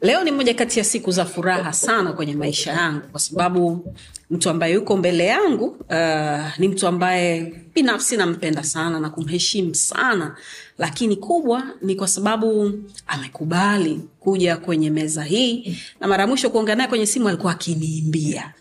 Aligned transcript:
Leo 0.00 0.24
ni 0.24 0.30
moja 0.30 0.54
kati 0.54 0.78
ya 0.78 0.84
siku 0.84 1.10
za 1.10 1.24
furaha 1.24 1.72
sana 1.72 2.12
kwenye 2.12 2.34
maisha 2.34 2.72
yangu, 2.72 3.00
kwa 3.10 3.20
sababu 3.20 3.94
mtu 4.30 4.50
ambaye 4.50 4.74
yuko 4.74 4.96
mbele 4.96 5.26
yangu 5.26 5.64
uh, 5.66 6.58
ni 6.58 6.68
mtu 6.68 6.86
ambaye 6.86 7.54
binafsi 7.74 8.16
nampenda 8.16 8.62
sana 8.64 9.00
na 9.00 9.10
kumheshimu 9.10 9.74
sana, 9.74 10.36
lakini 10.78 11.16
kubwa 11.16 11.62
ni 11.82 11.94
kwa 11.94 12.08
sababu 12.08 12.72
amekubali 13.06 14.00
kuja 14.20 14.56
kwenye 14.56 14.90
meza 14.90 15.22
hii, 15.22 15.78
na 16.00 16.08
mara 16.08 16.22
ya 16.22 16.26
mwisho 16.28 16.50
kuongea 16.50 16.74
naye 16.74 16.88
kwenye 16.88 17.06
simu 17.06 17.28
alikuwa 17.28 17.52
akiniimbia 17.52 18.52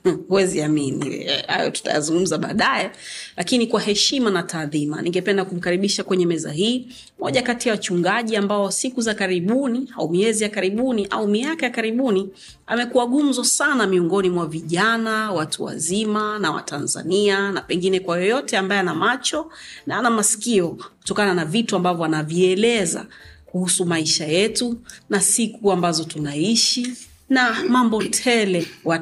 huwezi 0.28 0.62
amini. 0.62 1.24
Hayo 1.46 1.70
tutayazungumza 1.70 2.38
baadaye 2.38 2.90
lakini 3.36 3.66
kwa 3.66 3.80
heshima 3.80 4.30
na 4.30 4.42
taadhima 4.42 5.02
ningependa 5.02 5.44
kumkaribisha 5.44 6.04
kwenye 6.04 6.26
meza 6.26 6.52
hii 6.52 6.88
moja 7.20 7.42
kati 7.42 7.68
ya 7.68 7.74
wachungaji 7.74 8.36
ambao 8.36 8.70
siku 8.70 9.00
za 9.00 9.14
karibuni 9.14 9.88
au 9.96 10.10
miezi 10.10 10.44
ya 10.44 10.50
karibuni 10.50 11.06
au 11.10 11.28
miaka 11.28 11.66
ya 11.66 11.72
karibuni 11.72 12.28
amekuwa 12.66 13.06
gumzo 13.06 13.44
sana 13.44 13.86
miongoni 13.86 14.30
mwa 14.30 14.46
vijana 14.46 15.32
watu 15.32 15.64
wazima 15.64 16.38
na 16.38 16.50
watanzania 16.50 17.52
na 17.52 17.60
pengine 17.60 18.00
kwa 18.00 18.18
yoyote 18.18 18.56
ambaye 18.56 18.80
ana 18.80 18.94
macho 18.94 19.50
na 19.86 19.98
ana 19.98 20.10
masikio 20.10 20.68
kutokana 20.68 21.34
na 21.34 21.44
vitu 21.44 21.76
ambavyo 21.76 22.04
anavieleza 22.04 23.06
kuhusu 23.46 23.86
maisha 23.86 24.26
yetu 24.26 24.78
na 25.10 25.20
siku 25.20 25.72
ambazo 25.72 26.04
tunaishi 26.04 26.92
na 27.28 27.56
mambo 27.68 28.02
tele 28.02 28.66
wa 28.84 28.98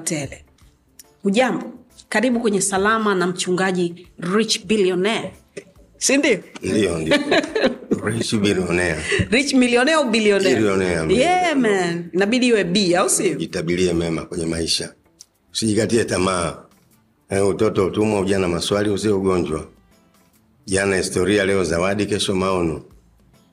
hujambo 1.22 1.72
karibu 2.08 2.40
kwenye 2.40 2.60
salama 2.60 3.14
na 3.14 3.26
mchungaji 3.26 4.06
rich 4.18 4.66
billionaire. 4.66 5.32
Sindio 5.98 6.38
ndio? 6.62 6.98
Ndio 6.98 7.16
rich 8.04 8.34
billionaire. 8.34 9.00
Rich 9.30 9.54
millionaire 9.54 9.94
au 10.00 10.10
billionaire? 10.10 10.54
Billionaire. 10.56 11.14
yeah 11.14 11.56
man. 11.56 12.10
Inabidi 12.12 12.46
iwe 12.46 12.64
b 12.64 12.94
au 12.96 13.08
sio 13.10 13.36
mema 13.94 14.24
kwenye 14.24 14.46
maisha. 14.46 14.94
Usijikatie 15.52 16.04
tamaa. 16.04 16.56
Eh, 17.30 17.48
utoto 17.48 17.86
utumwa 17.86 18.20
ujana 18.20 18.48
maswali 18.48 18.90
uzie 18.90 19.10
ugonjwa. 19.10 19.66
Jana 20.66 20.96
historia 20.96 21.44
leo 21.44 21.64
zawadi 21.64 22.06
kesho 22.06 22.34
maono. 22.34 22.82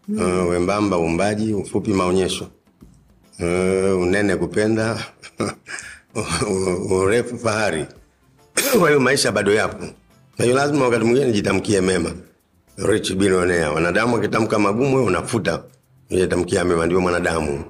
Mm. 0.08 0.22
uh, 0.44 0.50
wembamba 0.50 1.00
uumbaji 1.00 1.54
ufupi 1.54 1.94
maonyesho. 1.94 2.48
Uh, 3.40 4.02
unene 4.02 4.36
kupenda 4.36 5.06
urefu 6.90 7.38
fahari. 7.38 7.86
Kwa 8.80 8.88
hiyo 8.90 9.00
maisha 9.00 9.32
bado 9.32 9.54
yapo. 9.54 9.86
Kwa 10.36 10.46
hiyo 10.46 10.58
lazima 10.58 10.86
wakati 10.86 11.06
mwingine 11.06 11.32
jitamkie 11.32 11.82
mema. 11.82 12.12
Rich 12.78 13.14
billionaire. 13.14 13.66
Wanadamu 13.66 14.16
wakitamka 14.16 14.60
magumu 14.60 14.96
wewe 14.96 15.08
unafuta. 15.08 15.64
Jitamkia 16.10 16.64
mema 16.66 16.86
ndio 16.86 17.02
mwanadamu. 17.02 17.64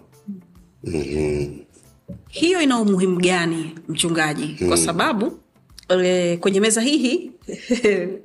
Mm-hmm. 0.84 1.60
hiyo 2.30 2.62
ina 2.62 2.80
umuhimu 2.80 3.18
gani 3.20 3.76
mchungaji? 3.88 4.66
Kwa 4.68 4.78
sababu 4.78 5.40
le, 5.90 6.38
kwenye 6.38 6.60
meza 6.60 6.82
hii 6.82 7.32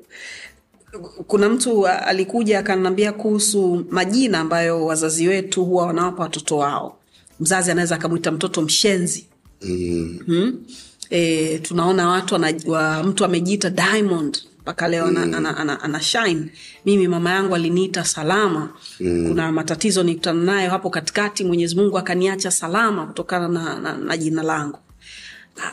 kuna 1.26 1.48
mtu 1.48 1.86
alikuja 1.88 2.58
akanambia 2.58 3.12
kuhusu 3.12 3.86
majina 3.90 4.40
ambayo 4.40 4.86
wazazi 4.86 5.28
wetu 5.28 5.64
huwa 5.64 5.86
wanawapa 5.86 6.22
watoto 6.22 6.56
wao. 6.58 6.98
Mzazi 7.40 7.70
anaweza 7.70 7.94
akamwita 7.94 8.30
mtoto 8.32 8.62
mshenzi 8.62 9.26
mm. 9.64 10.18
mm? 10.26 10.64
e, 11.10 11.58
tunaona 11.58 12.08
watu 12.08 12.34
wa, 12.66 13.02
mtu 13.02 13.24
amejiita 13.24 13.70
diamond 13.70 14.38
mpaka 14.60 14.88
leo 14.88 15.06
mm. 15.06 15.16
ana, 15.16 15.56
ana, 15.56 15.80
ana 15.82 16.00
shine 16.00 16.46
mimi 16.86 17.08
mama 17.08 17.30
yangu 17.30 17.54
aliniita 17.54 18.04
salama 18.04 18.70
mm. 19.00 19.28
kuna 19.28 19.52
matatizo 19.52 20.02
nikutana 20.02 20.42
nayo 20.44 20.70
hapo 20.70 20.90
katikati 20.90 21.44
mwenyezi 21.44 21.76
mungu 21.76 21.98
akaniacha 21.98 22.50
salama 22.50 23.06
kutokana 23.06 23.48
na, 23.48 23.78
na, 23.78 23.96
na 23.96 24.16
jina 24.16 24.42
langu 24.42 24.78
Ah, 25.64 25.72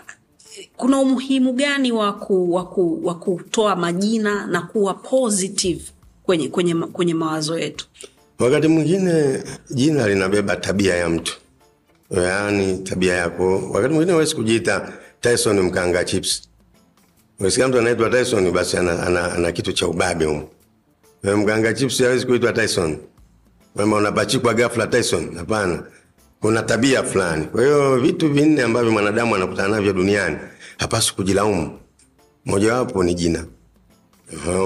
kuna 0.78 1.00
umuhimu 1.00 1.54
gani 1.54 1.92
wa 1.92 3.16
kutoa 3.20 3.76
majina 3.76 4.48
na 4.48 4.62
kuwa 4.62 4.94
positive 4.94 5.82
kwenye, 6.24 6.48
kwenye, 6.48 6.76
kwenye 6.76 7.14
mawazo 7.14 7.60
yetu 7.60 7.86
wakati 8.40 8.68
mwingine 8.68 9.44
jina 9.70 10.08
linabeba 10.08 10.56
tabia 10.56 10.96
ya 10.96 11.10
mtu 11.10 11.38
yaani 12.12 12.78
tabia 12.78 13.14
yako. 13.16 13.70
Wakati 13.74 13.94
mwingine 13.94 14.14
huwezi 14.14 14.36
kujiita 14.36 14.94
tyson 15.22 15.60
mkanga 15.60 16.04
chips. 16.04 16.50
Ukisikia 17.40 17.68
mtu 17.68 17.80
anaitwa 17.80 18.10
tyson 18.10 18.52
basi 18.52 18.78
ana, 18.78 19.04
ana, 19.08 19.34
ana 19.34 19.52
kitu 19.52 19.74
cha 19.74 19.88
ubabe 19.88 20.26
humo 20.26 20.50
mkanga 21.24 21.74
chips 21.74 22.02
hawezi 22.02 22.26
kuitwa 22.26 22.54
tyson. 22.54 22.98
Kwamba 23.76 23.98
unapachikwa 23.98 24.54
ghafla 24.54 24.88
tyson? 24.88 25.36
Hapana. 25.38 25.84
Kuna 26.40 26.64
tabia 26.64 27.04
fulani. 27.04 27.46
Kwa 27.46 27.62
hiyo 27.64 27.98
vitu 28.00 28.30
vinne 28.34 28.62
ambavyo 28.64 28.92
mwanadamu 28.92 29.36
anakutana 29.36 29.68
navyo 29.68 29.94
duniani 29.94 30.38
hapaswi 30.78 31.16
kujilaumu. 31.16 31.80
Mojawapo 32.46 33.04
ni 33.04 33.14
jina. 33.14 33.46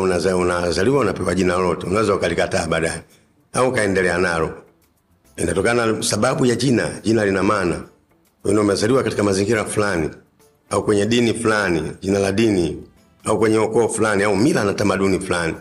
Unazaliwa 0.01 0.99
unapewa 0.99 1.35
jina 1.35 1.53
lolote. 1.57 1.87
Unaweza 1.87 2.15
ukalikataa 2.15 2.67
baadaye. 2.67 3.01
Au 3.53 3.69
ukaendelea 3.69 4.17
nalo 4.17 4.62
inatokana 5.38 5.85
na 5.85 6.03
sababu 6.03 6.45
ya 6.45 6.55
jina 6.55 6.91
jina 7.03 7.25
lina 7.25 7.44
maana. 7.44 7.81
Wewe 8.44 8.59
umezaliwa 8.59 9.03
katika 9.03 9.23
mazingira 9.23 9.66
fulani 9.66 10.09
au 10.69 10.83
kwenye 10.85 11.05
dini 11.05 11.33
fulani 11.33 11.91
jina 12.01 12.19
la 12.19 12.31
dini 12.31 12.77
au 13.25 13.39
kwenye 13.39 13.57
ukoo 13.57 13.88
fulani 13.88 14.23
au 14.23 14.35
mila 14.35 14.63
na 14.63 14.73
tamaduni 14.73 15.19
fulani. 15.19 15.53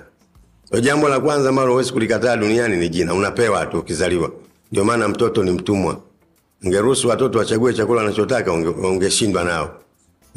Kwa 0.71 0.81
jambo 0.81 1.09
la 1.09 1.21
kwanza 1.21 1.49
ambalo 1.49 1.71
huwezi 1.72 1.93
kulikataa 1.93 2.37
duniani 2.37 2.77
ni 2.77 2.88
jina. 2.88 3.15
Unapewa 3.15 3.66
tu 3.66 3.78
ukizaliwa. 3.78 4.31
Ndio 4.72 4.84
maana 4.84 5.09
mtoto 5.09 5.43
ni 5.44 5.50
mtumwa. 5.50 6.00
Ungeruhusu 6.65 7.09
watoto 7.09 7.39
wachague 7.39 7.72
chakula 7.75 8.00
wanachotaka 8.03 8.50
unge- 8.50 8.87
ungeshindwa 8.87 9.44
nao. 9.44 9.75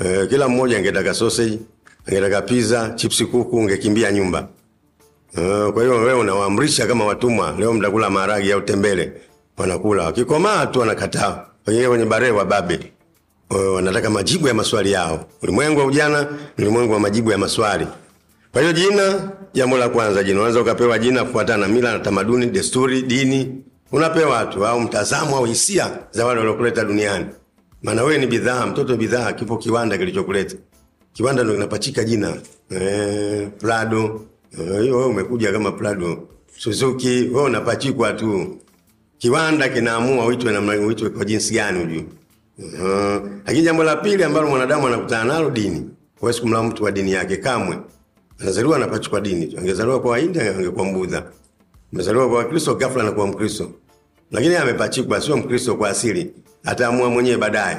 E, 0.06 0.28
kila 0.28 0.48
mmoja 0.48 0.78
angetaka 0.78 1.14
sausage 1.14 1.60
angetaka 2.08 2.42
pizza 2.42 2.90
chipsi 2.96 3.26
kuku 3.26 3.58
ungekimbia 3.58 4.12
nyumba 4.12 4.48
Uh, 5.38 5.74
kwa 5.74 5.84
hiyo 5.84 5.96
wewe 5.96 6.14
unawaamrisha 6.14 6.88
kama 6.88 7.06
watumwa, 7.06 7.56
leo 7.60 7.74
mtakula 7.74 8.10
maharagi 8.10 8.52
au 8.52 8.62
tembele, 8.62 9.12
wanakula. 9.58 10.04
Wakikomaa 10.04 10.66
tu 10.66 10.80
wanakataa, 10.80 11.46
wengine 11.68 11.88
kwenye 11.88 12.06
bare 12.06 12.34
babe 12.34 12.94
uh, 13.50 13.76
wanataka 13.76 14.10
majibu 14.10 14.48
ya 14.48 14.54
maswali 14.54 14.92
yao. 14.92 15.26
Ulimwengu 15.44 15.80
wa 15.80 15.86
ujana 15.86 16.28
ulimwengu 16.58 16.94
wa 16.94 17.00
majibu 17.00 17.32
ya 17.32 17.38
maswali. 17.38 17.88
Kwa 18.52 18.62
hiyo 18.62 18.74
jina, 18.74 19.32
jambo 19.54 19.78
la 19.78 19.90
kwanza, 19.90 20.24
jina 20.24 20.38
unaweza 20.40 20.62
ukapewa 20.62 21.00
jina 21.00 21.24
kufuatana 21.24 21.68
na 21.68 21.74
mila 21.74 21.92
na 21.94 22.00
tamaduni, 22.00 22.46
desturi, 22.46 23.02
dini, 23.02 23.64
unapewa 23.92 24.46
tu 24.46 24.68
au 24.68 24.80
mtazamo 24.82 25.38
au 25.38 25.46
hisia 25.46 25.98
za 26.12 26.26
wale 26.26 26.40
waliokuleta 26.40 26.86
duniani. 26.86 27.26
Maana 27.84 28.04
wewe 28.04 28.18
ni 28.18 28.28
bidhaa, 28.28 28.66
mtoto 28.66 28.96
bidhaa, 28.98 29.34
kipo 29.34 29.58
kiwanda 29.58 29.98
kilichokuleta 29.98 30.56
kiwanda 31.14 31.44
ndo 31.44 31.54
kinapachika 31.54 32.04
jina 32.04 32.34
eh, 32.70 33.48
Prado 33.60 33.98
Eh, 34.06 34.22
hiyo 34.58 34.98
wewe 34.98 35.06
umekuja 35.06 35.52
kama 35.52 35.72
Prado 35.72 36.28
Suzuki, 36.58 37.08
wewe 37.08 37.44
unapachikwa 37.44 38.14
tu. 38.14 38.58
Kiwanda 39.18 39.70
kinaamua 39.70 40.26
uitwe 40.26 40.52
namna 40.54 40.74
uitwe 40.74 41.10
kwa 41.10 41.26
jinsi 41.26 41.54
gani 41.54 41.84
ujue. 41.84 42.06
Uh, 42.60 43.30
lakini 43.46 43.62
jambo 43.66 43.84
la 43.84 43.96
pili 43.96 44.24
ambalo 44.24 44.48
mwanadamu 44.48 44.88
anakutana 44.88 45.24
nalo 45.34 45.50
dini. 45.50 45.90
Huwezi 46.20 46.42
kumlaumu 46.42 46.70
mtu 46.70 46.84
wa 46.84 46.92
dini 46.92 47.12
yake 47.12 47.38
kamwe. 47.38 47.78
Anazaliwa 48.40 48.76
anapachikwa 48.76 49.22
dini. 49.22 49.56
Angezaliwa 49.58 50.00
kwa 50.02 50.12
Wahindi 50.12 50.40
angekuwa 50.40 50.86
Mbudha. 50.86 51.24
Amezaliwa 51.94 52.30
kwa 52.30 52.38
Wakristo 52.38 52.76
ghafla 52.76 53.02
anakuwa 53.04 53.28
Mkristo. 53.28 53.72
Lakini 54.32 54.56
amepachikwa 54.56 55.22
sio 55.22 55.38
Mkristo 55.38 55.76
kwa 55.76 55.90
asili. 55.90 56.34
Ataamua 56.64 57.10
mwenyewe 57.10 57.38
baadaye. 57.38 57.78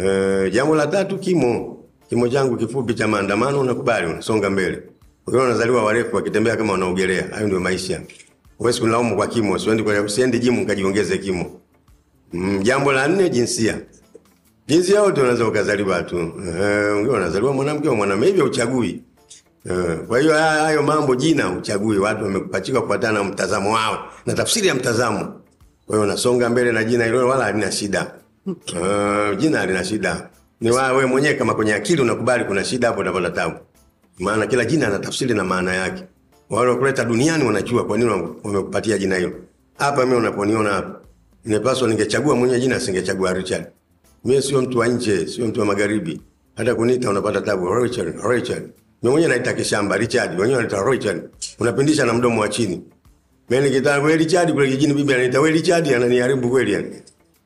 E, 0.00 0.50
jambo 0.50 0.74
la 0.76 0.86
tatu 0.86 1.18
kimo. 1.18 1.78
Kimo 2.08 2.28
changu 2.28 2.56
kifupi 2.56 2.94
cha 2.94 3.08
maandamano 3.08 3.60
unakubali 3.60 4.06
unasonga 4.06 4.50
mbele. 4.50 4.82
Wengine 5.26 5.42
wanazaliwa 5.42 5.84
warefu 5.84 6.16
wakitembea 6.16 6.56
kama 6.56 6.72
wanaogelea. 6.72 7.26
Hayo 7.30 7.46
ndio 7.46 7.60
maisha. 7.60 8.00
huwezi 8.58 8.80
kunilaumu 8.80 9.16
kwa 9.16 9.26
kimo. 9.26 9.58
Siendi 9.58 9.82
kwa 9.82 10.08
siendi 10.08 10.38
jimu 10.38 10.60
nikajiongeze 10.60 11.18
kimo. 11.18 11.60
Mm, 12.32 12.62
jambo 12.62 12.92
la 12.92 13.08
nne 13.08 13.28
jinsia. 13.30 13.78
Jinsia 14.66 14.96
yote 15.00 15.20
unaweza 15.20 15.46
ukazaliwa 15.48 16.02
tu. 16.02 16.16
Eh, 16.18 16.92
wengine 16.94 17.08
wanazaliwa 17.14 17.52
mwanamke 17.52 17.88
au 17.88 17.96
mwanamume. 17.96 18.26
Hivyo 18.26 18.44
uchagui 18.44 19.02
Eh, 19.70 19.98
Kwa 20.08 20.20
hiyo 20.20 20.32
hayo 20.34 20.82
mambo 20.82 21.14
jina 21.14 21.50
uchagui, 21.50 21.98
watu 21.98 22.24
wamekupachika 22.24 22.80
kufuatana 22.80 23.18
na 23.18 23.24
mtazamo 23.24 23.72
wao 23.74 24.08
na 24.26 24.34
tafsiri 24.34 24.66
ya 24.68 24.74
mtazamo. 24.74 25.24
Kwa 25.86 25.96
hiyo 25.96 26.02
unasonga 26.02 26.48
mbele 26.50 26.72
na 26.72 26.84
jina 26.84 27.04
hilo, 27.04 27.28
wala 27.28 27.44
halina 27.44 27.72
shida. 27.72 28.14
Uh, 28.46 29.38
jina 29.38 29.58
halina 29.58 29.84
shida, 29.84 30.28
ni 30.60 30.70
wewe 30.70 31.06
mwenyewe 31.06 31.34
kama 31.34 31.54
kwenye 31.54 31.74
akili 31.74 32.02
unakubali 32.02 32.44
kuna 32.44 32.64
shida, 32.64 32.88
hapo 32.88 33.00
utapata 33.00 33.30
tabu, 33.30 33.56
maana 34.22 34.46
kila 34.46 34.64
jina 34.64 34.86
ana 34.86 34.98
tafsiri 34.98 35.34
na 35.34 35.44
maana 35.44 35.74
yake. 35.74 36.04
Wale 36.50 36.70
wakuleta 36.70 37.04
duniani 37.04 37.44
wanajua 37.44 37.84
kwa 37.84 37.98
nini 37.98 38.10
wamekupatia 38.44 38.98
jina 38.98 39.16
hilo. 39.16 39.32
Hapa 39.78 40.04
mimi 40.06 40.16
unaponiona 40.16 40.70
hapa, 40.70 41.00
nimepaswa 41.44 41.88
ningechagua 41.88 42.36
mwenye 42.36 42.60
jina, 42.60 42.80
singechagua 42.80 43.32
Richard. 43.32 43.66
Mimi 44.24 44.42
sio 44.42 44.62
mtu 44.62 44.78
wa 44.78 44.88
nje, 44.88 45.26
sio 45.26 45.46
mtu 45.46 45.60
wa 45.60 45.66
magharibi. 45.66 46.20
Hata 46.56 46.74
kuniita 46.74 47.10
unapata 47.10 47.40
tabu. 47.40 47.74
Richard, 47.74 48.14
Richard. 48.28 48.62
Mimi 49.02 49.12
mwenyewe 49.12 49.28
naita 49.34 49.52
kishamba 49.52 49.96
Richard, 49.96 50.40
wenyewe 50.40 50.56
wanaita 50.56 50.90
Richard. 50.90 51.22
Unapindisha 51.58 52.06
na 52.06 52.12
mdomo 52.12 52.40
wa 52.40 52.48
chini. 52.48 52.82
Mimi 53.50 53.64
nikitaka 53.68 54.02
wewe 54.02 54.16
Richard 54.16 54.52
kule 54.52 54.70
kijini 54.70 54.94
bibi 54.94 55.14
anaita 55.14 55.40
wewe 55.40 55.54
Richard 55.54 55.88
ananiharibu 55.88 56.50
kweli 56.50 56.72
yani. 56.72 57.02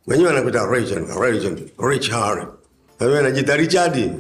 Wenyewe 0.07 0.29
wanakuita 0.29 0.67
Richard, 0.67 1.05
Richard, 1.21 1.63
Richard. 1.79 2.49
Wewe 3.01 3.19
unajiita 3.21 3.57
Richard. 3.57 4.11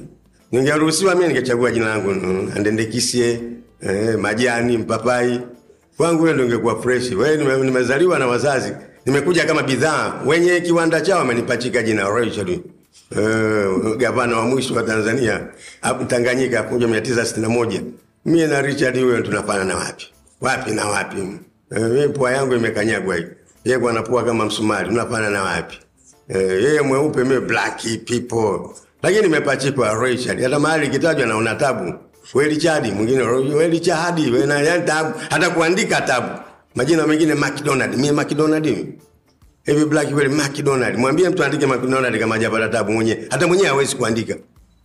Ningeruhusiwa 0.60 1.14
mimi 1.14 1.28
ningechagua 1.28 1.70
jina 1.70 1.86
langu 1.88 2.10
mm, 2.10 2.52
Andendekisie, 2.56 3.40
eh, 3.80 4.18
Majani, 4.18 4.78
Mpapai. 4.78 5.40
Kwangu 5.96 6.22
wewe 6.22 6.34
ndio 6.34 6.46
ungekuwa 6.46 6.82
fresh. 6.82 7.10
Wewe 7.12 7.36
nime- 7.36 7.56
nimezaliwa 7.64 8.18
na 8.18 8.26
wazazi. 8.26 8.72
Nimekuja 9.06 9.44
kama 9.44 9.62
bidhaa. 9.62 10.22
Wenye 10.26 10.60
kiwanda 10.60 11.00
chao 11.00 11.18
wamenipachika 11.18 11.82
jina 11.82 12.08
Rachel. 12.10 12.48
Eh, 13.16 13.96
gavana 13.96 14.36
wa 14.36 14.44
mwisho 14.44 14.74
wa 14.74 14.82
Tanzania 14.82 15.40
hapo 15.80 16.04
Tanganyika 16.04 16.58
1961. 16.62 17.80
Mimi 18.24 18.46
na 18.46 18.62
Richard 18.62 19.00
huyo 19.00 19.20
tunafanana 19.20 19.76
wapi? 19.76 20.06
Wapi 20.40 20.70
na 20.70 20.84
wapi? 20.86 21.18
Eh, 21.76 21.82
mimi 21.82 22.08
pua 22.08 22.32
yangu 22.32 22.54
imekanyagwa 22.54 23.16
hiyo. 23.16 23.28
Yeye 23.64 23.78
kwa 23.78 23.90
anapua 23.90 24.24
kama 24.24 24.44
msumari. 24.46 24.88
Tunafanana 24.88 25.42
wapi? 25.42 25.78
Eh, 26.28 26.64
yeye 26.64 26.80
mweupe 26.80 27.24
mimi 27.24 27.40
black 27.40 27.82
people. 28.04 28.70
Lakini 29.06 29.22
nimepachikwa 29.22 30.04
Richard. 30.04 30.42
Hata 30.42 30.58
mahali 30.58 30.88
kitajwa 30.88 31.26
naona 31.26 31.54
tabu. 31.54 31.94
We 32.34 32.48
Richard, 32.48 32.92
mwingine 32.94 33.22
we 33.22 33.68
Richard, 33.68 34.18
we 34.18 34.46
na 34.46 34.60
yani 34.60 34.86
tabu. 34.86 35.14
Hata 35.30 35.50
kuandika 35.50 36.00
tabu. 36.00 36.28
Majina 36.74 37.06
mengine 37.06 37.34
McDonald. 37.34 37.94
Mimi 37.96 38.10
McDonald. 38.12 38.86
Hivi 39.64 39.84
Black 39.84 40.10
kweli 40.10 40.34
McDonald. 40.34 40.98
Mwambie 40.98 41.28
mtu 41.28 41.44
aandike 41.44 41.66
McDonald 41.66 42.18
kama 42.18 42.34
hajapata 42.34 42.68
tabu 42.68 42.92
mwenyewe. 42.92 43.26
Hata 43.30 43.46
mwenyewe 43.46 43.68
hawezi 43.68 43.96
kuandika. 43.96 44.36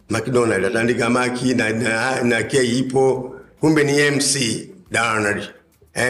McDonald 0.10 0.66
ataandika 0.66 1.10
Maki 1.10 1.54
na, 1.54 1.70
na, 1.70 2.24
na 2.24 2.44
K 2.44 2.64
ipo. 2.64 3.36
Kumbe 3.60 3.84
ni 3.84 4.12
MC 4.12 4.68
Donald. 4.92 5.44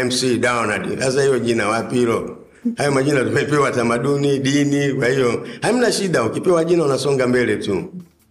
MC 0.06 0.38
Donald. 0.40 1.00
Sasa 1.00 1.22
hiyo 1.22 1.40
jina 1.40 1.68
wapi 1.68 1.96
hilo? 1.96 2.38
Hayo 2.78 2.92
majina 2.92 3.24
tumepewa 3.24 3.72
tamaduni, 3.72 4.40
dini, 4.40 4.94
kwa 4.94 5.08
hiyo 5.08 5.48
hamna 5.62 5.92
shida. 5.92 6.24
Ukipewa 6.24 6.63
jina 6.66 6.84
unasonga 6.86 7.28
mbele 7.28 7.56
tu. 7.58 7.84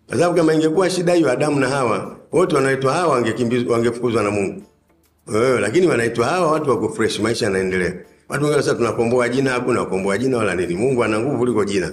Kwa 0.08 0.16
sababu 0.18 0.36
kama 0.36 0.54
ingekuwa 0.54 0.90
shida 0.90 1.12
hiyo 1.14 1.30
Adamu 1.30 1.60
na 1.60 1.68
Hawa, 1.68 2.16
wote 2.32 2.54
wanaitwa 2.56 2.92
Hawa 2.92 3.22
wangefukuzwa 3.68 4.22
na 4.22 4.30
Mungu. 4.30 4.62
Eh, 5.34 5.58
lakini 5.60 5.86
wanaitwa 5.86 6.26
hawa 6.26 6.52
watu 6.52 6.70
wako 6.70 6.88
fresh, 6.88 7.20
maisha 7.20 7.44
yanaendelea. 7.46 7.94
Watu 8.28 8.44
wengine 8.44 8.62
sasa 8.62 8.74
tunakomboa 8.76 9.28
jina, 9.28 9.50
hakuna 9.50 9.84
kukomboa 9.84 10.18
jina 10.18 10.36
wala 10.36 10.54
nini. 10.54 10.74
Mungu 10.74 11.04
ana 11.04 11.20
nguvu 11.20 11.38
kuliko 11.38 11.64
jina. 11.64 11.92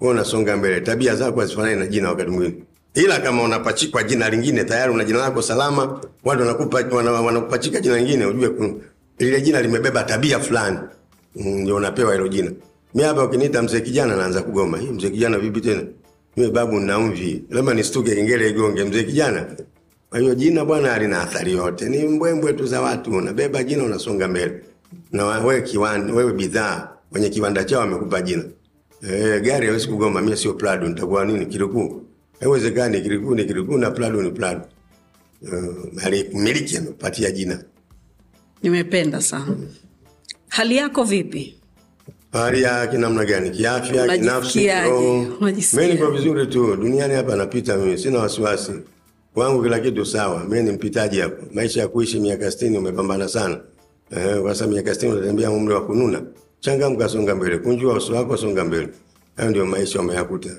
Wewe 0.00 0.14
unasonga 0.14 0.56
mbele, 0.56 0.80
tabia 0.80 1.16
zako 1.16 1.40
hazifanani 1.40 1.76
na 1.80 1.86
jina 1.86 2.08
wakati 2.08 2.30
mwingine. 2.30 2.62
Ila 2.94 3.20
kama 3.20 3.42
unapachikwa 3.42 4.02
jina 4.02 4.30
lingine 4.30 4.64
tayari 4.64 4.92
una 4.92 5.04
jina 5.04 5.18
lako 5.18 5.42
salama, 5.42 6.00
watu 6.24 6.40
wanakupa 6.40 6.84
wana- 6.96 7.12
wanakupachika 7.12 7.80
jina 7.80 7.96
lingine 7.96 8.26
ujue 8.26 8.50
lile 9.18 9.40
jina 9.40 9.62
limebeba 9.62 10.02
tabia 10.02 10.38
fulani. 10.40 10.78
Mm, 11.36 11.48
Ndio 11.60 11.76
unapewa 11.76 12.12
hilo 12.12 12.28
jina. 12.28 12.52
Mimi 12.94 13.06
hapa 13.08 13.24
ukiniita 13.24 13.62
mzee 13.62 13.80
kijana 13.80 14.16
naanza 14.16 14.42
kugoma. 14.42 14.78
Hii 14.78 14.88
mzee 14.90 15.10
kijana 15.10 15.38
vipi 15.38 15.60
tena? 15.60 15.82
Mimi 16.36 16.50
babu 16.50 16.80
nina 16.80 16.98
mvi. 16.98 17.44
Labda 17.50 17.74
nistuke 17.74 18.14
kengele 18.14 18.50
igonge 18.50 18.84
mzee 18.84 19.02
kijana. 19.02 19.46
Kwa 20.10 20.18
hiyo 20.20 20.34
jina 20.34 20.64
bwana 20.64 20.88
halina 20.88 21.22
athari 21.22 21.52
yote, 21.52 21.88
ni 21.88 21.98
mbwembwe 22.08 22.52
tu 22.52 22.66
za 22.66 22.80
watu. 22.80 23.10
Unabeba 23.10 23.62
jina 23.64 23.84
unasonga 23.84 24.28
mbele, 24.28 24.60
na 25.12 25.24
wewe 25.26 25.62
kiwanda, 25.62 26.12
wewe 26.14 26.32
bidhaa, 26.32 26.88
wenye 27.12 27.28
kiwanda 27.28 27.64
chao 27.64 27.80
wamekupa 27.80 28.22
jina. 28.22 28.44
Eh, 29.10 29.42
gari 29.42 29.66
hawezi 29.66 29.88
kugoma. 29.88 30.20
Mimi 30.22 30.36
sio 30.36 30.52
Prado, 30.54 30.88
nitakuwa 30.88 31.24
nini? 31.24 31.46
Kirikuu? 31.46 32.02
Haiwezekani. 32.40 33.00
Kirikuu 33.02 33.34
ni 33.34 33.44
kirikuu 33.44 33.78
na 33.78 33.90
Prado 33.90 34.22
ni 34.22 34.30
Prado. 34.30 34.60
Uh, 35.42 36.34
miliki 36.40 36.76
amepatia 36.76 37.30
jina. 37.30 37.64
nimependa 38.62 39.20
sana 39.20 39.56
hali 40.52 40.76
yako 40.76 41.04
vipi 41.04 41.54
Hali 42.32 42.62
ya 42.62 42.86
kinamna 42.86 43.24
gani? 43.24 43.50
Kiafya, 43.50 44.08
kinafsi, 44.18 44.58
kiroho? 44.58 45.26
Mimi 45.40 45.92
niko 45.92 46.10
vizuri 46.10 46.46
tu. 46.46 46.76
Duniani 46.76 47.14
hapa 47.14 47.36
napita 47.36 47.76
mimi, 47.76 47.98
sina 47.98 48.18
wasiwasi. 48.18 48.72
Kwangu 49.34 49.62
kila 49.62 49.80
kitu 49.80 50.06
sawa. 50.06 50.44
Mimi 50.44 50.62
ni 50.62 50.70
mpitaji 50.72 51.20
hapo. 51.20 51.42
Maisha 51.54 51.80
ya 51.80 51.88
kuishi 51.88 52.20
miaka 52.20 52.46
60 52.46 52.78
umepambana 52.78 53.28
sana. 53.28 53.60
Eh, 54.16 54.40
kwa 54.42 54.54
sababu 54.54 54.72
miaka 54.74 54.90
60 54.94 55.12
unatembea 55.12 55.50
umri 55.50 55.74
wa 55.74 55.86
kununa. 55.86 56.22
Changamka, 56.60 57.08
songa 57.08 57.34
mbele. 57.34 57.58
Kunjua 57.58 57.94
uso 57.96 58.12
wako, 58.14 58.36
songa 58.36 58.64
mbele. 58.64 58.88
Hayo 59.36 59.50
ndio 59.50 59.66
maisha 59.66 60.00
umeyakuta. 60.00 60.50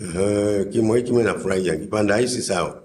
Eh, 0.00 0.66
kimo 0.72 0.94
hiki 0.94 1.10
mimi 1.12 1.24
nafurahia. 1.24 1.76
Kipanda 1.76 2.16
hisi 2.16 2.42
sawa. 2.42 2.82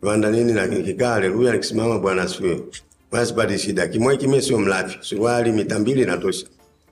Kipanda 0.00 0.30
nini 0.30 0.52
na 0.52 0.68
kikaa, 0.68 1.08
haleluya, 1.12 1.52
nikisimama 1.52 1.98
Bwana 1.98 2.22
asifiwe. 2.22 2.60
Basi 3.12 3.34
pati 3.34 3.58
shida. 3.58 3.88
Kimo 3.88 4.10
hiki 4.10 4.26
mimi 4.28 4.42
sio 4.42 4.58
mlafi. 4.58 4.98
Suruali 5.00 5.52
mita 5.52 5.78
mbili 5.78 6.04
natosha 6.04 6.46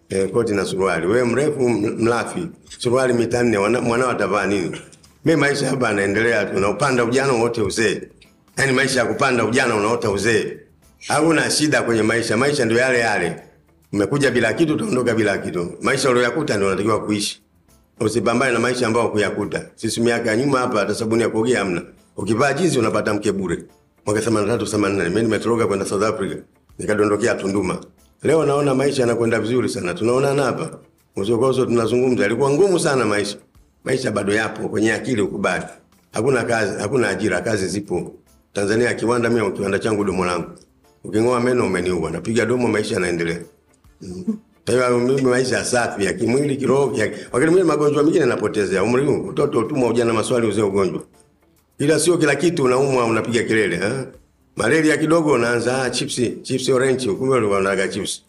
eh, 0.08 0.30
koti 0.30 0.54
na 0.54 0.64
suruali. 0.64 1.06
Wewe 1.06 1.24
mrefu 1.24 1.68
mlafi, 1.68 2.48
suruali 2.78 3.12
mita 3.12 3.42
nne, 3.42 3.58
mwanao 3.58 4.10
atavaa 4.10 4.46
nini? 4.46 4.80
Mimi 5.24 5.40
maisha 5.40 5.68
hapa 5.68 5.86
yanaendelea 5.88 6.44
tu, 6.44 6.60
na 6.94 7.04
ujana 7.04 7.32
wote 7.32 7.60
uzee. 7.62 8.02
Yaani 8.58 8.72
maisha 8.72 9.00
ya 9.00 9.06
kupanda 9.06 9.44
ujana 9.44 9.74
unaota 9.76 10.10
uzee. 10.10 10.56
Hakuna 11.08 11.50
shida 11.50 11.82
kwenye 11.82 12.02
maisha, 12.02 12.36
maisha 12.36 12.64
ndio 12.64 12.78
yale 12.78 12.98
yale. 12.98 13.36
Umekuja 13.92 14.30
bila 14.30 14.52
kitu, 14.52 14.74
utaondoka 14.74 15.14
bila 15.14 15.38
kitu. 15.38 15.72
Maisha 15.82 16.10
uliyoyakuta 16.10 16.54
ndio 16.56 16.66
unatakiwa 16.68 17.04
kuishi. 17.04 17.42
Usipambane 18.00 18.52
na 18.52 18.58
maisha 18.58 18.86
ambayo 18.86 19.08
kuyakuta. 19.08 19.66
Sisi 19.74 20.00
miaka 20.00 20.30
ya 20.30 20.36
nyuma 20.36 20.58
hapa 20.58 20.78
hata 20.78 20.94
sabuni 20.94 21.22
ya 21.22 21.28
kuogea 21.28 21.58
hamna. 21.58 21.82
Ukivaa 22.16 22.52
jinsi 22.52 22.78
unapata 22.78 23.14
mke 23.14 23.32
bure. 23.32 23.62
Mwaka 24.06 24.20
83 24.20 24.56
84 24.66 25.08
mimi 25.08 25.22
nimetoroka 25.22 25.66
kwenda 25.66 25.86
South 25.86 26.02
Africa. 26.02 26.36
Nikadondokea 26.78 27.34
Tunduma. 27.34 27.78
Leo 28.22 28.46
naona 28.46 28.74
maisha 28.74 29.02
yanakwenda 29.02 29.40
vizuri 29.40 29.68
sana. 29.68 29.94
Tunaonana 29.94 30.42
hapa. 30.42 30.78
Usokozo 31.16 31.66
tunazungumza. 31.66 32.26
Ilikuwa 32.26 32.50
ngumu 32.50 32.78
sana 32.78 33.04
maisha. 33.04 33.36
Maisha 33.84 34.10
bado 34.10 34.34
yapo 34.34 34.68
kwenye 34.68 34.92
akili 34.92 35.22
ukubali. 35.22 35.64
Hakuna 36.12 36.44
kazi, 36.44 36.78
hakuna 36.80 37.08
ajira, 37.08 37.40
kazi 37.40 37.68
zipo. 37.68 38.14
Tanzania 38.52 38.94
kiwanda 38.94 39.30
mimi 39.30 39.52
kiwanda 39.52 39.78
changu 39.78 40.04
domo 40.04 40.24
langu. 40.26 40.50
Uking'oa 41.04 41.40
meno 41.40 41.66
umeniua. 41.66 42.10
Napiga 42.10 42.46
domo 42.46 42.68
maisha 42.68 42.94
yanaendelea. 42.94 43.40
Kwa 44.64 44.74
hiyo 44.74 44.98
mimi 44.98 45.22
maisha 45.22 45.64
safi 45.64 46.04
ya 46.04 46.12
kimwili, 46.12 46.56
kiroho, 46.56 46.86
wakati 47.32 47.50
mwingine 47.50 47.62
magonjwa 47.64 48.02
mengine 48.02 48.20
yanapotezea. 48.20 48.82
Umri 48.82 49.06
huu 49.06 49.20
utoto, 49.28 49.58
utumwa, 49.58 49.88
ujana, 49.90 50.12
maswali, 50.12 50.46
uzee, 50.46 50.62
ugonjwa. 50.62 51.02
Ila 51.78 51.98
sio 52.00 52.18
kila 52.18 52.34
kitu 52.36 52.64
unaumwa 52.64 53.04
unapiga 53.04 53.42
kelele 53.42 53.76
ha? 53.76 54.06
Malaria 54.56 54.96
kidogo 54.96 55.32
unaanza 55.32 55.82
ah, 55.82 55.90
chipsi, 55.90 56.30
chipsi 56.42 56.72
orange, 56.72 57.06
kumbe 57.12 57.34
ulikuwa 57.36 57.58
unataka 57.58 57.88
chips. 57.88 58.22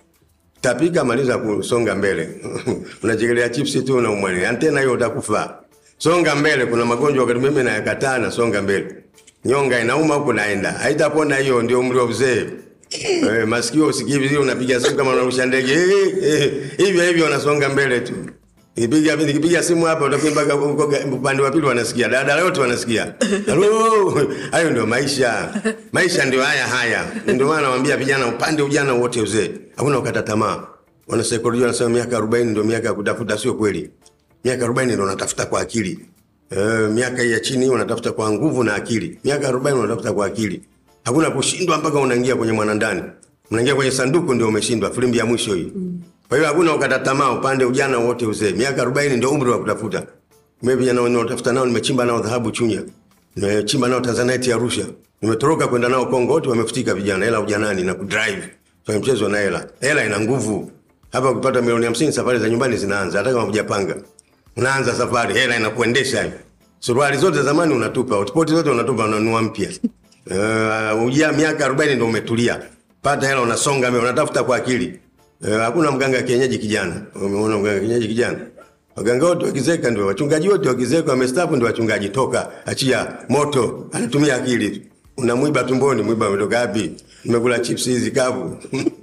Tapika 0.62 1.04
maliza 1.04 1.38
kusonga 1.38 1.96
mbele. 1.96 2.30
Unachekelea 3.04 3.50
chipsi 3.50 3.82
tu 3.82 3.96
unaumwa. 3.98 4.32
nini? 4.32 4.46
Antena 4.46 4.80
hiyo 4.80 4.94
utakufa. 4.94 5.58
Songa 5.98 6.36
mbele, 6.36 6.66
kuna 6.66 6.86
magonjwa 6.86 7.24
wakati 7.26 7.40
mimi 7.46 7.64
nayakataa 7.64 8.18
na 8.18 8.32
songa 8.32 8.62
mbele. 8.62 8.96
Nyonga 9.46 9.80
inauma 9.80 10.16
huko 10.16 10.34
naenda. 10.34 10.72
Haitapona 10.72 11.36
hiyo 11.36 11.62
ndio 11.62 11.80
umri 11.80 11.98
wa 11.98 12.04
uzee. 12.06 12.46
Eh, 12.90 13.48
masikio 13.48 13.88
usikii 13.88 14.36
unapiga 14.38 14.80
simu 14.80 14.96
kama 14.98 15.12
unarusha 15.12 15.46
ndege. 15.46 15.74
Eh, 16.24 16.42
eh, 16.42 16.52
hivyo 16.78 17.04
hivyo 17.04 17.26
unasonga 17.26 17.70
mbele 17.70 18.00
tu. 18.00 18.14
Nikipiga 18.78 19.16
nikipiga 19.16 19.64
simu 19.64 19.86
hapa 19.86 20.06
utakuwa 20.06 20.32
mpaka 20.32 20.56
upande 21.14 21.44
wa 21.44 21.52
pili 21.52 21.66
wanasikia. 21.66 22.10
Dada 22.10 22.44
wote 22.44 22.62
wanasikia. 22.62 23.14
Halo, 23.48 24.28
hayo 24.52 24.70
ndio 24.70 24.86
maisha. 24.86 25.62
Maisha 25.92 26.26
ndio 26.26 26.44
haya 26.44 26.68
haya. 26.68 27.06
Ndio 27.28 27.48
maana 27.48 27.62
nawaambia 27.62 27.98
vijana 27.98 28.28
upande 28.28 28.62
ujana 28.62 28.94
wote 28.94 29.22
uzee. 29.22 29.52
Hakuna 29.76 30.00
ukata 30.00 30.22
tamaa. 30.24 30.64
Wana 31.08 31.24
saikolojia 31.24 31.66
wanasema 31.66 31.90
miaka 31.90 32.18
40 32.20 32.44
ndio 32.46 32.64
miaka 32.64 32.88
ya 32.88 32.94
kutafuta, 32.94 33.38
sio 33.38 33.54
kweli. 33.54 33.90
Miaka 34.44 34.66
40 34.68 34.86
ndio 34.86 35.04
unatafuta 35.04 35.46
kwa 35.46 35.62
akili. 35.62 36.00
Eh, 36.50 36.90
miaka 36.90 37.24
ya 37.24 37.40
chini 37.40 37.70
unatafuta 37.70 38.12
kwa 38.12 38.32
nguvu 38.32 38.64
na 38.64 38.76
akili. 38.76 39.20
Miaka 39.24 39.52
40 39.52 39.74
unatafuta 39.80 40.14
kwa 40.14 40.26
akili. 40.26 40.62
Hakuna 41.04 41.32
kushindwa 41.32 41.78
mpaka 41.78 42.00
unaingia 42.00 42.36
kwenye 42.36 42.54
mwanandani. 42.54 43.04
Unaingia 43.52 43.76
kwenye 43.76 43.92
sanduku 43.92 44.34
ndio 44.34 44.48
umeshindwa, 44.48 44.92
filimbi 44.92 45.18
ya 45.18 45.26
mwisho 45.26 45.54
hii. 45.56 45.74
Kwa 46.30 46.38
hiyo 46.38 46.50
hakuna 46.50 46.76
ukata 46.76 47.00
tamaa 47.00 47.32
upande 47.32 47.66
ujana 47.66 47.98
wote 47.98 48.26
uzee. 48.26 48.52
Miaka 48.52 48.84
40 48.86 49.18
ndio 49.18 49.32
umri 49.32 49.50
wa 49.52 49.60
kutafuta. 49.60 50.04
Mimi 50.64 50.76
vijana 50.80 51.02
wanaotafuta 51.02 51.54
nao 51.54 51.66
nimechimba 51.66 52.06
nao 52.06 52.20
dhahabu 52.20 52.52
Chunya. 52.52 52.82
Nimechimba 53.36 53.88
nao 53.88 54.00
Tanzanite 54.00 54.54
Arusha. 54.54 54.86
Nimetoroka 55.22 55.68
kwenda 55.68 55.90
nao 55.90 56.06
Kongo, 56.06 56.34
wote 56.34 56.50
wamefutika 56.50 56.94
vijana, 56.94 57.26
hela 57.26 57.40
ujanani 57.40 57.84
na 57.84 57.94
kudrive. 57.94 58.50
Kwa 58.86 58.96
mchezo 58.96 59.30
na 59.30 59.38
hela. 59.38 59.68
Hela 59.82 60.06
ina 60.06 60.20
nguvu. 60.20 60.72
Hapa 61.12 61.32
ukipata 61.32 61.62
milioni 61.62 61.86
50 61.88 62.12
safari 62.12 62.40
za 62.40 62.50
nyumbani 62.50 62.78
zinaanza 62.78 63.18
hata 63.18 63.30
kama 63.32 63.44
hujapanga. 63.44 63.96
Unaanza 64.58 64.94
safari, 64.96 65.34
hela 65.34 65.58
inakuendesha 65.58 66.24
hivi. 66.24 66.36
Suruali 66.80 67.18
zote 67.18 67.42
zamani 67.42 67.74
unatupa, 67.74 68.16
hotpot 68.16 68.50
zote 68.50 68.70
unatupa 68.70 69.06
unanunua 69.06 69.42
mpya. 69.42 69.70
Uh, 70.96 71.04
ujia 71.08 71.32
miaka 71.32 71.70
40 71.70 71.94
ndio 71.96 72.06
umetulia. 72.08 72.62
Pata 73.02 73.28
hela 73.28 73.42
unasonga 73.42 73.90
mbele, 73.92 74.04
unatafuta 74.04 74.44
kwa 74.44 74.58
akili. 74.58 75.00
Uh, 75.42 75.50
hakuna 75.58 75.92
mganga 75.92 76.22
kienyeji 76.22 76.58
kijana. 76.58 77.02
Umeona 77.16 77.58
mganga 77.58 77.80
kienyeji 77.80 78.08
kijana? 78.08 78.38
Waganga 78.96 79.26
wote 79.26 79.46
wakizeka 79.46 79.90
ndio 79.92 80.06
wachungaji 80.08 80.50
wote 80.50 80.70
wakizeka 80.70 81.12
wamestaafu 81.12 81.56
ndio 81.56 81.68
wachungaji. 81.68 82.10
Toka, 82.10 82.52
achia 82.66 83.08
moto, 83.30 83.90
anatumia 83.92 84.36
akili 84.36 84.70
tu. 84.70 84.82
Unamwiba 85.18 85.64
tumboni, 85.64 86.02
mwiba 86.02 86.30
umetoka 86.30 86.60
wapi? 86.60 86.92
Nimekula 87.26 87.60
chips 87.60 87.86
hizi 87.86 88.12
kavu. 88.12 88.58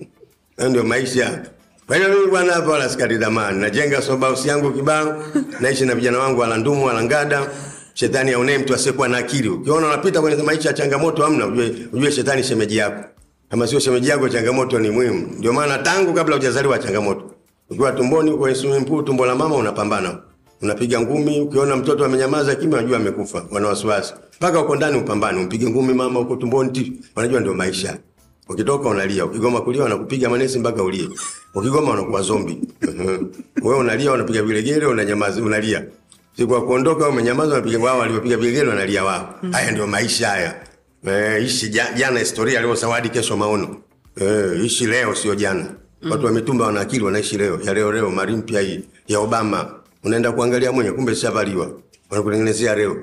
Ndio 0.70 0.84
maisha. 0.84 1.42
Kwa 1.86 1.96
hiyo 1.96 2.08
mimi 2.08 2.26
bwana 2.26 2.52
hapa 2.52 2.70
wala 2.70 2.88
sikati 2.88 3.18
tamaa. 3.18 3.50
Najenga 3.50 4.02
soba 4.02 4.26
house 4.26 4.48
yangu 4.48 4.72
kibao, 4.72 5.24
naishi 5.60 5.84
na 5.84 5.94
vijana 5.94 6.18
wangu 6.18 6.40
wala 6.40 6.56
ndumu 6.56 6.86
wala 6.86 7.02
ngada. 7.04 7.50
Shetani 7.94 8.32
aonee 8.32 8.58
mtu 8.58 8.74
asiyekuwa 8.74 9.08
na 9.08 9.18
akili. 9.18 9.48
Ukiona 9.48 9.86
unapita 9.86 10.20
kwenye 10.20 10.42
maisha 10.42 10.68
ya 10.68 10.74
changamoto 10.74 11.22
hamna, 11.22 11.46
ujue, 11.46 11.74
ujue 11.92 12.12
shetani 12.12 12.42
shemeji 12.44 12.76
yako. 12.76 13.04
Kama 13.50 13.66
sio 13.66 13.80
shemeji 13.80 14.08
yako, 14.08 14.28
changamoto 14.28 14.78
ni 14.78 14.90
muhimu. 14.90 15.28
Ndio 15.38 15.52
maana 15.52 15.78
tangu 15.78 16.12
kabla 16.14 16.36
hujazaliwa 16.36 16.78
changamoto. 16.78 17.30
Ukiwa 17.70 17.92
tumboni 17.92 18.30
uko 18.30 18.54
swimming 18.54 18.84
pool, 18.84 19.04
tumbo 19.04 19.26
la 19.26 19.34
mama 19.34 19.56
unapambana. 19.56 20.18
Unapiga 20.62 21.00
ngumi, 21.00 21.40
ukiona 21.40 21.76
mtoto 21.76 22.04
amenyamaza 22.04 22.54
kimya, 22.54 22.78
unajua 22.78 22.96
amekufa. 22.96 23.44
Wana 23.50 23.68
wasiwasi. 23.68 24.14
Mpaka 24.36 24.60
uko 24.60 24.76
ndani 24.76 24.98
upambane, 24.98 25.40
umpige 25.40 25.70
ngumi 25.70 25.94
mama 25.94 26.20
uko 26.20 26.36
tumboni, 26.36 26.92
wanajua 27.16 27.40
ndio 27.40 27.54
maisha. 27.54 27.96
Ukitoka 28.48 28.88
unalia, 28.88 29.24
ukigoma 29.24 29.60
kulia 29.60 29.82
wanakupiga 29.82 30.28
manesi 30.30 30.58
mpaka 30.58 30.82
ulie. 30.82 31.08
Ukigoma 31.54 31.90
wanakuwa 31.90 32.22
zombi. 32.22 32.58
Wewe 33.62 33.78
unalia, 33.78 34.10
wanapiga 34.10 34.42
vilegele, 34.42 34.86
unanyamaza, 34.86 35.42
unalia. 35.42 35.84
Siku 36.36 36.62
kuondoka 36.62 37.08
umenyamaza, 37.08 37.54
wanapiga 37.54 37.78
wao 37.78 37.98
waliopiga 37.98 38.36
vilegele 38.36 38.68
wanalia 38.70 39.04
wao. 39.04 39.34
Haya 39.52 39.70
ndio 39.70 39.86
maisha 39.86 40.28
haya. 40.28 40.54
Eh, 41.06 41.44
ishi 41.44 41.68
ja- 41.68 41.92
jana 41.96 42.18
historia 42.20 42.60
leo 42.60 42.74
zawadi 42.74 43.08
kesho 43.08 43.36
maono. 43.36 43.76
Eh, 44.20 44.64
ishi 44.64 44.86
leo 44.86 45.14
sio 45.14 45.34
jana. 45.34 45.66
Watu 46.10 46.26
wa 46.26 46.32
mitumba 46.32 46.66
wana 46.66 46.80
akili 46.80 47.04
wanaishi 47.04 47.38
leo. 47.38 47.60
Ya 47.64 47.74
leo 47.74 47.92
leo 47.92 48.10
mali 48.10 48.36
mpya 48.36 48.60
hii 48.60 48.80
ya 49.08 49.18
Obama. 49.18 49.74
Unaenda 50.04 50.32
kuangalia 50.32 50.72
mwenye 50.72 50.92
kumbe 50.92 51.14
shavaliwa. 51.14 51.70
Wanakutengenezea 52.10 52.74
leo. 52.76 52.96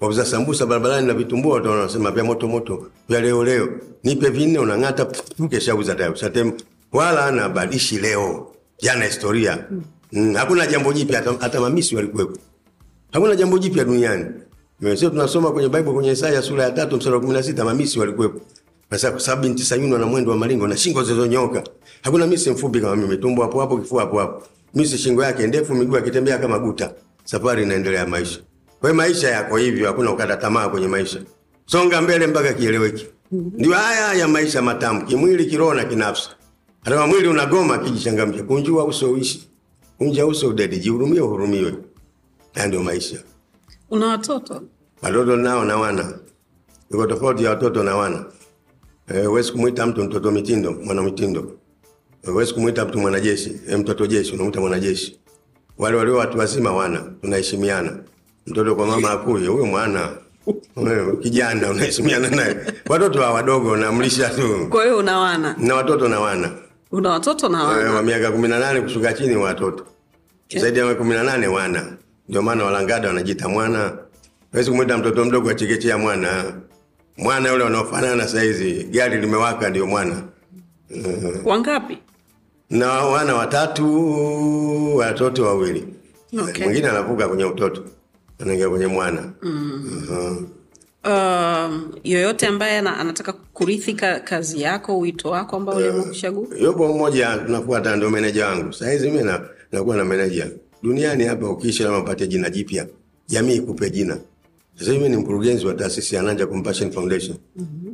Wauza 0.00 0.24
sambusa 0.26 0.66
barabarani 0.66 1.06
na 1.06 1.14
vitumbua 1.14 1.54
watu 1.54 1.68
wanasema 1.68 2.10
vya 2.10 2.24
moto 2.24 2.48
moto 2.48 2.86
vya 3.08 3.20
leo 3.20 3.44
leo. 3.44 3.68
Nipe 4.04 4.28
vinne 4.30 4.58
unang'ata 4.58 5.06
kesha 5.50 5.74
uza 5.74 5.94
tayari. 5.94 6.18
Satem 6.18 6.52
wala 6.92 7.24
ana 7.26 7.48
badishi 7.48 7.98
leo. 7.98 8.52
Jana 8.82 9.04
historia. 9.04 9.64
Mm, 10.12 10.34
hakuna 10.34 10.66
jambo 10.66 10.92
jipya 10.92 11.22
hata 11.40 11.60
mamisi 11.60 11.96
walikuwepo. 11.96 12.38
Hakuna 13.12 13.36
jambo 13.36 13.58
jipya 13.58 13.84
duniani. 13.84 14.24
Sio 14.80 15.10
tunasoma 15.10 15.52
kwenye 15.52 15.68
Bible 15.68 15.92
kwenye 15.92 16.10
Isaya 16.12 16.42
sura 16.42 16.64
ya 16.64 16.70
tatu 16.70 16.96
mstari 16.96 17.16
wa 17.16 17.22
16 17.22 17.64
mamisi 17.64 17.98
walikuwepo. 17.98 18.40
Sasa 18.90 19.10
kwa 19.10 19.20
sababu 19.20 19.42
binti 19.42 19.62
Sayuni 19.64 19.92
wana 19.92 20.06
mwendo 20.06 20.30
wa 20.30 20.36
maringo 20.36 20.66
na 20.68 20.76
shingo 20.76 21.02
zilizonyoka. 21.02 21.62
Hakuna 22.02 22.26
misi 22.26 22.50
mfupi 22.50 22.80
kama 22.80 22.96
mimi, 22.96 23.16
tumbo 23.16 23.42
hapo 23.42 23.60
hapo, 23.60 23.78
kifua 23.78 24.00
hapo 24.02 24.18
hapo. 24.18 24.42
Misi 24.74 24.98
shingo 24.98 25.22
yake 25.24 25.46
ndefu, 25.46 25.74
miguu 25.74 25.96
akitembea 25.96 26.38
kama 26.38 26.58
guta. 26.58 26.94
Safari 27.24 27.62
inaendelea 27.62 28.06
maisha. 28.06 28.40
Kwa 28.80 28.90
hiyo 28.90 29.02
maisha 29.02 29.30
yako 29.30 29.56
hivyo, 29.56 29.86
hakuna 29.86 30.12
ukata 30.12 30.36
tamaa 30.36 30.68
kwenye 30.68 30.88
maisha. 30.88 31.20
Songa 31.66 32.00
mbele 32.02 32.26
mpaka 32.26 32.52
kieleweke. 32.52 33.06
Ndio 33.32 33.72
haya 33.72 34.14
ya 34.14 34.28
maisha 34.28 34.62
matamu, 34.62 35.06
kimwili, 35.06 35.46
kiroho 35.46 35.74
na 35.74 35.84
kinafsi. 35.84 36.28
Hata 36.84 37.06
mwili 37.06 37.28
unagoma, 37.28 37.78
kijichangamsha. 37.78 38.42
Kunjua 38.42 38.84
uso 38.84 39.12
uishi. 39.12 39.48
Kunja 39.98 40.26
uso 40.26 40.48
udadi, 40.48 40.78
jihurumie 40.78 41.20
uhurumiwe. 41.20 41.74
Ndio 42.66 42.82
maisha. 42.82 43.16
Una 43.90 44.06
watoto 44.06 44.62
Watoto 45.02 45.36
nao 45.36 45.64
na 45.64 45.76
wana. 45.76 46.18
Iko 46.90 47.06
tofauti 47.06 47.44
ya 47.44 47.50
watoto 47.50 47.82
na 47.82 47.96
wana. 47.96 48.24
Eh, 49.14 49.26
huwezi 49.26 49.52
kumwita 49.52 49.86
mtu 49.86 50.04
mtoto 50.04 50.30
mitindo, 50.30 50.72
mwana 50.84 51.02
mitindo. 51.02 51.52
Eh, 52.24 52.30
Huwezi 52.30 52.54
kumwita 52.54 52.84
mtu 52.84 52.98
mwanajeshi, 52.98 53.60
eh, 53.68 53.78
mtoto 53.78 54.06
jeshi, 54.06 54.32
unamwita 54.34 54.60
mwanajeshi. 54.60 55.20
Wale 55.78 55.96
walio 55.96 56.16
watu 56.16 56.38
wazima 56.38 56.72
wana, 56.72 56.98
tunaheshimiana. 57.22 57.98
Mtoto 58.46 58.74
kwa 58.76 58.86
mama 58.86 59.10
akuye, 59.10 59.46
huyo 59.48 59.66
mwana. 59.66 60.08
Kijana 61.22 61.70
unaheshimiana 61.70 62.30
naye. 62.30 62.56
Watoto 62.88 63.20
hawa 63.20 63.32
wadogo 63.32 63.76
namlisha 63.76 64.28
tu. 64.28 64.66
kwa 64.70 64.82
hiyo 64.84 64.98
una 64.98 65.18
wana 65.18 65.54
Na 65.58 65.74
watoto 65.74 66.08
na 66.08 66.20
wana. 66.20 66.50
una 66.92 67.10
watoto 67.10 67.48
na 67.48 67.64
wana 67.64 67.92
wa 67.92 68.02
miaka 68.02 68.30
18 68.30 68.82
kushuka 68.82 69.12
chini 69.12 69.36
watoto. 69.36 69.84
Zaidi 70.56 70.78
ya 70.78 70.94
kumi 70.94 71.14
na 71.14 71.22
nane 71.22 71.46
wana. 71.46 71.96
Ndio 72.30 72.42
maana 72.42 72.64
walangada 72.64 73.08
wanajiita 73.08 73.48
mwana. 73.48 73.98
wezi 74.52 74.70
kumwita 74.70 74.98
mtoto 74.98 75.24
mdogo 75.24 75.50
achekechea 75.50 75.98
mwana. 75.98 76.44
Mwana 77.16 77.50
yule 77.52 77.64
wanaofanana 77.64 78.28
saizi, 78.28 78.84
gari 78.84 79.20
limewaka 79.20 79.70
ndio 79.70 79.86
mwana. 79.86 80.22
wangapi 81.44 81.98
Na 82.70 82.88
wana 82.88 83.34
watatu, 83.34 84.96
watoto 84.96 85.44
wawili. 85.44 85.88
Okay. 86.42 86.64
Mwingine 86.64 86.88
anavuka 86.88 87.28
kwenye 87.28 87.44
utoto. 87.44 87.84
Anaingia 88.40 88.68
kwenye 88.70 88.86
mwana. 88.86 89.32
Mhm. 89.42 90.46
um, 91.04 91.92
yoyote 92.04 92.46
ambaye 92.46 92.78
anataka 92.78 93.32
kurithi 93.32 93.94
ka, 93.94 94.20
kazi 94.20 94.62
yako 94.62 94.98
wito 94.98 95.30
wako 95.30 95.56
ambao 95.56 95.80
kuchagua 96.02 96.58
Yupo 96.58 96.88
mmoja 96.88 97.36
tunafuata, 97.38 97.96
ndio 97.96 98.10
meneja 98.10 98.46
wangu. 98.46 98.72
sahizi. 98.72 99.10
Mi 99.10 99.24
nakuwa 99.72 99.96
na 99.96 100.04
meneja 100.04 100.46
duniani 100.82 101.24
hapa. 101.24 101.50
Ukiishi 101.50 101.82
lama 101.82 101.98
upate 101.98 102.26
jina 102.26 102.50
jipya, 102.50 102.86
jamii 103.28 103.54
ikupe 103.56 103.90
jina. 103.90 104.18
Sasa 104.78 104.92
hivi 104.92 105.08
ni 105.08 105.16
mkurugenzi 105.16 105.66
wa 105.66 105.74
taasisi 105.74 106.14
ya 106.14 106.22
Nanja 106.22 106.46
Compassion 106.46 106.90
Foundation. 106.92 107.36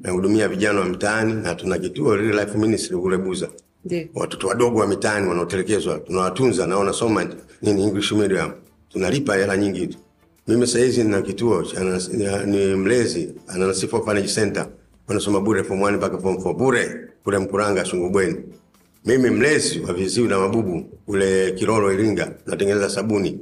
Nahudumia 0.02 0.48
vijana 0.48 0.80
wa 0.80 0.86
mitaani 0.88 1.32
na 1.32 1.54
tuna 1.54 1.78
kituo 1.78 2.16
Real 2.16 2.34
Life 2.40 2.58
Ministry 2.58 2.96
kule 2.96 3.16
Buza. 3.18 3.48
ndio 3.84 4.06
Watoto 4.14 4.46
wadogo 4.48 4.78
wa 4.78 4.86
mitaani 4.86 5.28
wanaotelekezwa 5.28 5.98
tunawatunza 5.98 6.66
na 6.66 6.76
wanasoma 6.76 7.26
nini 7.62 7.82
English 7.82 8.12
medium. 8.12 8.50
Tunalipa 8.88 9.36
hela 9.36 9.56
nyingi 9.56 9.86
tu. 9.86 9.98
Mimi 10.48 10.66
sasa 10.66 10.78
hizi 10.84 11.02
nina 11.04 11.22
kituo 11.22 11.64
ni 12.46 12.74
mlezi 12.74 13.34
ana 13.48 13.66
Nasifu 13.66 13.96
Orphanage 13.96 14.28
Center. 14.28 14.66
Wanasoma 15.08 15.40
bure 15.40 15.62
form 15.64 15.80
1 15.80 15.96
mpaka 15.96 16.18
form 16.18 16.36
4 16.36 16.54
bure 16.54 17.00
kule 17.24 17.38
Mkuranga 17.38 17.84
Sungubweni. 17.84 18.36
Mimi 19.06 19.30
mlezi 19.30 19.80
wa 19.80 19.92
viziwi 19.92 20.28
na 20.28 20.38
mabubu 20.38 20.80
kule 21.06 21.50
Kiroro 21.52 21.92
Iringa, 21.92 22.32
natengeneza 22.46 22.90
sabuni. 22.90 23.38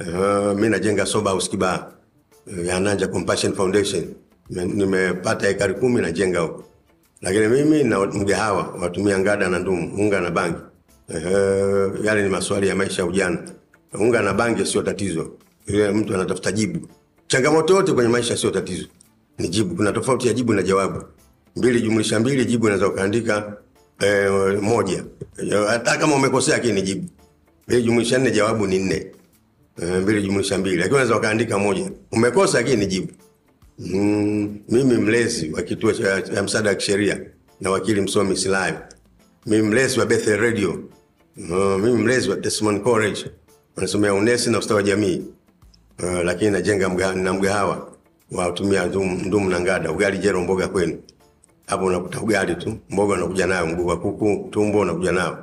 Uh, 0.00 0.60
mi 0.60 0.68
najenga 0.68 1.06
soba 1.06 1.30
house 1.30 1.50
uh, 1.56 2.66
ya 2.66 2.80
Nanja 2.80 3.06
Compassion 3.06 3.52
Foundation. 3.54 4.04
Nimepata 4.50 5.48
ekari 5.48 5.74
kumi 5.74 6.00
najenga 6.02 6.40
huko. 6.40 6.64
Lakini 7.22 7.48
mimi 7.48 7.84
na 7.84 8.00
mgahawa 8.00 8.74
watumia 8.80 9.18
ngada 9.18 9.48
na 9.48 9.58
ndumu, 9.58 9.94
unga 9.98 10.20
na 10.20 10.30
bangi. 10.30 10.56
Uh, 11.08 12.04
yale 12.04 12.22
ni 12.22 12.28
maswali 12.28 12.68
ya 12.68 12.76
maisha 12.76 13.02
ya 13.02 13.08
ujana. 13.08 13.38
Unga 13.92 14.22
na 14.22 14.32
bangi 14.34 14.66
sio 14.66 14.82
tatizo. 14.82 15.30
Ile 15.66 15.90
mtu 15.90 16.14
anatafuta 16.14 16.52
jibu. 16.52 16.88
Changamoto 17.26 17.74
yote 17.76 17.92
kwenye 17.92 18.08
maisha 18.10 18.36
sio 18.36 18.50
tatizo. 18.50 18.86
Ni 19.38 19.48
jibu. 19.48 19.76
Kuna 19.76 19.92
tofauti 19.92 20.26
ya 20.26 20.32
jibu 20.32 20.52
na 20.54 20.62
jawabu. 20.62 21.04
Mbili 21.56 21.80
jumlisha 21.80 22.20
mbili, 22.20 22.44
jibu 22.44 22.66
inaweza 22.66 22.88
ukaandika 22.88 23.56
eh, 24.04 24.62
moja. 24.62 25.04
Hata 25.68 25.96
kama 25.96 26.14
umekosea 26.16 26.54
lakini 26.56 26.82
jibu. 26.82 27.08
Mbili 27.68 27.82
jumlisha 27.82 28.18
nne, 28.18 28.30
jawabu 28.30 28.66
ni 28.66 28.78
nne. 28.78 29.06
Eh, 29.82 30.02
mbili 30.02 30.22
jumlisha 30.22 30.58
mbili, 30.58 30.76
lakini 30.76 30.94
unaweza 30.94 31.16
ukaandika 31.16 31.58
moja. 31.58 31.90
Umekosa 32.12 32.58
lakini 32.58 32.86
jibu. 32.86 33.08
Mm, 33.78 34.58
mimi 34.68 34.96
mlezi 34.96 35.50
wa 35.52 35.62
kituo 35.62 35.92
cha 35.92 36.42
msaada 36.42 36.68
wa 36.68 36.74
kisheria 36.74 37.20
na 37.60 37.70
wakili 37.70 38.00
msomi 38.00 38.36
Silayo. 38.36 38.74
Mimi 39.46 39.62
mlezi 39.68 40.00
wa 40.00 40.06
Bethel 40.06 40.36
Radio. 40.40 40.84
Uh, 41.50 41.80
mimi 41.80 41.98
mlezi 42.02 42.30
wa 42.30 42.36
Desmond 42.36 42.82
College. 42.82 43.24
Wanasomea 43.76 44.14
unesi 44.14 44.50
na 44.50 44.58
ustawi 44.58 44.76
wa 44.76 44.82
jamii. 44.82 45.22
Uh, 46.02 46.22
lakini 46.24 46.50
najenga 46.50 46.88
mga, 46.88 47.14
na 47.14 47.32
mgahawa 47.32 47.92
wa 48.32 48.46
kutumia 48.50 48.86
ndumu 48.86 49.50
na 49.50 49.60
ngada, 49.60 49.90
ugali 49.92 50.18
jero 50.18 50.40
mboga 50.40 50.68
kwenu. 50.68 50.98
Hapo 51.66 51.84
unakuta 51.86 52.20
ugali 52.20 52.54
tu, 52.54 52.76
mboga 52.90 53.14
unakuja 53.14 53.46
nayo, 53.46 53.66
mguu 53.66 53.86
wa 53.86 54.00
kuku, 54.00 54.48
tumbo 54.50 54.80
unakuja 54.80 55.12
nao 55.12 55.38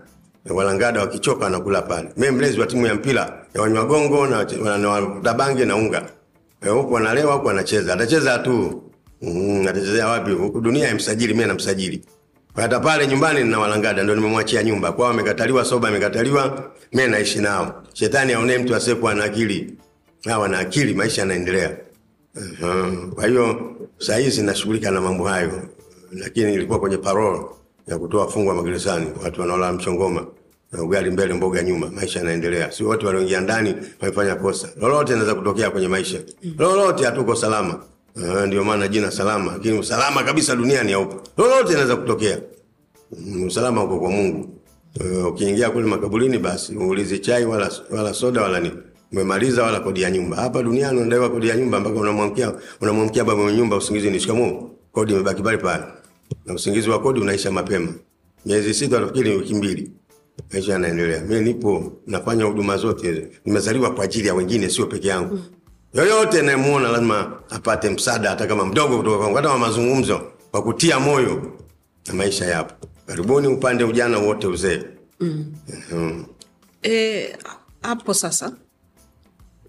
Na 0.46 0.54
Walangada 0.56 1.00
wakichoka 1.00 1.44
wanakula 1.46 1.82
pale. 1.82 2.10
Mimi 2.18 2.32
mlezi 2.38 2.60
wa 2.60 2.68
timu 2.68 2.86
ya 2.86 2.96
mpira 2.96 3.46
ya 3.56 3.62
wanywagongo 3.62 4.28
na 4.28 4.44
na- 4.64 4.78
na 4.78 4.90
wadabange 4.90 5.66
na 5.66 5.76
unga. 5.76 6.10
Eh, 6.66 6.72
huku 6.74 6.94
wanalewa 6.94 7.34
huku 7.34 7.48
wanacheza, 7.48 7.94
Atacheza 7.94 8.40
tu. 8.40 8.84
Mm, 9.22 9.68
atachezea 9.68 10.08
wapi? 10.08 10.32
Huku 10.32 10.62
dunia 10.62 10.92
imsajili, 10.92 11.34
mimi 11.34 11.46
namsajili. 11.48 12.02
hata 12.56 12.80
pale 12.80 13.08
nyumbani 13.08 13.44
nina 13.44 13.60
walangada 13.60 14.04
ndo 14.04 14.16
nimemwachia 14.16 14.64
nyumba 14.64 14.92
kwao 14.92 15.10
amekataliwa 15.10 15.66
soba 15.66 15.88
amekataliwa 15.88 16.72
mimi 16.94 17.08
naishi 17.12 17.40
nao 17.40 17.84
shetani 17.94 18.34
aonee 18.34 18.58
mtu 18.58 18.76
asiyekuwa 18.76 19.16
na 19.16 19.24
akili 19.24 19.74
hawa 20.26 20.48
na 20.48 20.60
akili 20.60 20.94
maisha 20.94 21.22
yanaendelea 21.22 21.78
kwa 23.16 23.28
hiyo 23.28 23.72
hizi 24.18 24.42
nashughulika 24.42 24.92
na 24.92 25.02
mambo 25.02 25.24
hayo 25.28 25.52
lakini 26.12 26.54
ilikuwa 26.54 26.80
kwenye 26.80 26.98
parole 26.98 27.42
ya 27.88 27.98
kutoa 28.00 28.28
fungwa 28.28 28.56
magerezani 28.56 29.08
watu 29.24 29.42
wanaola 29.42 29.74
mchongoma 29.74 30.26
ugali 30.80 31.12
mbele 31.12 31.34
mboga 31.34 31.64
nyuma 31.64 31.90
maisha 31.90 32.20
yanaendelea. 32.20 32.72
Si 32.72 32.84
wote 32.84 33.06
walioingia 33.06 33.42
ndani 33.42 33.76
wamefanya 34.02 34.36
kosa. 34.36 34.70
Lolote 34.82 35.14
inaweza 35.14 35.36
kutokea 35.36 35.70
kwenye 35.72 35.88
maisha. 35.88 36.20
Lolote 36.58 37.06
hatuko 37.06 37.36
salama. 37.36 37.80
Uh, 38.16 38.42
ndio 38.42 38.64
maana 38.64 38.88
jina 38.88 39.12
salama 39.12 39.52
lakini 39.52 39.80
usalama 39.80 40.24
kabisa 40.24 40.56
duniani 40.56 40.92
haupo. 40.92 41.22
Lolote 41.38 41.72
inaweza 41.72 41.96
kutokea. 41.96 42.40
Mm, 43.20 43.44
usalama 43.44 43.84
uko 43.84 44.00
kwa 44.00 44.10
mungu. 44.10 44.50
Uh, 45.00 45.28
ukiingia 45.28 45.70
kule 45.70 45.86
makaburini 45.86 46.38
basi 46.38 46.76
uulize 46.78 47.20
chai 47.20 47.46
wala, 47.46 47.72
wala 47.90 48.14
soda 48.14 48.42
wala 48.42 48.60
nini. 48.60 48.76
Umemaliza 49.12 49.64
wala 49.64 49.80
kodi 49.80 50.02
ya 50.02 50.12
nyumba. 50.12 50.38
Hapa 50.38 50.64
duniani 50.64 50.98
unadaiwa 51.02 51.30
kodi 51.30 51.48
ya 51.48 51.56
nyumba 51.58 51.80
mpaka 51.80 52.00
unamwamkia 52.00 52.54
unamwamkia 52.82 53.24
baba 53.24 53.44
mwenye 53.44 53.58
nyumba 53.58 53.76
usingizi 53.78 54.20
shikamoo. 54.20 54.70
Kodi 54.92 55.14
imebaki 55.14 55.42
pale 55.44 55.58
pale 55.58 55.84
na 56.46 56.54
usingizi 56.54 56.90
wa 56.90 57.00
kodi 57.02 57.20
unaisha 57.20 57.52
mapema. 57.52 57.94
Miezi 58.46 58.74
sita 58.74 59.00
nafikiri 59.00 59.36
wiki 59.38 59.54
mbili. 59.54 59.92
Maisha 60.54 60.72
yanaendelea. 60.74 61.22
Mi 61.22 61.40
nipo 61.42 61.94
nafanya 62.08 62.46
huduma 62.46 62.78
zote. 62.78 63.28
Nimezaliwa 63.46 63.94
kwa 63.94 64.04
ajili 64.04 64.28
ya 64.28 64.34
wengine 64.34 64.70
sio 64.70 64.86
peke 64.86 65.08
yangu. 65.08 65.40
Yoyote 65.94 66.42
nayemuona 66.42 66.90
lazima 66.92 67.40
apate 67.50 67.90
msaada 67.90 68.30
hata 68.30 68.48
kama 68.48 68.66
mdogo 68.66 68.98
kutoka 68.98 69.18
kwangu. 69.18 69.36
Hata 69.36 69.50
wa 69.50 69.58
mazungumzo 69.58 70.22
kwa 70.52 70.64
kutia 70.64 71.00
moyo. 71.00 71.58
Na 72.08 72.14
maisha 72.14 72.46
yapo. 72.46 72.88
Karibuni 73.06 73.48
upande 73.48 73.84
ujana 73.84 74.18
wote 74.20 74.48
uzee. 74.48 74.84
Mm. 75.20 76.26
E, 76.84 77.36
hapo 77.82 78.14
sasa 78.14 78.56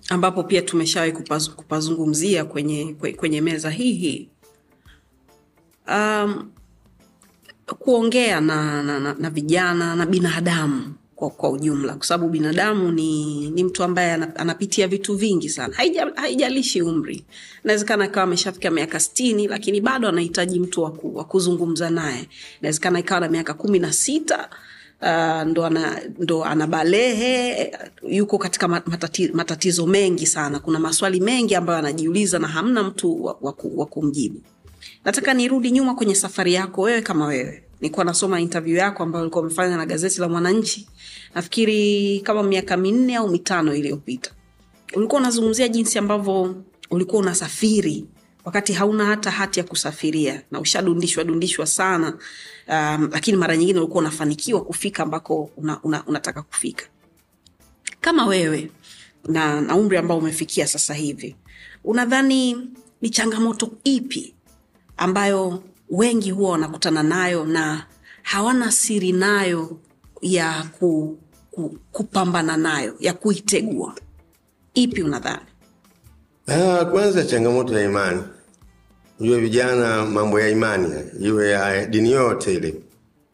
ambapo 0.09 0.43
pia 0.45 0.63
tumeshawahi 0.63 1.13
kupazungumzia 1.57 2.45
kwenye, 2.45 2.97
kwenye 3.17 3.41
meza 3.41 3.71
hii 3.71 3.93
hii 3.93 4.29
um, 5.89 6.51
kuongea 7.79 8.41
na, 8.41 8.83
na, 8.83 9.01
na, 9.01 9.15
na 9.19 9.31
vijana 9.31 9.97
na 9.97 10.07
binadamu 10.07 10.95
kwa, 11.17 11.31
kwa 11.31 11.51
ujumla. 11.51 11.95
Kwa 11.95 12.07
sababu 12.07 12.31
binadamu 12.31 12.93
ni, 12.93 13.51
ni 13.51 13.65
mtu 13.65 13.85
ambaye 13.85 14.13
anapitia 14.13 14.89
vitu 14.89 15.17
vingi 15.17 15.49
sana. 15.49 15.75
Haija- 15.77 16.13
haijalishi 16.15 16.83
umri. 16.83 17.25
Inawezekana 17.65 18.05
ikawa 18.05 18.25
ameshafika 18.25 18.71
miaka 18.71 19.01
stini 19.01 19.49
lakini 19.49 19.81
bado 19.81 20.09
anahitaji 20.09 20.61
mtu 20.61 20.83
waku, 20.83 21.17
wa 21.17 21.91
naye. 21.91 22.29
Inawezekana 22.61 22.99
ikawa 22.99 23.21
na 23.21 23.29
miaka 23.29 23.55
kumi 23.55 23.79
na 23.79 23.93
sita 23.93 24.49
Uh, 25.05 25.43
ndo, 25.43 25.65
ana, 25.67 26.01
ndo 26.19 26.45
anabalehe 26.45 27.73
yuko 28.09 28.39
katika 28.39 28.69
matati, 28.69 29.29
matatizo 29.29 29.87
mengi 29.87 30.27
sana. 30.27 30.59
Kuna 30.59 30.79
maswali 30.79 31.21
mengi 31.21 31.55
ambayo 31.55 31.79
anajiuliza 31.79 32.39
na 32.39 32.49
hamna 32.49 32.83
mtu 32.83 33.25
wa, 33.25 33.37
wa, 33.41 33.55
wa 33.77 33.87
kumjibu 33.87 34.41
nataka 35.05 35.35
nirudi 35.35 35.71
nyuma 35.71 35.95
kwenye 35.95 36.15
safari 36.15 36.55
yako 36.55 36.83
wewe 36.83 37.03
kama 37.03 37.27
wewe. 37.27 37.63
Nilikuwa 37.81 38.05
nasoma 38.05 38.41
interview 38.41 38.77
yako 38.77 39.03
ambayo 39.03 39.23
ulikuwa 39.25 39.45
umefanya 39.45 39.77
na 39.77 39.87
gazeti 39.87 40.21
la 40.21 40.29
mwananchi. 40.29 40.89
Nafikiri 41.35 42.21
kama 42.21 42.43
miaka 42.43 42.77
minne 42.77 43.17
au 43.17 43.29
mitano 43.29 43.75
iliyopita. 43.75 44.31
Ulikuwa 44.95 45.21
unazungumzia 45.21 45.69
jinsi 45.69 45.99
ambavyo 45.99 46.63
ulikuwa 46.91 47.23
unasafiri 47.23 48.05
wakati 48.45 48.73
hauna 48.73 49.05
hata 49.07 49.31
hati 49.31 49.61
ya 49.61 49.65
kusafiria 49.65 50.43
na 50.51 50.61
ushadundishwa 50.61 51.25
dundishwa 51.25 51.67
sana 51.67 52.19
um, 52.69 53.09
lakini 53.13 53.37
mara 53.37 53.57
nyingine 53.57 53.79
ulikuwa 53.79 54.01
unafanikiwa 54.01 54.65
kufika 54.65 55.03
ambako 55.03 55.51
una, 55.57 55.83
una, 55.83 56.05
unataka 56.07 56.43
kufika. 56.43 56.87
Kama 58.01 58.27
wewe 58.27 58.71
na, 59.29 59.61
na 59.61 59.77
umri 59.77 59.97
ambao 59.97 60.19
umefikia 60.19 60.67
sasa 60.67 60.95
hivi 60.95 61.37
unadhani 61.85 62.69
ni 63.03 63.11
changamoto 63.11 63.71
ipi 63.85 64.35
ambayo 64.97 65.63
wengi 65.91 66.31
huwa 66.31 66.51
wanakutana 66.51 67.03
nayo 67.03 67.45
na 67.45 67.87
hawana 68.23 68.73
siri 68.73 69.13
nayo 69.13 69.77
ya 70.21 70.65
ku, 70.79 71.19
ku, 71.51 71.79
kupambana 71.93 72.57
nayo 72.57 72.95
ya 73.01 73.13
kuitegua 73.15 73.95
ipi 74.75 75.03
unadhani 75.03 75.43
Ah, 76.47 76.85
kwanza 76.85 77.25
changamoto 77.25 77.79
ya 77.79 77.85
imani. 77.85 78.23
Ujue 79.21 79.41
vijana, 79.41 80.05
mambo 80.07 80.41
ya 80.41 80.49
imani 80.49 80.95
iwe 81.21 81.51
ya 81.51 81.87
dini 81.87 82.11
yoyote 82.13 82.55
ile, 82.55 82.75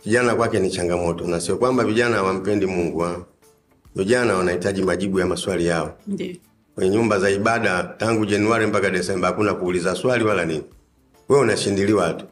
vijana 0.05 0.35
kwake 0.35 0.61
ni 0.61 0.71
changamoto, 0.71 1.27
na 1.27 1.41
sio 1.41 1.57
kwamba 1.57 1.85
vijana 1.85 2.17
hawampendi 2.17 2.67
Mungu. 2.67 2.99
ha. 2.99 3.17
Vijana 3.97 4.35
wanahitaji 4.35 4.83
majibu 4.83 5.21
ya 5.21 5.27
maswali 5.27 5.67
yao 5.67 5.99
ndio 6.07 6.37
kwenye 6.75 6.91
nyumba 6.97 7.19
za 7.19 7.31
ibada. 7.31 7.83
Tangu 7.99 8.27
Januari 8.27 8.67
mpaka 8.67 8.91
Desemba 8.91 9.27
hakuna 9.29 9.55
kuuliza 9.55 9.95
swali 9.95 10.25
wala 10.25 10.45
nini, 10.45 10.65
wewe 11.29 11.43
unashindiliwa 11.43 12.13
tu, 12.15 12.25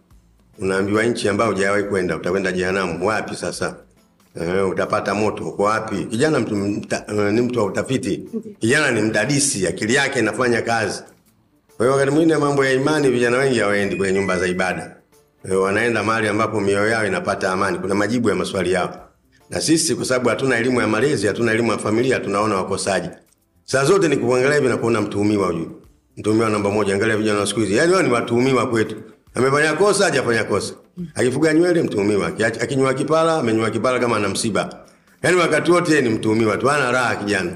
unaambiwa 0.59 1.03
nchi 1.05 1.29
ambayo 1.29 1.51
hujawahi 1.53 1.85
kwenda, 1.85 2.17
utakwenda 2.17 2.53
jehanamu. 2.53 3.07
Wapi 3.07 3.37
sasa? 3.37 3.77
Uh, 4.37 4.71
utapata 4.71 5.15
moto 5.15 5.45
uko 5.49 5.63
wapi? 5.63 6.05
Kijana 6.05 6.41
mtu, 6.41 6.57
mta, 6.57 7.05
uh, 7.09 7.23
ni 7.25 7.41
mtu 7.41 7.59
wa 7.59 7.65
utafiti. 7.65 8.25
Kijana 8.61 8.91
ni 8.91 9.03
mdadisi, 9.03 9.67
akili 9.67 9.95
yake 9.95 10.19
inafanya 10.19 10.63
kazi. 10.63 11.03
Kwa 11.77 11.87
hiyo 11.87 11.93
wakati 11.93 12.11
mwingine 12.11 12.37
mambo 12.39 12.65
ya 12.65 12.73
imani, 12.73 13.09
vijana 13.09 13.39
wengi 13.39 13.59
hawaendi 13.59 13.97
kwenye 13.97 14.13
nyumba 14.19 14.39
za 14.39 14.47
ibada, 14.47 14.97
Eh, 15.51 15.61
wanaenda 15.63 16.03
mahali 16.03 16.29
ambapo 16.29 16.61
mioyo 16.61 16.89
yao 16.89 17.07
inapata 17.07 17.53
amani, 17.53 17.79
kuna 17.79 17.95
majibu 17.95 18.29
ya 18.29 18.35
maswali 18.35 18.73
yao. 18.73 19.09
Na 19.51 19.61
sisi 19.61 19.95
kwa 19.95 20.05
sababu 20.05 20.29
hatuna 20.29 20.59
elimu 20.59 20.81
ya 20.81 20.87
malezi, 20.87 21.27
hatuna 21.27 21.53
elimu 21.53 21.73
ya 21.73 21.79
familia, 21.79 22.21
tunaona 22.21 22.55
wakosaji. 22.57 23.09
Saa 23.65 23.85
zote 23.85 24.09
ni 24.09 24.17
kuangalia 24.17 24.55
hivi 24.57 24.69
na 24.69 24.77
kuona 24.77 25.01
mtuhumiwa 25.01 25.47
huyu, 25.47 25.83
mtuhumiwa 26.17 26.51
namba 26.51 26.71
moja. 26.71 26.95
Angalia 26.95 27.17
vijana 27.17 27.41
wa 27.41 27.47
siku 27.47 27.61
hizi, 27.61 27.77
yaani 27.77 27.93
wao 27.93 28.03
ni 28.03 28.11
watuhumiwa 28.13 28.67
kwetu. 28.67 28.97
Amefanya 29.35 29.73
kosa, 29.73 30.05
hajafanya 30.05 30.45
kosa. 30.45 30.75
Akifuga 31.15 31.55
nywele, 31.55 31.83
mtuhumiwa. 31.83 32.27
Akinywa 32.61 32.95
kipara, 32.95 33.35
amenywa 33.35 33.71
kipara 33.71 33.99
kama 33.99 34.17
ana 34.17 34.29
msiba. 34.29 34.85
Yaani 35.23 35.37
wakati 35.37 35.71
wote 35.71 36.01
ni 36.01 36.09
mtuhumiwa 36.09 36.57
tu, 36.57 36.67
hana 36.67 36.93
raha 36.93 37.17
kijana. 37.17 37.53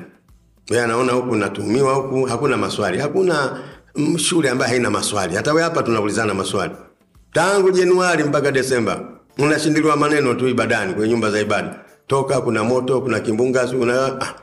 Yeye 0.70 0.83
anaona 0.85 1.12
huku 1.12 1.37
natuhumiwa 1.37 1.94
huku, 1.94 2.25
hakuna 2.25 2.57
maswali, 2.57 2.99
hakuna 2.99 3.61
mm, 3.96 4.18
shule 4.18 4.51
ambayo 4.51 4.70
haina 4.70 4.90
maswali. 4.90 5.37
Hata 5.37 5.51
wewe 5.53 5.62
hapa 5.62 5.83
tunaulizana 5.83 6.35
maswali 6.35 6.73
tangu 7.33 7.70
Januari 7.70 8.25
mpaka 8.25 8.53
Desemba, 8.53 9.01
unashindiliwa 9.38 9.96
maneno 9.96 10.35
tu 10.35 10.49
ibadani, 10.49 10.94
kwenye 10.94 11.09
nyumba 11.12 11.31
za 11.31 11.40
ibada. 11.40 11.81
Toka 12.07 12.40
kuna 12.40 12.64
moto, 12.64 13.01
kuna 13.01 13.20
kimbunga, 13.20 13.66
kuna 13.66 14.20
ah, 14.20 14.35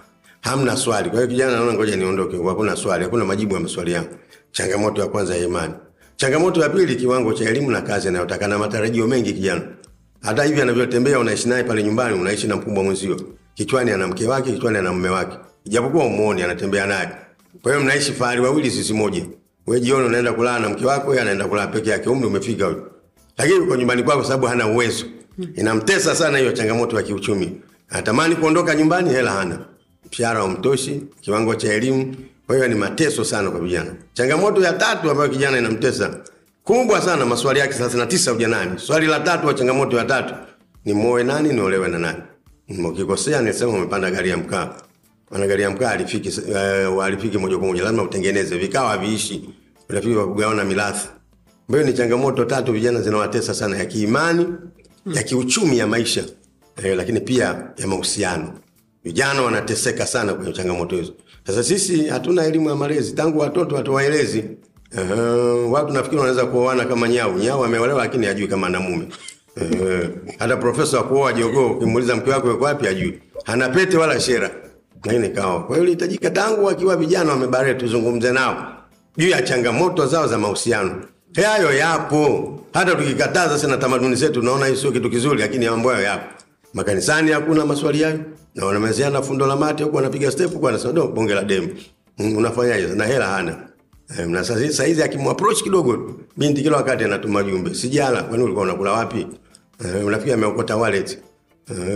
hamna 0.41 0.77
swali. 0.77 1.09
Kwa 1.09 1.19
hiyo 1.19 1.27
kijana 1.27 1.51
anaona 1.53 1.73
ngoja 1.73 1.95
niondoke, 1.95 2.37
hakuna 2.47 2.75
swali, 2.75 3.03
hakuna 3.03 3.25
majibu 3.25 3.53
ya 3.53 3.59
maswali 3.59 3.91
yangu. 3.91 4.09
Changamoto 4.51 5.01
ya 5.01 5.07
kwanza 5.07 5.35
ya 5.35 5.43
imani. 5.45 5.73
Changamoto 6.15 6.61
ya 6.61 6.69
pili, 6.69 6.95
kiwango 6.95 7.33
cha 7.33 7.49
elimu 7.49 7.71
na 7.71 7.81
kazi 7.81 8.07
anayotaka 8.07 8.47
na 8.47 8.57
matarajio 8.57 9.07
mengi 9.07 9.33
kijana. 9.33 9.61
Hata 10.21 10.43
hivi 10.43 10.61
anavyotembea, 10.61 11.19
unaishi 11.19 11.49
naye 11.49 11.63
pale 11.63 11.83
nyumbani, 11.83 12.19
unaishi 12.19 12.47
na 12.47 12.55
mkubwa 12.55 12.83
mwenzio, 12.83 13.21
kichwani 13.55 13.91
ana 13.91 14.07
mke 14.07 14.27
wake, 14.27 14.51
kichwani 14.51 14.77
ana 14.77 14.93
mume 14.93 15.09
wake, 15.09 15.37
ijapokuwa 15.65 16.05
umuoni, 16.05 16.41
anatembea 16.43 16.85
naye. 16.87 17.09
Kwa 17.61 17.71
hiyo 17.71 17.83
mnaishi 17.83 18.13
fahari 18.13 18.41
wawili, 18.41 18.71
sisi 18.71 18.93
moja. 18.93 19.25
Wewe 19.67 19.81
jioni 19.81 20.05
unaenda 20.05 20.33
kulala 20.33 20.59
na 20.59 20.69
mke 20.69 20.85
wako, 20.85 21.09
yeye 21.11 21.21
anaenda 21.21 21.45
kulala 21.47 21.67
peke 21.67 21.89
yake, 21.89 22.09
umri 22.09 22.27
umefika 22.27 22.65
huyo, 22.65 22.91
lakini 23.37 23.59
uko 23.59 23.75
nyumbani 23.75 24.03
kwako 24.03 24.23
sababu 24.23 24.45
hana 24.45 24.67
uwezo. 24.67 25.05
Inamtesa 25.55 26.15
sana 26.15 26.37
hiyo 26.37 26.51
changamoto 26.51 26.97
ya 26.97 27.03
kiuchumi, 27.03 27.61
anatamani 27.89 28.35
kuondoka 28.35 28.75
nyumbani, 28.75 29.09
hela 29.09 29.31
hana, 29.31 29.59
mshahara 30.11 30.39
haumtoshi, 30.39 31.01
kiwango 31.21 31.55
cha 31.55 31.73
elimu. 31.73 32.15
Kwa 32.47 32.55
hiyo 32.55 32.67
ni 32.67 32.75
mateso 32.75 33.23
sana 33.23 33.51
kwa 33.51 33.59
vijana. 33.59 33.91
Changamoto 34.13 34.61
ya 34.61 34.73
tatu 34.73 35.11
ambayo 35.11 35.29
kijana 35.29 35.57
inamtesa 35.59 36.17
kubwa 36.63 37.01
sana, 37.01 37.25
maswali 37.25 37.59
yake 37.59 37.73
thelathini 37.73 37.99
na 37.99 38.05
tisa 38.07 38.33
ujanani. 38.33 38.79
Swali 38.79 39.07
la 39.07 39.19
tatu 39.19 39.47
wa 39.47 39.53
changamoto 39.53 39.97
ya 39.97 40.05
tatu 40.05 40.33
ni 40.85 40.93
muoe 40.93 41.23
nani, 41.23 41.53
niolewe 41.53 41.87
na 41.87 41.99
nani? 41.99 42.19
Mkikosea 42.69 43.41
nisema 43.41 43.71
umepanda 43.71 44.11
gari 44.11 44.29
ya 44.29 44.37
mkaa, 44.37 44.73
maana 45.31 45.47
gari 45.47 45.63
ya 45.63 45.69
mkaa 45.69 45.89
alifiki 45.91 46.41
uh, 46.95 47.03
alifiki 47.05 47.37
moja 47.37 47.57
kwa 47.57 47.67
moja, 47.67 47.83
lazima 47.83 48.03
utengeneze 48.03 48.57
vikao, 48.57 48.87
haviishi, 48.87 49.49
unafiki 49.89 50.13
kwa 50.13 50.27
kugawana 50.27 50.63
mirathi. 50.63 51.07
Ambayo 51.69 51.85
ni 51.85 51.93
changamoto 51.93 52.45
tatu 52.45 52.71
vijana 52.73 53.01
zinawatesa 53.01 53.53
sana, 53.53 53.77
ya 53.77 53.85
kiimani, 53.85 54.47
ya 55.13 55.23
kiuchumi, 55.23 55.77
ya 55.77 55.87
maisha 55.87 56.23
eh, 56.83 56.97
lakini 56.97 57.19
pia 57.21 57.45
ya 57.77 57.87
mahusiano. 57.87 58.53
Vijana 59.07 59.41
wanateseka 59.41 60.05
sana 60.07 60.33
kwenye 60.33 60.53
changamoto 60.53 60.95
hizo. 60.95 61.13
Sasa 61.47 61.63
sisi 61.63 62.07
hatuna 62.07 62.45
elimu 62.45 62.69
ya 62.69 62.75
malezi, 62.75 63.13
tangu 63.13 63.39
watoto 63.39 63.75
hatuwaelezi. 63.75 64.43
Uh, 64.93 65.71
watu 65.73 65.93
nafikiri 65.93 66.17
wanaweza 66.19 66.45
kuoana 66.45 66.85
kama 66.85 67.07
nyau. 67.07 67.37
Nyau 67.39 67.65
ameolewa 67.65 67.99
lakini 67.99 68.25
hajui 68.25 68.47
kama 68.47 68.67
ana 68.67 68.79
mume. 68.79 69.07
Uh, 69.57 70.07
hata 70.39 70.57
profesa 70.57 70.97
wa 70.97 71.03
kuoa 71.03 71.33
jogoo 71.33 71.67
ukimuuliza 71.67 72.15
mke 72.15 72.29
wako 72.31 72.47
yuko 72.49 72.65
wapi 72.65 72.85
hajui. 72.85 73.19
Hana 73.43 73.69
pete 73.69 73.97
wala 73.97 74.19
shera. 74.19 74.51
Lakini 75.05 75.29
kaoa. 75.29 75.63
Kwa 75.63 75.75
hiyo 75.75 75.83
ilihitajika 75.83 76.29
tangu 76.29 76.65
wakiwa 76.65 76.95
vijana 76.97 77.31
wamebare 77.31 77.73
tuzungumze 77.73 78.31
nao 78.31 78.73
juu 79.17 79.27
ya 79.29 79.41
changamoto 79.41 80.05
zao 80.05 80.27
za 80.27 80.37
mahusiano. 80.37 81.01
hayo 81.35 81.73
yapo 81.73 82.53
hata 82.73 82.95
tukikataza 82.95 83.57
sana 83.59 83.77
tamaduni 83.77 84.15
zetu 84.15 84.33
tunaona 84.33 84.65
hii 84.65 84.75
sio 84.75 84.91
kitu 84.91 85.09
kizuri 85.09 85.39
lakini 85.41 85.69
mambo 85.69 85.89
hayo 85.89 86.03
yapo 86.03 86.36
makanisani 86.77 87.31
hakuna 87.31 87.65
maswali 87.65 88.03
hayo. 88.03 88.19
Na 88.55 88.65
wanamezeana 88.65 89.21
fundo 89.21 89.47
la 89.47 89.55
mate 89.55 89.83
huku 89.83 89.95
wanapiga 89.95 90.31
step 90.31 90.53
huku 90.53 90.65
wanasema 90.65 90.93
do 90.93 91.07
bonge 91.07 91.33
la 91.33 91.43
demu. 91.43 91.67
Mm, 92.17 92.37
unafanyaje? 92.37 92.87
Na 92.87 93.05
hela 93.05 93.27
hana. 93.27 93.57
Na 94.27 94.43
sasa 94.43 94.83
hizi 94.85 95.03
akimapproach 95.03 95.63
kidogo 95.63 96.15
binti 96.37 96.61
kila 96.63 96.77
wakati 96.77 97.03
anatuma 97.03 97.43
jumbe. 97.43 97.73
Sijala 97.75 98.23
kwani 98.23 98.43
ulikuwa 98.43 98.63
unakula 98.65 98.91
wapi? 98.91 99.27
Unafikiri 100.05 100.33
ameokota 100.33 100.75
wallet. 100.77 101.19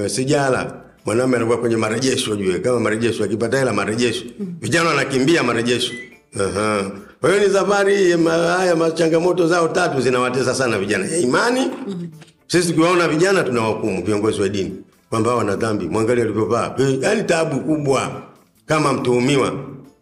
Sijala. 0.07 0.73
Mwanamume 1.05 1.37
anakuwa 1.37 1.57
kwenye 1.57 1.77
marejesho 1.77 2.35
jue 2.35 2.59
kama 2.59 2.79
marejesho 2.79 3.23
akipata 3.23 3.59
hela 3.59 3.73
marejesho. 3.73 4.25
Vijana 4.61 4.89
wanakimbia 4.89 5.43
marejesho. 5.43 5.93
Aha. 6.39 6.91
Kwa 7.21 7.29
hiyo 7.33 7.47
ni 7.47 7.53
safari 7.53 8.11
haya 8.57 8.75
machangamoto 8.75 9.47
zao 9.47 9.67
tatu 9.67 10.01
zinawatesa 10.01 10.55
sana 10.55 10.79
vijana. 10.79 11.17
Imani 11.17 11.61
sisi 12.51 12.67
tukiwaona 12.67 13.07
vijana 13.07 13.43
tunawahukumu 13.43 14.03
viongozi 14.05 14.41
wa 14.41 14.49
dini 14.49 14.71
kwamba 15.09 15.35
wana 15.35 15.55
dhambi. 15.55 15.85
Mwangalie 15.85 16.23
alivyovaa. 16.23 16.75
Yaani 17.01 17.23
taabu 17.23 17.59
kubwa. 17.59 18.21
Kama 18.65 18.93
mtuhumiwa. 18.93 19.53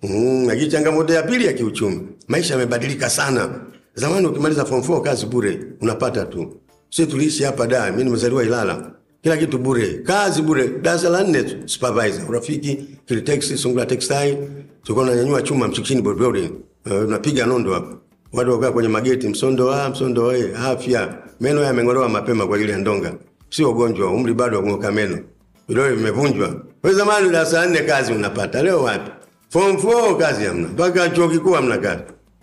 Mm, 0.04 0.50
changamoto 0.72 1.14
ya 1.14 1.24
pili 1.24 1.46
ya 1.46 1.54
kiuchumi. 1.54 2.02
Maisha 2.28 2.54
yamebadilika 2.54 3.10
sana. 3.10 3.50
Zamani 3.96 4.28
ukimaliza 4.28 4.66
form 4.66 4.82
4 4.82 5.02
kazi 5.02 5.26
bure. 5.26 5.60
Unapata 5.82 6.26
tu. 6.26 6.54
Sisi 6.90 7.08
tuliishi 7.12 7.44
hapa 7.44 7.68
da 7.68 7.92
mimi 7.92 8.04
nimezaliwa 8.04 8.44
ilala. 8.44 8.92
Kila 9.24 9.38
kitu 9.38 9.58
bure. 9.58 9.88
Kazi 10.04 10.42
bure. 10.42 10.68
Darasa 10.82 11.10
la 11.10 11.24
nne 11.24 11.46
supervisor 11.66 12.30
urafiki 12.30 12.86
kilitex 13.06 13.56
sungula 13.62 13.86
textile. 13.86 14.38
Tulikuwa 14.84 15.06
tunanyanyua 15.06 15.42
chuma 15.42 15.68
mchikichini 15.68 16.02
bodybuilding. 16.02 16.52
Uh, 16.86 17.08
unapiga 17.08 17.46
nondo 17.46 17.74
hapo 17.74 17.98
watu 18.34 18.52
wakaa 18.52 18.72
kwenye 18.72 18.90
mageti 18.90 19.28
msondo 19.30 19.66
wa, 19.66 19.90
msondo 19.90 20.24
wa, 20.26 20.36
afya. 20.72 21.18
Meno 21.42 21.62
yameng'olewa 21.64 22.10
mapema 22.10 22.48
kwa 22.48 22.56
ajili 22.56 22.72
ya 22.72 22.78
ndonga. 22.78 23.14
Sio 23.50 23.72
ugonjwa 23.72 24.12
umri 24.12 24.34
bado 24.34 24.58
wa 24.58 24.64
kung'oka 24.64 24.92
meno. 24.92 25.18
Vidole 25.68 25.96
vimevunjwa. 25.96 26.56
Kwa 26.82 26.94
zamani 26.94 27.30
darasa 27.30 27.66
nne 27.66 27.80
kazi 27.80 28.14
unapata 28.14 28.64
leo 28.64 28.84
wapi? 28.84 29.12
Form 29.50 29.76
4 29.76 30.18
kazi 30.18 30.44
hamna 30.46 30.68
mpaka 30.68 31.10
chuo 31.10 31.30
kikuu 31.30 31.52
hamna 31.54 31.78
kazi. 31.78 32.02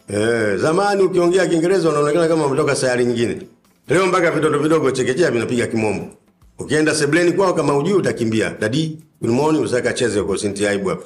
Eh 0.09 0.57
zamani 0.57 1.03
ukiongea 1.03 1.46
kiingereza 1.46 1.88
unaonekana 1.88 2.29
kama 2.29 2.46
umetoka 2.46 2.75
sayari 2.75 3.05
nyingine. 3.05 3.38
Leo 3.88 4.07
mpaka 4.07 4.31
vitoto 4.31 4.59
vidogo 4.59 4.90
chekechea 4.90 5.31
vinapiga 5.31 5.66
kimombo. 5.66 6.05
Ukienda 6.59 6.94
sebleni 6.94 7.33
kwao 7.33 7.55
kama 7.55 7.77
ujui 7.79 7.94
utakimbia. 7.94 8.55
Dadi 8.61 8.99
good 9.20 9.33
morning 9.35 9.62
usaka 9.64 9.92
cheze 9.92 10.22
kwa 10.22 10.38
sinti 10.38 10.66
aibu 10.66 10.88
hapo 10.88 11.05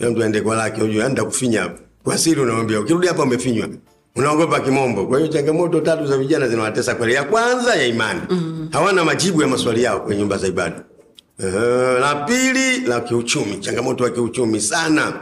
Leo 0.00 0.10
mtu 0.10 0.22
aende 0.22 0.40
kwa 0.40 0.56
lake 0.56 0.82
ujui 0.82 1.02
anda 1.02 1.24
kufinya 1.24 1.60
hapo 1.62 1.78
kwa 2.04 2.18
siri 2.18 2.40
unamwambia 2.40 2.80
ukirudi 2.80 3.06
hapa 3.06 3.22
umefinywa 3.22 3.68
unaogopa 4.16 4.60
kimombo 4.60 5.06
kwa 5.06 5.18
hiyo 5.18 5.32
changamoto 5.32 5.80
tatu 5.80 6.06
za 6.06 6.18
vijana 6.18 6.48
zinawatesa 6.48 6.94
kweli 6.94 7.14
ya 7.14 7.24
kwanza 7.24 7.74
ya 7.74 7.86
imani 7.86 8.20
mm-hmm. 8.30 8.68
hawana 8.72 9.04
majibu 9.04 9.42
ya 9.42 9.48
maswali 9.48 9.82
yao 9.82 10.00
kwenye 10.00 10.20
nyumba 10.20 10.36
za 10.38 10.46
ibada 10.48 10.84
Uh, 11.42 11.46
la 12.00 12.14
pili 12.28 12.80
la 12.86 13.00
kiuchumi, 13.00 13.56
changamoto 13.60 14.04
ya 14.04 14.10
kiuchumi 14.10 14.60
sana, 14.60 15.12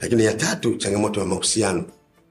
lakini 0.00 0.24
ya 0.24 0.34
tatu 0.34 0.74
changamoto 0.76 1.20
ya 1.20 1.26
mahusiano. 1.26 1.84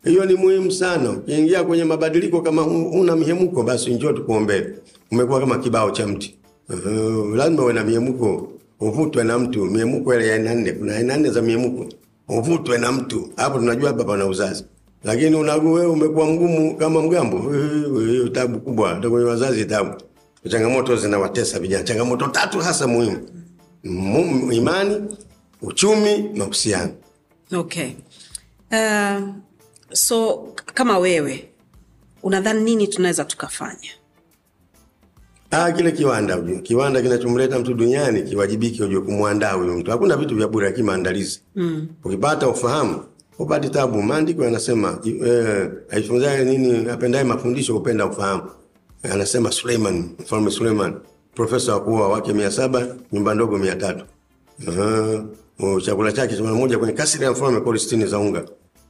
Hiyo 0.04 0.26
ni 0.26 0.34
muhimu 0.34 0.72
sana. 0.72 1.10
Ukiingia 1.10 1.64
kwenye 1.64 1.84
mabadiliko 1.84 2.42
kama 2.42 2.64
una 2.64 2.90
huna 2.90 3.16
mihemuko, 3.16 3.64
basi 3.64 3.90
njoo 3.94 4.12
tukuombee. 4.14 4.66
Umekuwa 5.12 5.40
kama 5.40 5.58
kibao 5.58 5.92
cha 5.92 6.08
mti. 6.08 6.36
Uh, 6.70 7.36
lazima 7.36 7.64
uwe 7.64 7.74
na 7.74 7.84
mihemuko, 7.84 8.52
uvutwe 8.80 9.24
na 9.24 9.40
mtu. 9.40 9.66
Mihemuko 9.66 10.16
ile 10.16 10.28
ya 10.28 10.36
aina 10.36 10.56
nne, 10.56 10.72
kuna 10.72 10.96
aina 10.96 11.18
nne 11.18 11.30
za 11.30 11.42
mihemuko. 11.42 11.86
Uvutwe 12.30 12.78
na 12.78 12.92
mtu, 12.92 13.30
hapo 13.36 13.60
tunajua 13.60 13.90
hapa 13.90 14.04
pana 14.04 14.26
uzazi. 14.26 14.66
Lakini 15.04 15.36
unagu 15.36 15.74
wewe 15.74 15.88
umekuwa 15.88 16.26
mgumu 16.26 16.78
kama 16.78 17.02
mgambo, 17.02 17.52
hiyo 18.00 18.30
tabu 18.30 18.60
kubwa, 18.60 18.90
hata 18.96 19.10
kwenye 19.10 19.26
wazazi 19.28 19.66
tabu. 19.66 20.02
Changamoto 20.50 20.96
zinawatesa 20.96 21.60
vijana. 21.60 21.84
Changamoto 21.84 22.28
tatu 22.28 22.60
hasa 22.60 22.88
muhimu. 22.88 23.30
Imani 24.52 25.02
uchumi 25.62 26.30
mahusiano 26.36 26.92
okay. 27.58 27.90
Uh, 28.72 29.28
so 29.94 30.38
kama 30.74 30.98
wewe 30.98 31.50
unadhani 32.24 32.64
nini 32.64 32.88
tunaweza 32.88 33.26
tukafanya? 33.26 33.90
Ah, 35.52 35.72
kile 35.72 35.92
kiwanda 35.92 36.38
ujue. 36.38 36.60
kiwanda 36.60 37.02
kinachomleta 37.02 37.60
mtu 37.60 37.74
duniani 37.74 38.24
kiwajibike, 38.24 38.84
ujue 38.84 39.02
kumwandaa 39.02 39.52
huyo 39.54 39.74
mtu. 39.78 39.92
Hakuna 39.92 40.18
vitu 40.18 40.36
vya 40.36 40.48
bure 40.48 40.66
lakini 40.68 40.88
maandalizi. 40.88 41.42
Mm. 41.56 41.88
ukipata 42.04 42.48
ufahamu 42.50 43.04
upati 43.40 43.70
tabu. 43.70 44.02
Maandiko 44.02 44.44
yanasema 44.44 45.00
eh, 45.26 45.70
aifunzaye 45.90 46.46
nini 46.46 46.90
apendaye 46.90 47.24
mafundisho 47.24 47.74
hupenda 47.74 48.06
ufahamu. 48.06 48.44
Anasema 49.04 49.52
suleiman 49.52 50.10
mfalme 50.20 50.52
suleiman 50.52 50.94
profesa 51.36 51.74
wa 51.74 51.82
kuua 51.84 52.08
wake 52.08 52.34
mia 52.34 52.52
saba 52.52 52.88
nyumba 53.12 53.34
ndogo 53.36 53.58
mia 53.58 53.76
tatu. 53.76 54.06
Aha. 54.68 55.24
Uh, 55.60 55.82
chakula 55.84 56.12
chake 56.12 56.36
cha 56.38 56.44
moja 56.44 56.78
kwenye 56.78 56.94
kasri 56.94 57.24
ya 57.24 57.32
mfalme 57.32 57.62
koli 57.62 57.80
sitini 57.80 58.06
za 58.06 58.20
unga. 58.20 58.44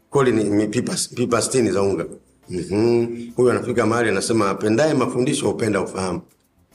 Koli 0.10 0.32
ni 0.32 0.68
pipa, 0.68 0.96
pipa 1.16 1.42
sitini 1.42 1.72
za 1.72 1.82
unga. 1.82 2.06
Mm-hmm. 2.50 3.32
huyu 3.36 3.52
anafika 3.52 3.86
mahali 3.86 4.10
anasema 4.10 4.50
apendaye 4.50 4.94
mafundisho 4.94 5.48
hupenda 5.48 5.82
ufahamu. 5.82 6.22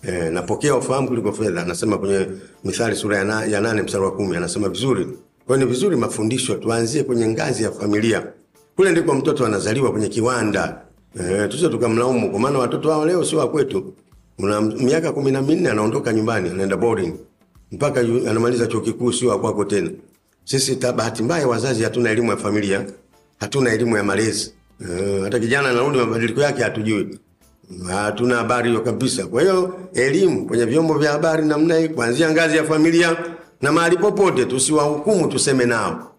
Eh, 0.08 0.32
napokea 0.32 0.76
ufahamu 0.76 1.08
kuliko 1.08 1.32
fedha. 1.32 1.62
Anasema 1.62 1.98
kwenye 1.98 2.26
mithali 2.64 2.96
sura 2.96 3.16
ya, 3.18 3.24
na, 3.24 3.44
ya 3.44 3.60
nane 3.60 3.82
mstari 3.82 4.04
wa 4.04 4.12
kumi 4.12 4.36
anasema 4.36 4.68
vizuri 4.68 5.06
kwa 5.46 5.56
ni 5.56 5.64
vizuri 5.64 5.96
mafundisho 5.96 6.54
tuanzie 6.54 7.02
kwenye 7.02 7.28
ngazi 7.28 7.62
ya 7.62 7.70
familia. 7.72 8.26
Kule 8.76 8.90
ndiko 8.92 9.14
mtoto 9.14 9.46
anazaliwa 9.46 9.90
kwenye 9.92 10.08
kiwanda. 10.08 10.80
Eh, 11.20 11.48
tusio 11.48 11.68
tukamlaumu 11.68 12.30
kwa 12.30 12.40
maana 12.40 12.58
watoto 12.58 12.90
hao 12.90 13.06
leo 13.06 13.24
sio 13.24 13.38
wa 13.38 13.48
kwetu. 13.50 13.94
Una 14.38 14.60
miaka 14.60 15.12
kumi 15.12 15.30
na 15.30 15.42
minne 15.42 15.70
anaondoka 15.70 16.12
nyumbani 16.12 16.50
anaenda 16.50 16.76
boarding. 16.76 17.12
Mpaka 17.72 18.00
anamaliza 18.00 18.66
chuo 18.66 18.80
kikuu 18.80 19.12
sio 19.12 19.28
wa 19.30 19.40
kwako 19.40 19.64
tena. 19.64 19.90
Sisi 20.44 20.74
bahati 20.96 21.22
mbaya 21.22 21.48
wazazi 21.48 21.82
hatuna 21.82 22.10
elimu 22.10 22.30
ya 22.30 22.36
familia 22.36 22.84
hatuna 23.40 23.72
elimu 23.72 23.96
ya 23.96 24.02
malezi. 24.04 24.52
Eh, 24.80 25.22
hata 25.22 25.38
kijana 25.40 25.68
anarudi 25.68 25.98
mabadiliko 25.98 26.40
yake 26.40 26.62
hatujui. 26.62 27.18
Hatuna 27.86 28.36
habari 28.36 28.68
hiyo 28.68 28.80
kabisa. 28.80 29.26
Kwa 29.26 29.42
hiyo 29.42 29.78
elimu 29.94 30.46
kwenye 30.46 30.64
vyombo 30.64 30.98
vya 30.98 31.12
habari 31.12 31.46
namna 31.46 31.76
hii, 31.78 31.88
kuanzia 31.88 32.30
ngazi 32.30 32.56
ya 32.56 32.64
familia 32.64 33.16
na 33.64 33.72
mahali 33.72 33.96
popote, 33.96 34.44
tusiwahukumu, 34.44 35.28
tuseme 35.28 35.64
nao. 35.66 36.12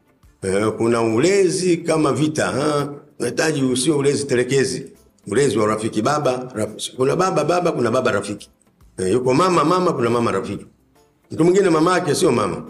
E, 0.44 0.72
kuna 0.78 1.02
ulezi 1.02 1.78
kama 1.78 2.14
vita, 2.14 2.46
ha? 2.46 2.90
Nahitaji 3.20 3.62
usio 3.64 3.98
ulezi 3.98 4.26
telekezi, 4.26 4.86
ulezi 5.28 5.58
wa 5.58 5.68
rafiki 5.68 6.02
baba 6.02 6.52
rafiki. 6.56 6.96
Kuna 6.96 7.16
baba 7.16 7.44
baba, 7.44 7.72
kuna 7.72 7.92
baba 7.92 8.12
rafiki 8.12 8.50
e, 8.98 9.10
yuko 9.12 9.34
mama 9.34 9.64
mama, 9.66 9.94
kuna 9.94 10.10
mama 10.10 10.32
rafiki. 10.32 10.66
Mtu 11.32 11.44
mwingine 11.44 11.70
mama 11.70 11.94
yake 11.94 12.16
sio 12.16 12.32
mama, 12.32 12.64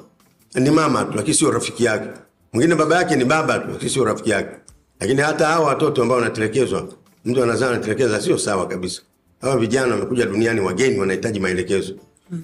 ni 0.55 0.71
mama 0.71 1.05
tu, 1.05 1.11
lakini 1.15 1.33
sio 1.37 1.51
rafiki 1.51 1.83
yake. 1.83 2.09
Mwingine 2.53 2.75
baba 2.75 2.95
yake 2.95 3.15
ni 3.15 3.25
baba 3.25 3.59
tu, 3.59 3.67
lakini 3.71 3.89
sio 3.91 4.03
rafiki 4.05 4.29
yake. 4.29 4.55
Lakini 4.99 5.21
hata 5.21 5.47
hawa 5.47 5.67
watoto 5.67 6.01
ambao 6.01 6.17
wanatelekezwa, 6.17 6.87
mtu 7.25 7.43
anazaa 7.43 7.69
anatelekeza, 7.69 8.21
sio 8.21 8.37
sawa 8.37 8.67
kabisa. 8.67 9.01
Hawa 9.41 9.57
vijana 9.57 9.93
wamekuja 9.93 10.25
duniani 10.25 10.59
wageni, 10.59 10.99
wanahitaji 10.99 11.39
maelekezo. 11.39 11.93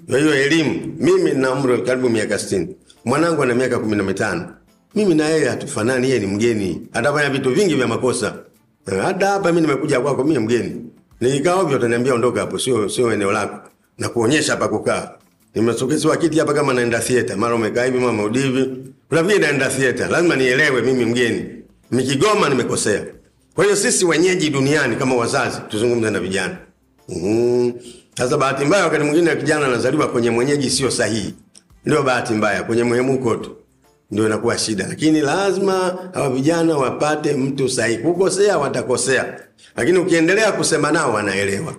Kwa 0.10 0.20
hiyo 0.20 0.34
elimu, 0.44 0.96
mimi 1.00 1.32
na 1.32 1.52
umri 1.52 1.82
karibu 1.82 2.10
miaka 2.10 2.36
60. 2.36 2.68
Mwanangu 3.06 3.44
ana 3.44 3.56
miaka 3.56 3.78
15. 3.78 4.46
Mimi 4.96 5.16
na 5.16 5.26
yeye 5.30 5.50
hatufanani, 5.50 6.08
yeye 6.10 6.20
ni 6.20 6.28
mgeni. 6.28 6.82
Atafanya 6.94 7.30
vitu 7.30 7.50
vingi 7.50 7.76
vya 7.76 7.88
makosa. 7.88 8.36
Eh, 8.92 9.00
Hata 9.02 9.28
hapa 9.28 9.52
mimi 9.52 9.68
nimekuja 9.68 10.00
kwako, 10.00 10.24
mimi 10.24 10.40
mgeni. 10.40 10.76
Nikikaa 11.22 11.56
ovyo 11.56 11.78
utaniambia 11.78 12.14
ondoka 12.14 12.40
hapo, 12.42 12.60
sio 12.60 12.90
sio 12.90 13.14
eneo 13.14 13.32
lako. 13.32 13.70
Na 13.98 14.10
kuonyesha 14.10 14.52
hapa 14.52 14.68
kukaa. 14.68 15.12
Nimesogezewa 15.56 16.18
kiti 16.18 16.40
hapa 16.40 16.54
kama 16.54 16.74
naenda 16.74 17.00
theater, 17.00 17.38
mara 17.38 17.56
umekaa 17.56 17.86
hivi 17.86 18.00
mama 18.00 18.24
udivi. 18.24 18.70
Unafikiri 19.12 19.40
naenda 19.40 19.70
theater, 19.70 20.10
lazima 20.10 20.36
nielewe 20.36 20.82
mimi 20.82 21.06
mgeni. 21.06 21.46
Nikigoma 21.92 22.50
nimekosea. 22.50 23.06
Kwa 23.56 23.64
hiyo 23.64 23.76
sisi 23.76 24.06
wenyeji 24.06 24.50
duniani 24.50 24.96
kama 24.96 25.16
wazazi 25.16 25.58
tuzungumze 25.70 26.10
na 26.10 26.20
vijana. 26.20 26.58
Mhm. 27.10 27.72
Sasa 28.18 28.38
bahati 28.38 28.66
mbaya 28.66 28.84
wakati 28.84 29.04
mwingine 29.04 29.36
kijana 29.36 29.66
anazaliwa 29.66 30.08
kwenye 30.08 30.30
mwenyeji 30.30 30.70
sio 30.70 30.92
sahihi. 30.92 31.34
Ndio 31.86 32.04
bahati 32.04 32.34
mbaya 32.34 32.64
kwenye 32.64 32.84
mhemuko 32.84 33.36
tu. 33.36 33.52
Ndio 34.12 34.26
inakuwa 34.26 34.58
shida. 34.58 34.88
Lakini 34.88 35.22
lazima 35.22 35.98
hawa 36.14 36.30
vijana 36.30 36.78
wapate 36.78 37.34
mtu 37.34 37.70
sahihi. 37.70 37.98
Kukosea 38.04 38.58
watakosea. 38.58 39.40
Lakini 39.76 39.98
ukiendelea 39.98 40.52
kusema 40.52 40.92
nao 40.92 41.14
wanaelewa. 41.14 41.76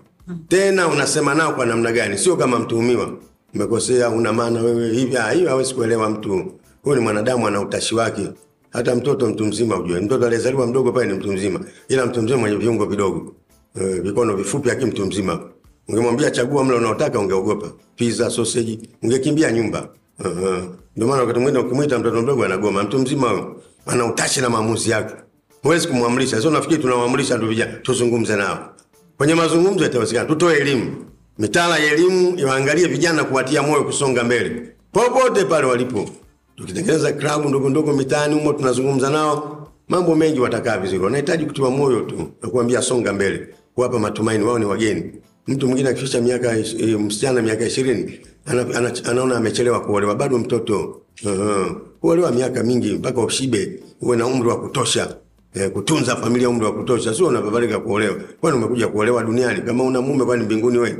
Tena 0.48 0.88
unasema 0.88 1.34
nao 1.34 1.52
kwa 1.52 1.66
namna 1.66 1.92
gani? 1.92 2.18
Sio 2.18 2.36
kama 2.36 2.58
mtuhumiwa. 2.58 3.10
Umekosea 3.54 4.08
una 4.10 4.32
maana 4.32 4.60
wewe 4.62 4.88
hivi. 4.92 5.16
Ah, 5.16 5.30
hiyo 5.30 5.48
hawezi 5.48 5.74
kuelewa 5.74 6.10
mtu. 6.10 6.52
Huyo 6.82 6.96
ni 6.96 7.02
mwanadamu 7.02 7.46
ana 7.46 7.60
utashi 7.60 7.94
wake. 7.94 8.28
Hata 8.70 8.94
mtoto 8.94 9.26
mtu 9.26 9.44
mzima 9.44 9.76
ujue. 9.76 10.00
Mtoto 10.00 10.26
aliyezaliwa 10.26 10.66
mdogo 10.66 10.92
pale 10.92 11.06
ni 11.06 11.12
mtu 11.18 11.32
mzima. 11.32 11.60
Ila 11.88 12.06
mtu 12.06 12.22
mzima 12.22 12.38
mwenye 12.38 12.56
viungo 12.56 12.86
vidogo. 12.86 13.34
Eh, 13.80 14.00
vikono 14.02 14.36
vifupi 14.36 14.68
lakini 14.68 14.90
mtu 14.90 15.06
mzima. 15.06 15.40
Ungemwambia 15.88 16.30
chagua 16.30 16.64
mlo 16.64 16.76
unaotaka 16.76 17.18
ungeogopa. 17.18 17.72
Pizza, 17.96 18.30
sausage, 18.30 18.78
ungekimbia 19.02 19.52
nyumba. 19.52 19.88
Uh-huh. 20.20 20.62
Ndio 20.96 21.08
maana 21.08 21.20
wakati 21.20 21.40
mwingine 21.40 21.64
ukimwita 21.64 21.98
mtoto 21.98 22.22
mdogo 22.22 22.44
anagoma. 22.44 22.82
Mtu 22.82 22.98
mzima 22.98 23.28
huyo 23.28 23.62
ana 23.86 24.04
utashi 24.06 24.40
na 24.40 24.50
maamuzi 24.50 24.90
yake. 24.90 25.14
huwezi 25.62 25.88
kumwamrisha. 25.88 26.40
Sio 26.40 26.50
nafikiri 26.50 26.82
tunawamrisha 26.82 27.38
tu 27.38 27.46
vijana 27.46 27.72
tuzungumze 27.72 28.36
nao. 28.36 28.74
Kwenye 29.16 29.34
mazungumzo 29.34 29.86
itawezekana, 29.86 30.28
tutoe 30.28 30.56
elimu, 30.58 30.94
mitaala 31.38 31.78
ya 31.78 31.92
elimu 31.92 32.38
iwaangalie 32.38 32.86
vijana, 32.86 33.24
kuwatia 33.24 33.62
moyo 33.62 33.84
kusonga 33.84 34.24
mbele 34.24 34.68
popote 34.92 35.44
pale 35.44 35.66
walipo. 35.66 36.08
Tukitengeneza 36.56 37.12
klabu 37.12 37.48
ndogo 37.48 37.68
ndogo 37.68 37.92
mitaani 37.92 38.34
humo, 38.34 38.52
tunazungumza 38.52 39.10
nao, 39.10 39.68
mambo 39.88 40.14
mengi 40.14 40.40
watakaa 40.40 40.78
vizuri. 40.78 41.04
Wanahitaji 41.04 41.44
kutiwa 41.46 41.70
moyo 41.70 42.00
tu 42.00 42.28
na 42.42 42.48
kuambia 42.48 42.82
songa 42.82 43.12
mbele, 43.12 43.48
kuwapa 43.74 43.98
matumaini, 43.98 44.44
wao 44.44 44.58
ni 44.58 44.64
wageni. 44.64 45.12
Mtu 45.46 45.66
mwingine 45.66 45.88
akifikisha 45.88 46.20
miaka 46.20 46.56
eh, 46.58 47.00
msichana 47.00 47.42
miaka 47.42 47.66
ishirini 47.66 48.20
ana, 48.46 48.60
ana, 48.76 48.92
anaona 49.04 49.36
amechelewa 49.36 49.80
kuolewa, 49.80 50.14
bado 50.14 50.38
mtoto. 50.38 51.00
Uh-huh. 51.24 52.34
Miaka 52.34 52.62
mingi 52.62 52.92
mpaka 52.92 53.20
ushibe, 53.20 53.82
uwe 54.00 54.16
na 54.16 54.26
umri 54.26 54.48
wa 54.48 54.60
kutosha 54.60 55.16
eh, 55.54 55.70
kutunza 55.70 56.16
familia 56.16 56.48
umri 56.48 56.64
wa 56.66 56.72
kutosha, 56.74 57.14
sio 57.14 57.26
unababalika 57.26 57.78
kuolewa. 57.78 58.14
Kwani 58.40 58.56
umekuja 58.56 58.88
kuolewa 58.88 59.22
duniani? 59.24 59.62
Kama 59.62 59.84
una 59.84 60.00
mume, 60.00 60.24
kwani 60.24 60.44
mbinguni 60.44 60.78
wewe? 60.78 60.96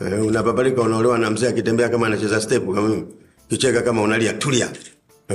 Eh, 0.00 0.26
unababalika 0.26 0.82
unaolewa 0.82 1.18
na 1.18 1.30
mzee 1.30 1.48
akitembea 1.48 1.88
kama 1.88 2.06
anacheza 2.06 2.40
step 2.40 2.74
kama. 2.74 3.02
Kicheka 3.48 3.82
kama 3.82 4.02
unalia, 4.02 4.32
tulia. 4.32 4.68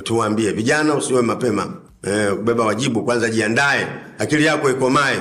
Tuwaambie 0.04 0.52
vijana, 0.52 0.96
usiwe 0.96 1.22
mapema. 1.22 1.74
Eh, 2.04 2.34
kubeba 2.36 2.66
wajibu 2.66 3.04
kwanza, 3.04 3.30
jiandae, 3.30 3.88
akili 4.20 4.46
yako 4.46 4.70
ikomae. 4.70 5.20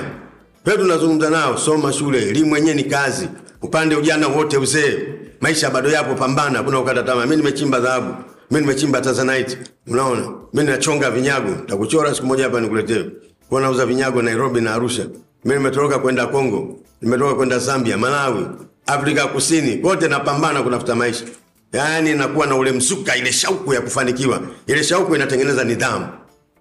Pia 0.63 0.77
tunazungumza 0.77 1.29
nao, 1.29 1.57
soma 1.57 1.93
shule, 1.93 2.21
elimu 2.29 2.55
yenyewe 2.55 2.75
ni 2.75 2.83
kazi. 2.83 3.29
Upande 3.61 3.95
ujana 3.95 4.27
wote 4.27 4.57
uzee. 4.57 4.97
Maisha 5.41 5.69
bado 5.69 5.89
yapo, 5.89 6.15
pambana, 6.15 6.63
kuna 6.63 6.79
ukata 6.79 7.03
tamaa. 7.03 7.23
Mimi 7.25 7.35
nimechimba 7.35 7.79
dhahabu. 7.79 8.13
Mimi 8.51 8.61
nimechimba 8.61 9.01
tanzanite. 9.01 9.57
Unaona? 9.87 10.21
Mimi 10.53 10.65
ninachonga 10.65 11.11
vinyago. 11.11 11.49
Nitakuchora 11.49 12.15
siku 12.15 12.27
moja 12.27 12.43
hapa 12.43 12.61
nikuletee. 12.61 13.05
Kwa 13.49 13.61
nauza 13.61 13.85
vinyago 13.85 14.21
Nairobi 14.21 14.61
na 14.61 14.73
Arusha. 14.73 15.05
Mimi 15.45 15.57
nimetoroka 15.57 15.99
kwenda 15.99 16.27
Kongo. 16.27 16.79
Nimetoka 17.01 17.35
kwenda 17.35 17.59
Zambia, 17.59 17.97
Malawi, 17.97 18.45
Afrika 18.87 19.27
Kusini. 19.27 19.77
Kote 19.77 20.07
napambana 20.07 20.63
kutafuta 20.63 20.95
maisha. 20.95 21.25
Yaani 21.73 22.13
nakuwa 22.13 22.47
na 22.47 22.55
ule 22.55 22.71
msuka, 22.71 23.15
ile 23.15 23.31
shauku 23.31 23.73
ya 23.73 23.81
kufanikiwa. 23.81 24.41
Ile 24.67 24.83
shauku 24.83 25.15
inatengeneza 25.15 25.63
nidhamu. 25.63 26.07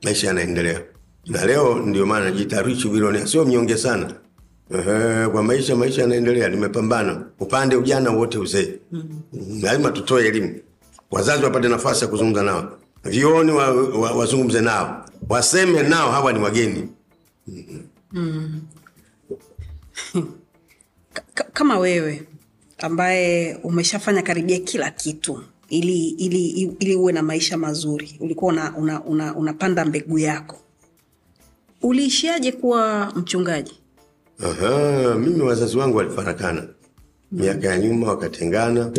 Maisha 0.03 0.27
yanaendelea. 0.27 0.81
Na 1.29 1.47
leo 1.47 1.79
ndio 1.79 2.07
maana 2.07 2.25
najiita 2.25 2.63
rich 2.63 2.87
billionaire. 2.87 3.27
Sio 3.27 3.45
mnyonge 3.45 3.77
sana. 3.77 4.15
Ehe, 4.71 5.27
kwa 5.29 5.43
maisha 5.43 5.77
maisha 5.77 6.01
yanaendelea, 6.03 6.49
nimepambana 6.49 7.25
upande 7.41 7.77
ujana 7.77 8.11
wote 8.11 8.39
uzee. 8.39 8.75
Mm. 8.93 9.21
Lazima 9.63 9.91
tutoe 9.91 10.27
elimu, 10.27 10.55
wazazi 11.11 11.45
wapate 11.45 11.69
nafasi 11.69 12.05
ya 12.05 12.11
kuzungumza 12.11 12.43
nao, 12.43 12.79
vioni 13.05 13.51
wa, 13.53 13.71
wa, 13.73 14.11
wazungumze 14.13 14.61
nao, 14.61 15.05
waseme 15.29 15.83
nao 15.83 16.11
hawa 16.13 16.33
ni 16.33 16.39
wageni. 16.39 16.89
K- 21.35 21.45
kama 21.53 21.79
wewe 21.79 22.23
ambaye 22.79 23.57
umeshafanya 23.63 24.23
karibia 24.23 24.59
kila 24.59 24.91
kitu 24.91 25.43
ili 25.69 26.09
ili 26.09 26.49
ili 26.79 26.95
uwe 26.97 27.13
na 27.13 27.23
maisha 27.23 27.57
mazuri 27.57 28.17
ulikuwa 28.21 28.53
una, 28.53 28.77
una, 28.77 29.05
una, 29.05 29.35
unapanda 29.37 29.85
mbegu 29.85 30.19
yako 30.19 30.57
uliishiaje 31.83 32.53
kuwa 32.53 33.13
mchungaji 33.17 33.73
Aha, 34.45 35.15
mimi 35.15 35.41
wazazi 35.43 35.79
wangu 35.79 35.97
walifarakana 35.97 36.67
miaka 37.33 37.69
ya 37.69 37.79
nyuma, 37.79 38.07
wakatengana 38.09 38.91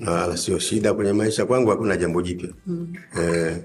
na 0.00 0.10
wala 0.12 0.36
sio 0.36 0.58
shida 0.58 0.94
kwenye 0.94 1.12
maisha. 1.12 1.46
Kwangu 1.46 1.70
hakuna 1.70 1.96
jambo 1.96 2.22
jipya 2.22 2.48
mm. 2.66 2.92
Eh, 3.20 3.56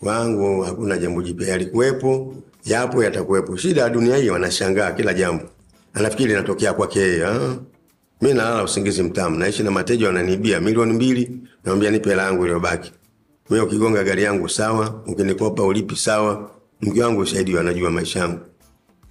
kwangu 0.00 0.60
hakuna 0.62 0.98
jambo 0.98 1.22
jipya, 1.22 1.48
yalikuwepo, 1.48 2.34
yapo, 2.64 3.04
yatakuwepo. 3.04 3.56
Shida 3.56 3.80
ya 3.82 3.88
dunia 3.88 4.16
hii, 4.16 4.28
wanashangaa 4.30 4.92
kila 4.92 5.14
jambo, 5.14 5.44
anafikiri 5.94 6.32
inatokea 6.32 6.72
kwake 6.72 7.00
yeye. 7.00 7.24
ah. 7.26 7.56
Mi 8.20 8.34
nalala 8.34 8.64
usingizi 8.64 9.02
mtamu, 9.02 9.38
naishi 9.38 9.62
na 9.62 9.70
mateja 9.70 10.06
wananiibia 10.06 10.60
milioni 10.60 10.92
mbili, 10.92 11.40
namwambia 11.64 11.90
nipe 11.90 12.10
hela 12.10 12.22
yangu 12.22 12.42
iliyobaki. 12.44 12.92
Mi 13.50 13.60
ukigonga 13.60 14.04
gari 14.04 14.22
yangu 14.22 14.48
sawa, 14.48 15.02
ukinikopa 15.06 15.62
ulipi 15.64 15.96
sawa. 15.96 16.50
Mke 16.82 17.02
wangu 17.02 17.26
shahidi, 17.26 17.58
anajua 17.58 17.90
maisha 17.90 18.20
yangu. 18.20 18.40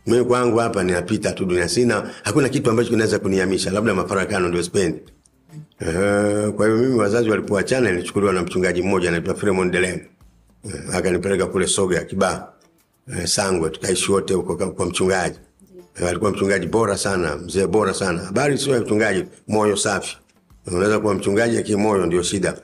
Mimi 0.08 0.26
kwangu 0.26 0.58
hapa 0.58 0.84
ninapita 0.84 1.32
tu 1.32 1.46
dunia, 1.46 1.70
sina 1.70 2.12
hakuna 2.24 2.50
kitu 2.50 2.70
ambacho 2.70 2.90
kinaweza 2.90 3.20
kunihamisha, 3.20 3.72
labda 3.72 3.94
mafarakano 3.94 4.48
ndio 4.48 4.64
spendi. 4.64 5.00
Uh, 5.82 6.54
kwa 6.54 6.66
hiyo 6.66 6.78
mimi 6.78 6.94
wazazi 7.00 7.30
walipoachana 7.30 7.92
nilichukuliwa 7.92 8.34
na 8.34 8.42
mchungaji 8.42 8.82
mmoja 8.82 9.10
anaitwa 9.10 9.36
Fremon 9.36 9.72
Delem. 9.72 10.00
Uh, 10.64 10.96
akanipeleka 10.96 11.46
kule 11.46 11.68
Soga 11.68 12.04
Kibaha. 12.04 12.48
Uh, 13.08 13.24
Sangwe 13.26 13.70
tukaishi 13.70 14.12
wote 14.12 14.34
huko 14.34 14.56
kwa, 14.72 14.86
mchungaji. 14.86 15.40
Uh, 16.02 16.08
alikuwa 16.10 16.32
mchungaji 16.32 16.68
bora 16.68 16.98
sana, 16.98 17.36
mzee 17.38 17.68
bora 17.68 17.94
sana. 17.94 18.20
Habari 18.22 18.58
sio 18.58 18.74
ya 18.76 18.82
mchungaji, 18.82 19.26
moyo 19.48 19.76
safi. 19.78 20.18
Unaweza 20.68 21.00
kuwa 21.00 21.14
mchungaji 21.14 21.56
lakini 21.56 21.78
moyo 21.78 22.06
ndio 22.06 22.24
shida. 22.24 22.58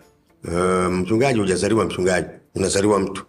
Uh, 0.48 0.94
mchungaji 0.94 1.40
hujazaliwa 1.40 1.86
mchungaji, 1.86 2.28
unazaliwa 2.56 3.00
mtu. 3.00 3.26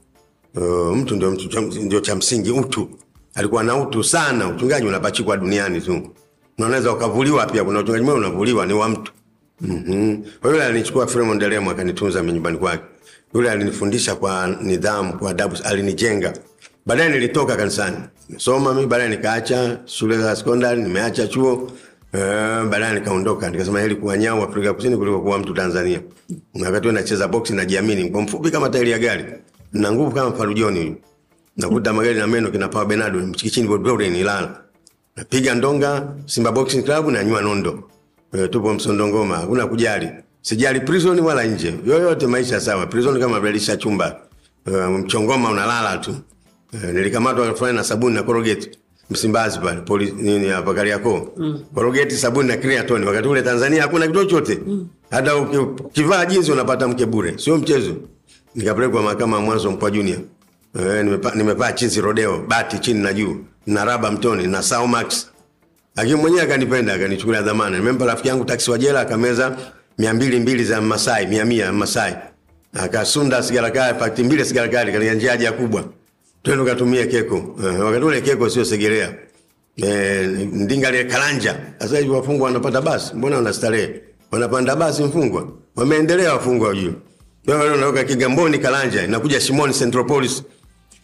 Uh, 0.56 0.96
mtu 0.96 1.16
ndio 1.16 1.30
mtu 1.30 1.60
ndio 1.82 2.00
cha 2.00 2.16
msingi 2.16 2.50
utu. 2.50 2.88
Alikuwa 3.34 3.62
na 3.64 3.76
utu 3.76 4.04
sana. 4.04 4.48
Uchungaji 4.48 4.86
unapachikwa 4.86 5.36
duniani 5.36 5.80
tu. 5.80 6.10
Na 6.58 6.66
unaweza 6.66 6.92
ukavuliwa 6.92 7.46
pia, 7.46 7.64
kuna 7.64 7.78
uchungaji 7.78 8.04
mwingine 8.04 8.26
unavuliwa 8.26 8.66
ni 8.66 8.72
wa 8.72 8.88
mtu. 8.88 9.12
Mhm. 9.60 10.16
Kwa 10.40 10.50
yule 10.50 10.64
alinichukua 10.64 11.06
Fremon 11.06 11.38
Delemo 11.38 11.70
akanitunza 11.70 12.22
nyumbani 12.22 12.58
kwake. 12.58 12.82
Yule 13.34 13.50
alinifundisha 13.50 14.14
kwa 14.14 14.46
nidhamu, 14.62 15.12
kwa 15.18 15.30
adabu, 15.30 15.56
alinijenga. 15.64 16.32
Baadaye 16.86 17.08
nilitoka 17.10 17.56
kanisani. 17.56 17.96
Soma 18.36 18.74
mimi 18.74 18.86
baadaye 18.86 19.10
nikaacha 19.10 19.78
shule 19.84 20.18
za 20.18 20.36
sekondari, 20.36 20.82
nimeacha 20.82 21.26
chuo. 21.26 21.52
Uh, 21.54 22.20
baadaye 22.70 22.94
nikaondoka 22.94 23.50
nikasema 23.50 23.80
heri 23.80 23.94
kuwa 23.96 24.18
nyau 24.18 24.42
Afrika 24.42 24.74
Kusini 24.74 24.96
kuliko 24.96 25.20
kuwa 25.20 25.38
mtu 25.38 25.54
Tanzania. 25.54 26.00
Wakati 26.64 26.88
nacheza 26.88 27.28
boksi 27.28 27.52
najiamini, 27.52 28.10
mfupi 28.10 28.50
kama 28.50 28.68
tairi 28.68 28.90
ya 28.90 28.98
gari. 28.98 29.24
Na 29.80 29.92
nguvu 29.92 30.10
kama 30.10 30.30
palujoni. 30.30 30.96
Nakuta 31.56 31.92
magari 31.92 32.14
na 32.18 32.26
meno 32.26 32.50
kina 32.50 32.68
Power 32.68 32.86
Bernardo 32.86 33.18
mchikichini 33.18 33.68
Godgold 33.68 34.00
ni 34.00 34.22
lala. 34.22 34.60
Napiga 35.16 35.54
ndonga 35.54 36.08
Simba 36.26 36.52
Boxing 36.52 36.82
Club 36.82 37.08
na 37.10 37.24
nyua 37.24 37.40
nondo. 37.42 37.90
E, 38.32 38.48
tupo 38.48 38.74
Msondo 38.74 39.06
Ngoma, 39.08 39.36
hakuna 39.36 39.66
kujali. 39.66 40.08
Sijali 40.42 40.80
prison 40.80 41.20
wala 41.20 41.44
nje. 41.44 41.74
Yoyote 41.86 42.26
maisha 42.26 42.60
sawa. 42.60 42.86
Prison 42.86 43.20
kama 43.20 43.40
badilisha 43.40 43.76
chumba. 43.76 44.16
E, 44.66 44.70
mchongoma 44.70 45.50
unalala 45.50 45.98
tu. 45.98 46.16
E, 46.72 46.92
nilikamatwa 46.92 47.52
kufanya 47.52 47.72
na 47.72 47.84
sabuni 47.84 48.14
na 48.14 48.22
korogeti. 48.22 48.70
Msimbazi 49.10 49.58
pale, 49.58 49.80
polisi 49.80 50.12
nini 50.12 50.48
hapa 50.48 50.74
Kariakoo. 50.74 51.28
Mm. 51.36 51.60
Korogeti 51.74 52.16
sabuni 52.16 52.48
na 52.48 52.56
creatine 52.56 53.06
Wakati 53.06 53.28
ule 53.28 53.42
Tanzania 53.42 53.82
hakuna 53.82 54.06
kitu 54.06 54.18
chochote. 54.24 54.58
Mm. 54.66 54.88
Hata 55.10 55.36
ukivaa 55.36 56.26
jinsi 56.26 56.52
unapata 56.52 56.88
mke 56.88 57.06
bure. 57.06 57.38
Sio 57.38 57.56
mchezo. 57.56 57.94
Nikapelekwa 58.56 59.02
mahakama 59.02 59.36
ya 59.36 59.42
mwanzo 59.42 59.70
Mpwa 59.70 59.90
Junior. 59.90 60.18
Eh, 60.80 61.04
nimepaa 61.04 61.34
nimepa 61.34 61.72
chinzi 61.72 62.00
rodeo, 62.00 62.38
bati 62.48 62.78
chini 62.78 63.00
na 63.02 63.12
juu, 63.12 63.36
na 63.66 63.84
raba 63.84 64.10
mtoni 64.10 64.46
na 64.46 64.62
Saumax. 64.62 65.26
Lakini 65.96 66.14
mwenyewe 66.16 66.42
akanipenda, 66.42 66.94
akanichukulia 66.94 67.42
dhamana. 67.42 67.78
Nimempa 67.78 68.04
rafiki 68.06 68.28
yangu 68.28 68.44
taksi 68.44 68.70
wa 68.70 68.78
jela 68.78 69.00
akameza 69.00 69.56
200 69.98 70.40
mbili 70.40 70.64
za 70.64 70.80
Masai, 70.80 71.26
mia 71.26 71.44
mia 71.44 71.72
Masai. 71.72 72.16
Akasunda 72.74 73.42
sigara 73.42 73.70
kali, 73.70 73.98
pakiti 73.98 74.22
mbili 74.24 74.44
sigara 74.44 74.68
kali 74.68 74.92
katika 74.92 75.14
njia 75.14 75.30
haja 75.30 75.52
kubwa. 75.52 75.84
Twende 76.42 76.62
ukatumia 76.62 77.06
keko. 77.06 77.56
eh, 77.64 77.80
wakati 77.80 78.04
ule 78.04 78.20
keko 78.20 78.50
sio 78.50 78.64
segerea. 78.64 79.14
Eh, 79.76 80.28
ndinga 80.52 80.88
ile 80.88 81.04
karanja. 81.04 81.56
Sasa 81.78 81.98
hivi 81.98 82.10
wafungwa 82.10 82.46
wanapata 82.46 82.80
basi. 82.82 83.14
Mbona 83.14 83.36
wanastarehe? 83.36 84.00
Wanapanda 84.30 84.76
basi 84.76 85.02
mfungwa. 85.02 85.48
Wameendelea 85.76 86.32
wafungwa 86.32 86.68
wajua. 86.68 86.92
Wewe 87.46 87.70
unatoka 87.72 88.04
Kigamboni 88.04 88.58
Kalanja, 88.58 89.04
inakuja 89.04 89.40
Shimoni 89.40 89.74
Central 89.74 90.06
Police. 90.06 90.42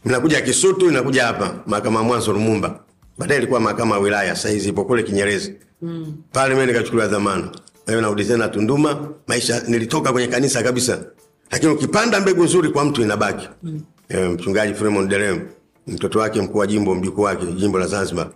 Inakuja 0.06 0.40
Kisutu, 0.40 0.88
inakuja 0.90 1.24
hapa 1.26 1.54
mahakama 1.66 1.98
ya 2.00 2.04
mwanzo 2.06 2.32
Lumumba. 2.32 2.80
Baadaye 3.18 3.38
ilikuwa 3.38 3.60
mahakama 3.60 3.94
ya 3.94 4.00
wilaya, 4.00 4.36
sasa 4.36 4.48
hizi 4.48 4.68
ipo 4.68 4.84
kule 4.84 5.02
Kinyerezi. 5.02 5.54
Mm. 5.82 6.14
Pale 6.32 6.54
mimi 6.54 6.66
nikachukuliwa 6.66 7.08
dhamana. 7.08 7.50
Wewe 7.86 8.00
narudi 8.00 8.24
tena 8.24 8.48
Tunduma, 8.48 9.08
maisha 9.26 9.62
nilitoka 9.68 10.12
kwenye 10.12 10.28
kanisa 10.28 10.62
kabisa. 10.62 11.04
Lakini 11.50 11.72
ukipanda 11.72 12.20
mbegu 12.20 12.44
nzuri 12.44 12.68
kwa 12.70 12.84
mtu 12.84 13.02
inabaki. 13.02 13.48
Mm. 13.62 13.80
E, 14.08 14.16
mchungaji 14.28 14.74
Fremon 14.74 15.08
Derem, 15.08 15.40
mtoto 15.86 16.18
wake 16.18 16.40
mkuu 16.40 16.58
wa 16.58 16.66
jimbo, 16.66 16.94
mjukuu 16.94 17.22
wake 17.22 17.46
jimbo 17.46 17.78
la 17.78 17.86
Zanzibar. 17.86 18.30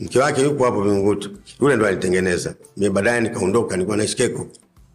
Mke 0.00 0.18
wake 0.18 0.42
yuko 0.42 0.64
hapo 0.64 0.82
Vingunguti. 0.82 1.30
Yule 1.60 1.76
ndo 1.76 1.86
alitengeneza. 1.86 2.54
Mimi 2.76 2.90
baadaye 2.94 3.20
nikaondoka, 3.20 3.76
nilikuwa 3.76 3.96
naishi 3.96 4.16
Keko. 4.16 4.46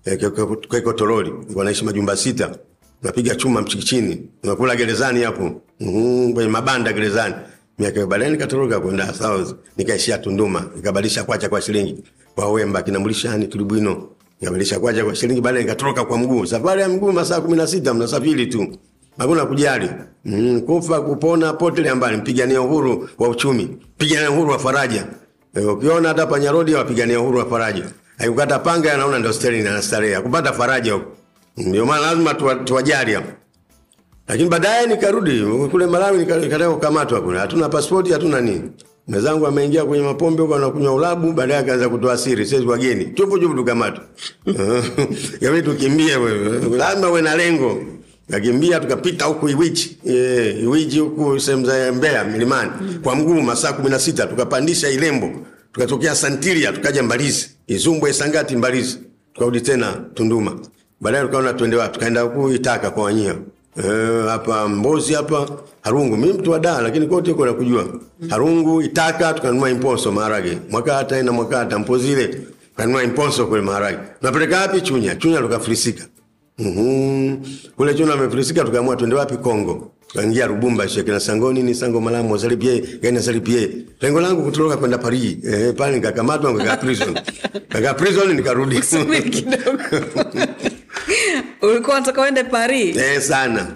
E, 0.06 0.18
Keko, 0.18 0.94
Toroli. 0.94 1.30
wanaishi 1.32 1.56
naishi 1.64 1.86
majumba 1.86 2.16
sita. 2.18 2.56
Napiga 3.04 3.36
chuma 3.36 3.62
mchikichini. 3.62 4.30
Unakula 4.44 4.76
gerezani 4.76 5.24
hapo. 5.24 5.62
Mhm, 5.80 6.34
kwenye 6.34 6.50
mabanda 6.50 6.94
gerezani. 6.94 7.36
Miaka 7.80 8.06
baadaye 8.06 8.32
nikatoroka 8.32 8.80
kwenda 8.80 9.14
South, 9.14 9.56
nikaishia 9.78 10.18
Tunduma, 10.18 10.66
nikabadilisha 10.76 11.24
kwacha 11.24 11.50
kwa 11.50 11.62
shilingi. 11.62 12.04
Kwa 12.36 12.52
Wemba 12.52 12.82
kinamlishani 12.82 13.48
Kilibwino. 13.48 14.08
Nikabadilisha 14.42 14.80
kwacha 14.80 15.06
kwa 15.06 15.16
shilingi 15.16 15.42
baadaye 15.42 15.64
nikatoroka 15.64 16.06
kwa 16.06 16.18
mguu. 16.18 16.46
Safari 16.46 16.82
ya 16.82 16.90
mguu 16.90 17.12
masaa 17.12 17.38
16 17.40 17.94
mnasafiri 17.94 18.48
tu. 18.48 18.68
hakuna 19.18 19.46
kujali 19.46 19.90
mm, 20.26 20.62
kufa 20.62 21.02
kupona 21.02 21.54
potelea 21.54 21.96
mbali 21.96 22.18
mpigania 22.18 22.62
uhuru 22.62 23.10
wa 23.20 23.30
uchumi 23.30 23.78
pigania 23.98 24.32
uhuru 24.32 24.52
wa 24.52 24.60
faraja 24.60 25.08
Eh, 25.56 25.74
ukiona 25.74 26.08
hata 26.10 26.26
panyarodi 26.26 26.74
wapigania 26.74 27.20
uhuru 27.22 27.38
wa 27.40 27.46
faraja 27.46 27.86
akikata 28.18 28.60
panga 28.60 28.94
anaona 28.94 29.20
ndio 29.20 29.52
na 29.64 29.82
starehe. 29.82 30.22
Kupata 30.22 30.54
faraja 30.54 31.00
ndio 31.58 31.86
maana 31.86 32.02
lazima 32.06 32.34
tuwajali 32.64 33.14
hapo. 33.14 33.32
Lakini 34.28 34.50
baadaye 34.50 34.88
nikarudi 34.88 35.42
kule 35.72 35.86
Malawi 35.88 36.18
nikataka 36.18 36.70
kukamatwa 36.72 37.22
kule, 37.22 37.40
hatuna 37.40 37.70
pasipoti 37.70 38.12
hatuna 38.14 38.42
nini. 38.42 38.72
Mwenzangu 39.08 39.48
ameingia 39.48 39.86
kwenye 39.86 40.04
mapombe 40.04 40.42
huko 40.42 40.56
anakunywa 40.56 40.94
ulabu, 40.96 41.32
baadaye 41.34 41.60
akaanza 41.60 41.90
kutoa 41.90 42.18
siri, 42.18 42.46
sisi 42.46 42.66
wageni. 42.66 43.06
Tupo 43.06 43.40
juu 43.40 43.54
tukamatwa. 43.54 44.04
yawe 45.42 45.62
tukimbie 45.62 46.16
lazima 46.78 47.10
uwe 47.10 47.22
na 47.22 47.36
lengo. 47.36 47.84
Kakimbia 48.32 48.80
tukapita 48.80 49.26
huku 49.26 49.50
Iwichi, 49.50 49.98
eh, 50.06 50.64
Iwichi 50.64 51.00
huku 51.00 51.40
sehemu 51.40 51.66
za 51.66 51.92
Mbeya 51.92 52.24
milimani. 52.24 52.72
Kwa 53.04 53.16
mguu 53.16 53.42
masaa 53.42 53.72
16 53.72 54.28
tukapandisha 54.30 54.90
Ilembo, 54.90 55.32
tukatokea 55.74 56.16
Santilia 56.16 56.72
tukaja 56.74 57.04
Mbalizi, 57.04 57.50
Izumbwe 57.68 58.10
Isangati 58.10 58.56
Mbalizi, 58.56 59.00
tukarudi 59.34 59.62
tena 59.62 59.94
Tunduma. 60.14 60.60
Baadaye 61.02 61.26
tukaona 61.26 61.54
tuende 61.54 61.76
wapi? 61.76 61.94
Tukaenda 61.94 62.22
huku 62.22 62.50
Itaka 62.52 62.90
kwa 62.92 63.04
Wanyia. 63.04 63.36
hapa 64.28 64.64
e, 64.66 64.68
Mbozi 64.68 65.14
hapa 65.14 65.48
Harungu. 65.82 66.18
Mimi 66.18 66.34
mtu 66.34 66.52
wa 66.52 66.60
Dar 66.60 66.84
lakini 66.84 67.08
kote 67.08 67.32
huko 67.32 67.46
nakujua. 67.46 67.86
Harungu, 68.30 68.82
Itaka 68.82 69.34
tukanunua 69.34 69.70
imposo 69.70 70.12
maharage. 70.12 70.58
Mwaka 70.70 70.94
hata 70.94 71.24
na 71.24 71.32
mwaka 71.32 71.58
hata 71.58 71.80
mpozi 71.80 72.12
ile 72.12 72.42
kanunua 72.76 73.04
imposo 73.04 73.48
kule 73.48 73.62
maharage. 73.62 73.98
Tunapeleka 74.20 74.62
wapi 74.62 74.82
Chunya? 74.82 75.16
Chunya 75.16 75.42
tukafilisika. 75.42 76.04
Mhm. 76.60 77.38
Kule 77.78 77.94
Chunya 77.94 78.14
amefilisika 78.14 78.64
tukaamua 78.64 78.96
tuende 78.96 79.16
wapi 79.16 79.38
Kongo. 79.38 79.92
Tukaingia 80.14 80.48
Lubumbashi 80.48 81.04
kina 81.04 81.14
na 81.14 81.20
Sangoni 81.20 81.64
ni 81.64 81.74
Sango 81.76 82.00
Malamu 82.02 82.38
Salipie, 82.40 83.00
gani 83.02 83.20
Salipie. 83.20 83.70
Lengo 84.02 84.22
langu 84.22 84.44
kutoroka 84.44 84.78
kwenda 84.78 84.98
Paris. 84.98 85.38
Eh, 85.46 85.74
pale 85.76 85.96
nikakamatwa 85.96 86.52
nikakaa 86.52 86.78
prison. 86.78 87.10
Nikakaa 87.54 87.94
prison 87.94 88.34
nikarudi. 88.34 88.76
Ulikuwa 91.62 91.96
unataka 91.98 92.22
uende 92.22 92.44
paris 92.44 92.98
Eh, 92.98 93.22
sana. 93.22 93.68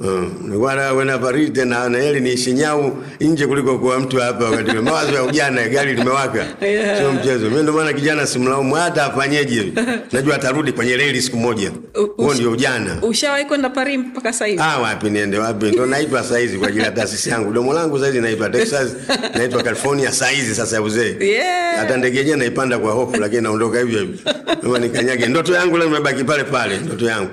Mm. 0.00 0.32
Nilikuwa 0.44 0.94
kwenda 0.94 1.18
Paris 1.18 1.52
tena 1.52 1.88
na 1.88 1.98
heli 1.98 2.20
niishi 2.20 2.52
nyau 2.52 2.96
nje 3.20 3.46
kuliko 3.46 3.78
kuwa 3.78 4.00
mtu 4.00 4.16
hapa 4.16 4.44
wakati. 4.44 4.72
Mawazo 4.76 5.12
ya 5.14 5.22
ujana 5.22 5.68
gari 5.68 5.94
limewaka. 5.94 6.46
Yeah. 6.60 6.98
Sio 6.98 7.12
mchezo. 7.12 7.50
Mimi 7.50 7.62
ndio 7.62 7.72
maana 7.74 7.92
kijana 7.92 8.26
simlaumu 8.26 8.74
hata 8.74 9.04
afanyeje. 9.04 9.72
Najua 10.12 10.34
atarudi 10.34 10.72
kwenye 10.72 10.96
reli 10.96 11.22
siku 11.22 11.36
moja. 11.36 11.70
Huo 12.16 12.34
ndio 12.34 12.50
ujana. 12.50 12.96
ushawahi 13.02 13.44
kwenda 13.44 13.70
paris 13.70 13.98
mpaka 13.98 14.32
sasa 14.32 14.46
hivi 14.46 14.62
Ah, 14.62 14.78
wapi 14.78 15.10
niende 15.10 15.38
wapi? 15.38 15.66
Ndio 15.66 15.86
naipa 15.86 16.22
sasa 16.22 16.38
hizi 16.38 16.58
kwa 16.58 16.68
ajili 16.68 16.84
ya 16.84 16.90
taasisi 16.90 17.30
yangu. 17.30 17.52
Domo 17.52 17.72
langu 17.72 17.96
sasa 17.96 18.06
hizi 18.06 18.20
naipa 18.20 18.50
Texas, 18.50 18.96
naitwa 19.34 19.62
California 19.62 20.10
sasa 20.12 20.26
hizi 20.26 20.54
sasa 20.54 20.76
ya 20.76 20.82
uzee. 20.82 21.16
Yeah. 21.20 21.76
Hata 21.78 21.96
ndege 21.96 22.18
yenyewe 22.18 22.36
naipanda 22.36 22.78
kwa 22.78 22.92
hofu 22.92 23.16
lakini 23.20 23.40
naondoka 23.42 23.78
hivyo 23.78 24.00
hivyo. 24.00 24.16
Mimi 24.62 24.78
nikanyage. 24.78 25.26
Ndoto 25.26 25.52
yangu 25.54 25.78
leo 25.78 25.86
imebaki 25.86 26.24
pale 26.24 26.44
pale, 26.44 26.78
ndoto 26.78 27.04
yangu. 27.06 27.30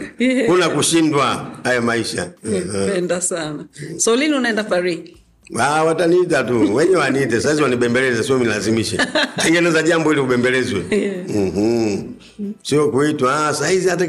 Kuna 0.48 0.70
kushindwa 0.70 1.48
haya 1.64 1.82
maisha. 1.82 2.28
Penda 2.60 3.22
sana 3.22 3.66
so 3.98 4.16
lini 4.16 4.36
unaenda 4.36 4.64
paris 4.64 5.00
Ah, 5.60 5.84
wataniita 5.84 6.44
tu. 6.44 6.76
wenye 6.76 6.96
waniite. 6.96 7.42
Sasa 7.42 7.64
wanibembeleze 7.64 8.24
sio 8.24 8.38
nilazimishe. 8.40 8.98
Tengeneza 9.44 9.84
jambo 9.84 10.12
ili 10.12 10.22
ubembelezwe. 10.22 10.84
Yeah. 10.92 11.30
Mhm. 11.30 12.04
Sio 12.64 12.90
kuitwa. 12.92 13.48
Ah, 13.48 13.54
saa 13.54 13.68
hata 13.90 14.08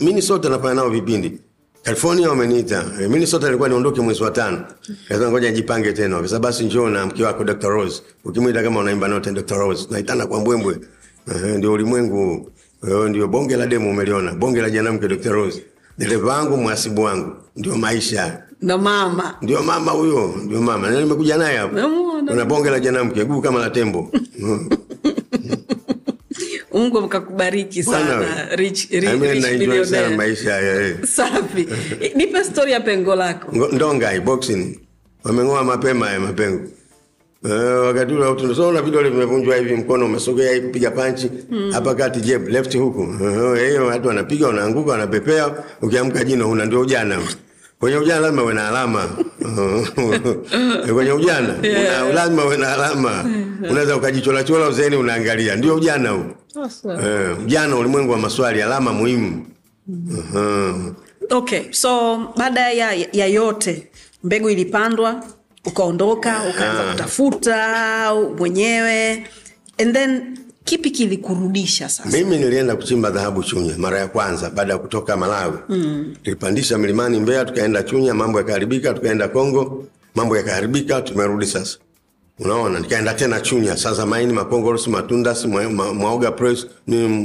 Minnesota 0.00 0.48
nafanya 0.48 0.74
nao 0.74 0.90
vipindi. 0.90 1.32
California 1.82 2.28
wameniita. 2.28 2.84
Eh, 3.00 3.10
Minnesota 3.10 3.46
nilikuwa 3.46 3.68
niondoke 3.68 4.00
mwezi 4.00 4.22
wa 4.22 4.30
tano. 4.30 4.64
Sasa 5.08 5.30
ngoja 5.30 5.50
nijipange 5.50 5.92
tena. 5.92 6.22
Sasa 6.22 6.38
basi 6.38 6.64
njoo 6.64 6.88
na 6.88 7.06
mke 7.06 7.24
wako 7.24 7.44
Dr. 7.44 7.68
Rose. 7.68 8.02
Ukimwita 8.24 8.62
kama 8.62 8.80
unaimba 8.80 9.08
note 9.08 9.32
Dr. 9.32 9.56
Rose. 9.58 9.86
Naitana 9.90 10.26
kwa 10.26 10.40
mbwembwe. 10.40 10.78
Uh, 11.26 11.42
ndio 11.42 11.72
ulimwengu. 11.72 12.50
Eh, 12.88 13.08
ndio 13.08 13.28
bonge 13.28 13.56
la 13.56 13.66
demo 13.66 13.90
umeliona. 13.90 14.32
Bonge 14.32 14.60
la 14.62 14.70
janamke 14.70 15.08
Dr. 15.08 15.32
Rose. 15.32 15.62
Dereva 15.98 16.32
wangu 16.36 16.56
mwasibu 16.56 17.02
wangu. 17.02 17.32
Ndio 17.56 17.76
maisha. 17.76 18.42
na 18.60 18.78
mama 18.78 19.36
Ndio 19.42 19.62
mama 19.62 19.92
huyo, 19.92 20.34
ndio 20.44 20.62
mama. 20.62 20.90
Na 20.90 21.00
nimekuja 21.00 21.36
naye 21.36 21.56
hapo. 21.58 21.76
Una 22.32 22.44
bonge 22.44 22.70
la 22.70 22.80
janamke, 22.80 23.24
guu 23.24 23.40
kama 23.40 23.60
la 23.60 23.70
tembo. 23.70 24.10
mungu 26.74 27.00
mkakubariki 27.00 27.82
sana 27.82 28.46
rich, 28.56 28.90
rich, 28.90 29.22
rich 29.22 29.84
sana 29.88 30.16
maisha 30.16 30.52
haya. 30.52 31.06
safi 31.06 31.68
nipe 32.16 32.44
stori 32.44 32.72
ya 32.72 32.80
pengo 32.80 33.14
lako 33.16 33.68
Ndongai 33.72 34.20
boxing. 34.20 34.80
Wameng'oa 35.24 35.64
mapema 35.64 36.10
ya 36.10 36.20
mapengo. 36.20 36.68
Eh, 37.44 37.80
wakati 37.86 38.14
ule 38.14 38.34
tunaona 38.34 38.82
vidole 38.82 39.10
vimevunjwa 39.10 39.56
hivi, 39.56 39.74
mkono 39.74 40.06
umesogea 40.06 40.52
hivi 40.52 40.66
kupiga 40.66 40.90
panchi 40.90 41.30
hapa 41.72 41.94
kati 41.94 42.20
jeb 42.20 42.48
left 42.48 42.76
huku. 42.78 43.06
hiyo, 43.68 43.82
uh, 43.84 43.88
watu 43.88 44.08
wanapiga, 44.08 44.46
wanaanguka, 44.46 44.90
wanapepea, 44.92 45.54
ukiamka 45.82 46.24
jino 46.24 46.50
una 46.50 46.64
ndio 46.64 46.80
ujana. 46.80 47.18
Kwenye 47.78 47.96
ujana 47.96 48.20
lazima 48.20 48.42
uwe 48.42 48.54
na 48.54 48.68
alama. 48.68 49.08
Eh, 50.86 50.92
Kwenye 50.94 51.12
ujana 51.12 51.54
una, 51.60 52.12
lazima 52.14 52.44
uwe 52.44 52.56
na 52.56 52.72
alama. 52.72 53.24
Unaweza 53.70 53.96
ukajichola 53.96 54.44
chola 54.44 54.68
uzeeni 54.68 54.96
unaangalia, 54.96 55.56
ndio 55.56 55.74
ujana 55.76 56.10
huu. 56.10 56.24
uh, 56.84 57.44
ujana 57.44 57.76
ulimwengu 57.76 58.12
wa 58.12 58.18
maswali, 58.18 58.62
alama 58.62 58.92
muhimu. 58.92 59.46
Mhm. 59.86 60.92
okay 61.30 61.60
so 61.70 62.18
baada 62.36 62.70
ya, 62.72 62.92
ya 63.12 63.26
yote 63.26 63.88
mbegu 64.24 64.50
ilipandwa 64.50 65.24
ukaondoka 65.66 66.42
ukaanza 66.50 66.82
kutafuta 66.92 68.14
mwenyewe 68.38 69.24
and 69.78 69.92
then 69.94 70.38
kipi 70.64 70.90
kilikurudisha 70.90 71.88
sasa 71.88 72.10
Mimi 72.18 72.36
nilienda 72.36 72.76
kuchimba 72.76 73.10
dhahabu 73.10 73.42
Chunya 73.44 73.74
mara 73.78 73.98
ya 73.98 74.08
kwanza 74.08 74.50
baada 74.50 74.72
ya 74.72 74.78
kutoka 74.78 75.16
Malawi. 75.16 75.58
Mm. 75.68 76.14
Tulipandisha 76.22 76.78
milimani 76.78 77.20
Mbeya, 77.20 77.44
tukaenda 77.44 77.82
Chunya, 77.82 78.14
mambo 78.14 78.38
yakaharibika, 78.38 78.94
tukaenda 78.94 79.28
Kongo, 79.28 79.84
mambo 80.14 80.36
yakaharibika, 80.36 81.00
tumerudi 81.02 81.46
sasa. 81.46 81.78
Unaona, 82.38 82.80
nikaenda 82.80 83.14
tena 83.14 83.40
Chunya, 83.40 83.76
sasa 83.76 84.06
maini 84.06 84.32
makongoros, 84.32 84.88
matunda, 84.88 85.34
si 85.34 85.46
mwa- 85.46 85.70
mwa- 85.70 85.94
mwaoga 85.94 86.30
press, 86.32 86.66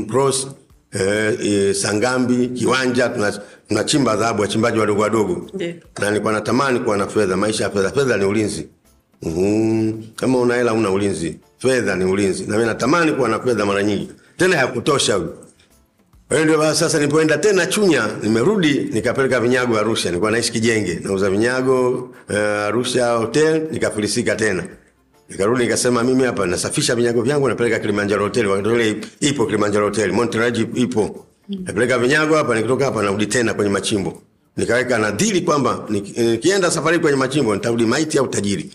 pros 0.08 0.48
eh, 0.94 1.38
eh, 1.46 1.76
Sangambi, 1.76 2.48
Kiwanja, 2.48 3.10
tuna- 3.10 3.40
tunachimba 3.68 4.16
dhahabu, 4.16 4.42
wachimbaji 4.42 4.80
wadogo 4.80 5.02
wadogo. 5.02 5.48
Ndiyo. 5.54 5.74
Na 6.00 6.10
nilikuwa 6.10 6.34
natamani 6.34 6.80
kuwa 6.80 6.98
na 6.98 7.08
fedha, 7.08 7.38
maisha 7.38 7.64
ya 7.64 7.70
fedha. 7.70 7.92
Fedha 7.92 8.18
ni 8.18 8.26
ulinzi. 8.26 8.68
Mhm. 9.24 9.94
Kama 10.16 10.40
una 10.40 10.56
hela 10.56 10.74
una 10.74 10.90
ulinzi. 10.92 11.40
Fedha 11.58 11.96
ni 11.96 12.06
ulinzi. 12.06 12.44
Na 12.48 12.54
mimi 12.56 12.66
natamani 12.68 13.12
kuwa 13.12 13.30
na 13.30 13.40
fedha 13.40 13.66
mara 13.66 13.84
nyingi. 13.84 14.10
Tena 14.38 14.56
ya 14.56 14.68
kutosha 14.68 15.16
huyo. 15.16 15.34
Hiyo 16.30 16.46
ndio 16.46 16.74
sasa 16.76 17.00
nilipoenda 17.00 17.38
tena 17.38 17.66
Chunya, 17.66 18.08
nimerudi 18.24 18.90
nikapeleka 18.94 19.40
vinyago 19.40 19.78
Arusha. 19.80 20.10
Nilikuwa 20.10 20.32
naishi 20.32 20.52
Kijenge, 20.52 21.00
nauza 21.04 21.30
vinyago 21.30 21.90
uh, 22.30 22.36
Arusha 22.38 23.12
hotel, 23.12 23.68
nikafilisika 23.72 24.36
tena. 24.36 24.64
Nikarudi 25.30 25.64
nikasema 25.64 26.04
mimi 26.04 26.24
hapa 26.24 26.46
nasafisha 26.46 26.96
vinyago 26.96 27.22
vyangu 27.22 27.48
napeleka 27.50 27.80
Kilimanjaro 27.80 28.24
hotel. 28.24 28.48
Wakati 28.48 28.70
ule 28.70 28.98
ipo 29.20 29.46
Kilimanjaro 29.46 29.86
hotel, 29.86 30.12
Monterey 30.12 30.68
ipo. 30.74 31.26
Napeleka 31.50 31.98
vinyago 32.00 32.36
hapa 32.36 32.56
nikitoka 32.56 32.86
hapa 32.86 33.04
narudi 33.04 33.26
tena 33.26 33.54
kwenye 33.54 33.72
machimbo. 33.72 34.22
Nikaweka 34.58 34.98
nadhiri 34.98 35.42
kwamba 35.42 35.86
nikienda 35.90 36.72
safari 36.72 37.00
kwenye 37.00 37.18
machimbo 37.18 37.56
nitarudi 37.56 37.86
maiti 37.86 38.18
au 38.18 38.28
tajiri. 38.28 38.72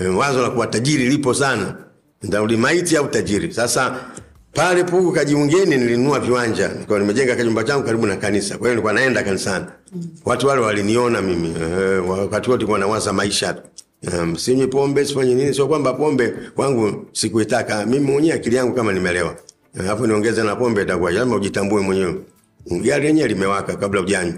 E, 0.00 0.06
wazo 0.06 0.42
la 0.42 0.50
kuwa 0.50 0.66
tajiri 0.66 1.08
lipo 1.08 1.34
sana. 1.34 1.74
Nitarudi 2.22 2.56
maiti 2.56 2.96
au 2.96 3.08
tajiri. 3.08 3.52
Sasa 3.52 3.96
pale 4.54 4.84
Pugu 4.84 5.12
Kajiungeni 5.12 5.76
nilinunua 5.76 6.20
viwanja. 6.20 6.68
nikawa 6.68 7.00
nimejenga 7.00 7.36
kajumba 7.36 7.64
changu 7.64 7.84
karibu 7.86 8.06
na 8.06 8.16
kanisa. 8.16 8.48
Kwa 8.58 8.66
hiyo 8.66 8.70
nilikuwa 8.70 8.92
naenda 8.92 9.22
kanisani. 9.22 9.64
Watu 10.24 10.46
wale 10.46 10.60
waliniona 10.60 11.22
mimi. 11.22 11.48
Eh, 11.60 12.08
wakati 12.10 12.50
wote 12.50 12.58
nilikuwa 12.58 12.78
nawaza 12.78 13.12
maisha 13.12 13.52
tu. 13.54 13.62
Um, 14.12 14.36
sinywi 14.36 14.66
pombe 14.66 15.04
sifanye 15.04 15.34
nini, 15.34 15.54
sio 15.54 15.66
kwamba 15.68 15.92
pombe 15.92 16.34
kwangu 16.54 17.06
sikuitaka. 17.12 17.86
Mimi 17.86 18.12
mwenyewe, 18.12 18.34
akili 18.34 18.56
yangu 18.56 18.74
kama 18.74 18.92
nimelewa, 18.92 19.36
alafu 19.80 20.06
niongeze 20.06 20.42
na 20.42 20.56
pombe 20.56 20.82
itakuwa 20.82 21.10
lazima 21.12 21.36
ujitambue 21.36 21.80
mwenyewe. 21.82 22.14
Gari 22.82 23.06
yenyewe 23.06 23.28
limewaka 23.28 23.76
kabla 23.76 24.00
ujanywa, 24.00 24.34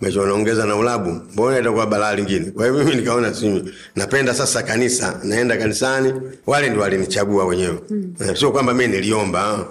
mesha 0.00 0.20
unaongeza 0.22 0.66
na 0.66 0.76
ulabu, 0.76 1.10
mbona 1.32 1.58
itakuwa 1.58 1.86
balaa 1.86 2.14
lingine? 2.14 2.50
Kwa 2.50 2.66
hiyo 2.66 2.78
mimi 2.84 2.94
nikaona 3.00 3.34
sinywi, 3.34 3.72
napenda 3.96 4.34
sasa 4.34 4.62
kanisa, 4.62 5.20
naenda 5.24 5.56
kanisani, 5.56 6.12
wale 6.46 6.68
ndio 6.70 6.82
walinichagua 6.82 7.44
wenyewe. 7.44 7.78
Mm. 7.90 8.14
Sio 8.34 8.50
kwamba 8.52 8.74
mimi 8.74 8.92
niliomba, 8.96 9.66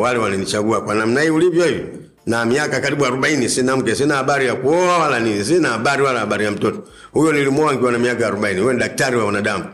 wale 0.00 0.18
walinichagua 0.18 0.80
kwa 0.80 0.94
namna 0.94 1.20
hii 1.22 1.30
ulivyo 1.30 1.64
hivi 1.64 1.84
na 2.26 2.44
miaka 2.44 2.80
karibu 2.80 3.04
40 3.04 3.48
sina 3.48 3.76
mke, 3.76 3.94
sina 3.94 4.14
habari 4.16 4.46
ya 4.46 4.54
kuoa 4.54 4.98
wala 4.98 5.20
nini, 5.20 5.44
sina 5.44 5.68
habari 5.68 6.02
wala 6.02 6.20
habari 6.20 6.44
ya 6.44 6.50
mtoto. 6.50 6.82
Huyo 7.12 7.32
nilimwoa 7.32 7.72
nikiwa 7.72 7.92
na 7.92 7.98
miaka 7.98 8.30
40. 8.30 8.58
Huyo 8.60 8.72
ni 8.72 8.78
daktari 8.78 9.16
wa 9.16 9.24
wanadamu. 9.24 9.64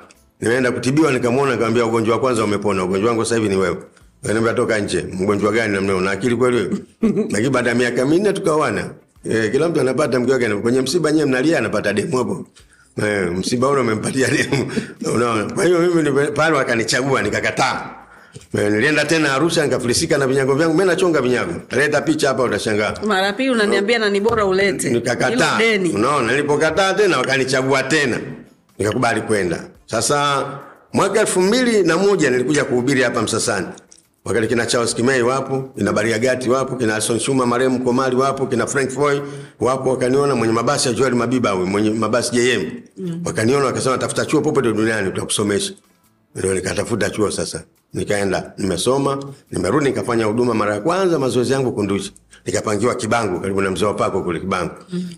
Nimeenda 0.40 0.72
kutibiwa 0.72 1.12
nikamwona, 1.12 1.50
nikamwambia 1.52 1.84
ugonjwa 1.86 2.14
wa 2.14 2.20
kwanza 2.20 2.44
umepona, 2.44 2.84
ugonjwa 2.84 3.08
wangu 3.10 3.24
sasa 3.24 3.36
hivi 3.36 3.48
ni 3.48 3.56
wewe. 3.56 3.76
Akaniambia 4.24 4.54
toka 4.54 4.78
nje. 4.78 5.04
Mgonjwa 5.12 5.52
gani 5.52 5.74
namna 5.74 5.96
una 5.96 6.10
akili 6.10 6.36
kweli 6.36 6.56
wewe? 6.56 6.70
Lakini 7.32 7.50
baada 7.50 7.70
ya 7.70 7.76
miaka 7.76 8.06
minne 8.06 8.32
tukaoana. 8.32 8.90
Eh, 9.30 9.52
kila 9.52 9.68
mtu 9.68 9.80
anapata 9.80 10.20
mke 10.20 10.32
wake 10.32 10.48
kwenye 10.48 10.80
msiba 10.80 11.12
nyewe 11.12 11.26
mnalia 11.28 11.58
anapata 11.58 11.92
demu 11.92 12.16
hapo. 12.16 12.46
Eh, 13.02 13.30
msiba 13.32 13.68
ule 13.68 13.80
umempatia 13.80 14.28
demu. 14.30 14.72
Unaona? 15.14 15.52
Kwa 15.52 15.64
hiyo 15.64 15.80
mimi 15.80 16.26
pale 16.34 16.56
wakanichagua 16.56 17.22
nikakataa. 17.22 18.01
Eh, 18.58 18.70
nilienda 18.72 19.04
tena 19.04 19.34
Arusha 19.34 19.64
nikafilisika 19.64 20.18
na 20.18 20.26
vinyago 20.26 20.54
vyangu. 20.54 20.74
Mimi 20.74 20.86
nachonga 20.86 21.20
vinyago. 21.20 21.52
Leta 21.70 22.00
picha 22.00 22.28
hapa 22.28 22.42
utashangaa. 22.42 22.94
mara 23.06 23.32
pili 23.32 23.50
unaniambia 23.50 23.98
na 23.98 24.10
ni 24.10 24.20
bora 24.20 24.44
ulete 24.46 24.90
Nikakataa. 24.90 25.58
Unaona, 25.94 26.30
nilipokataa 26.32 26.94
tena 26.94 27.18
wakanichagua 27.18 27.82
tena. 27.82 28.20
Nikakubali 28.78 29.20
kwenda. 29.20 29.64
Sasa 29.86 30.46
mwaka 30.92 31.20
elfu 31.20 31.40
mbili 31.40 31.82
na 31.82 31.96
moja 31.96 32.30
nilikuja 32.30 32.64
kuhubiri 32.64 33.02
hapa 33.02 33.22
Msasani. 33.22 33.66
Wakati 34.24 34.46
kina 34.46 34.66
Charles 34.66 34.94
Kimei 34.94 35.22
wapo, 35.22 35.62
kina 35.76 35.92
Bariagati 35.92 36.50
wapo, 36.50 36.76
kina 36.76 36.94
Alson 36.94 37.18
Shuma 37.18 37.46
marehemu 37.46 37.84
Komali 37.84 38.16
wapo, 38.16 38.46
kina 38.46 38.66
Frank 38.66 38.90
Foy 38.90 39.20
wapo, 39.60 39.90
wakaniona 39.90 40.34
mwenye 40.34 40.52
mabasi 40.54 40.88
ya 40.88 40.94
Joel 40.94 41.14
Mabiba 41.14 41.54
mwenye 41.56 41.90
mabasi 41.90 42.30
JM. 42.32 42.70
Wakaniona 43.24 43.64
wakasema 43.66 43.98
tafuta 43.98 44.24
chuo 44.26 44.40
popote 44.40 44.72
duniani 44.72 45.10
tutakusomesha. 45.10 45.72
Ndio 46.36 46.54
nikatafuta 46.54 47.10
chuo 47.10 47.30
sasa. 47.30 47.62
Nikaenda, 47.94 48.52
nimesoma, 48.58 49.24
nimerudi 49.50 49.86
nikafanya 49.86 50.24
huduma 50.24 50.54
mara 50.54 50.74
ya 50.74 50.80
kwanza 50.80 51.18
mazoezi 51.18 51.52
yangu 51.52 51.72
Kunduchi. 51.72 52.12
Nikapangiwa 52.46 52.94
Kibangu 52.94 53.40
karibu 53.40 53.60
na 53.60 53.70
mzee 53.70 53.84
wa 53.84 53.94
Pako 53.94 54.22
kule 54.22 54.40
Kibangu. 54.40 54.70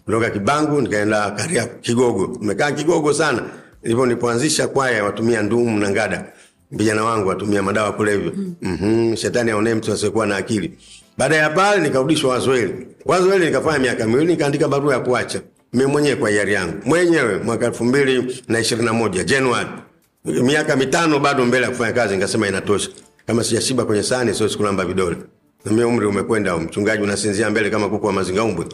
Kutoka 0.05 0.31
Kibangu 0.31 0.81
nikaenda 0.81 1.31
Karia 1.31 1.67
Kigogo. 1.67 2.37
Nimekaa 2.41 2.73
Kigogo 2.73 3.13
sana. 3.13 3.43
Ndipo 3.85 4.07
nilipoanzisha 4.07 4.69
kwaya 4.69 5.05
watumia 5.05 5.43
ndumu 5.43 5.79
na 5.79 5.91
ngada. 5.91 6.33
Vijana 6.71 7.05
wangu 7.05 7.29
watumia 7.29 7.63
madawa 7.63 7.93
kulevya. 7.93 8.33
Mhm, 8.63 9.17
shetani 9.17 9.51
aonee 9.51 9.75
mtu 9.75 9.93
asiyekuwa 9.93 10.27
na 10.27 10.37
akili. 10.37 10.79
Baada 11.19 11.37
ya 11.37 11.51
pale 11.51 11.83
nikarudishwa 11.83 12.31
Wazweli. 12.31 12.87
Wazweli 13.05 13.47
nikafanya 13.47 13.79
miaka 13.79 14.07
miwili 14.07 14.27
nikaandika 14.33 14.69
barua 14.69 14.95
ya 14.95 15.01
kuacha. 15.01 15.41
Mimi 15.73 15.87
mwenyewe 15.87 16.17
kwa 16.17 16.31
hiari 16.31 16.53
yangu. 16.55 16.75
Mwenyewe 16.85 17.39
mwaka 17.39 17.67
2021 17.67 19.25
Januari 19.25 19.69
miaka 20.25 20.77
mitano 20.77 21.19
bado 21.19 21.45
mbele 21.45 21.65
ya 21.65 21.71
kufanya 21.71 21.93
kazi, 21.93 22.15
nikasema 22.15 22.49
inatosha. 22.49 22.91
Kama 23.27 23.45
sijashiba 23.45 23.85
kwenye 23.85 24.03
sahani, 24.03 24.35
sio 24.35 24.49
sikulamba 24.49 24.85
vidole. 24.85 25.17
Na 25.65 25.73
mimi 25.73 25.85
umri 25.85 26.07
umekwenda, 26.07 26.57
mchungaji 26.59 27.03
unasinzia 27.03 27.51
mbele 27.51 27.71
kama 27.71 27.89
kuku 27.89 28.07
wa 28.07 28.13
mazingaumbwe. 28.13 28.67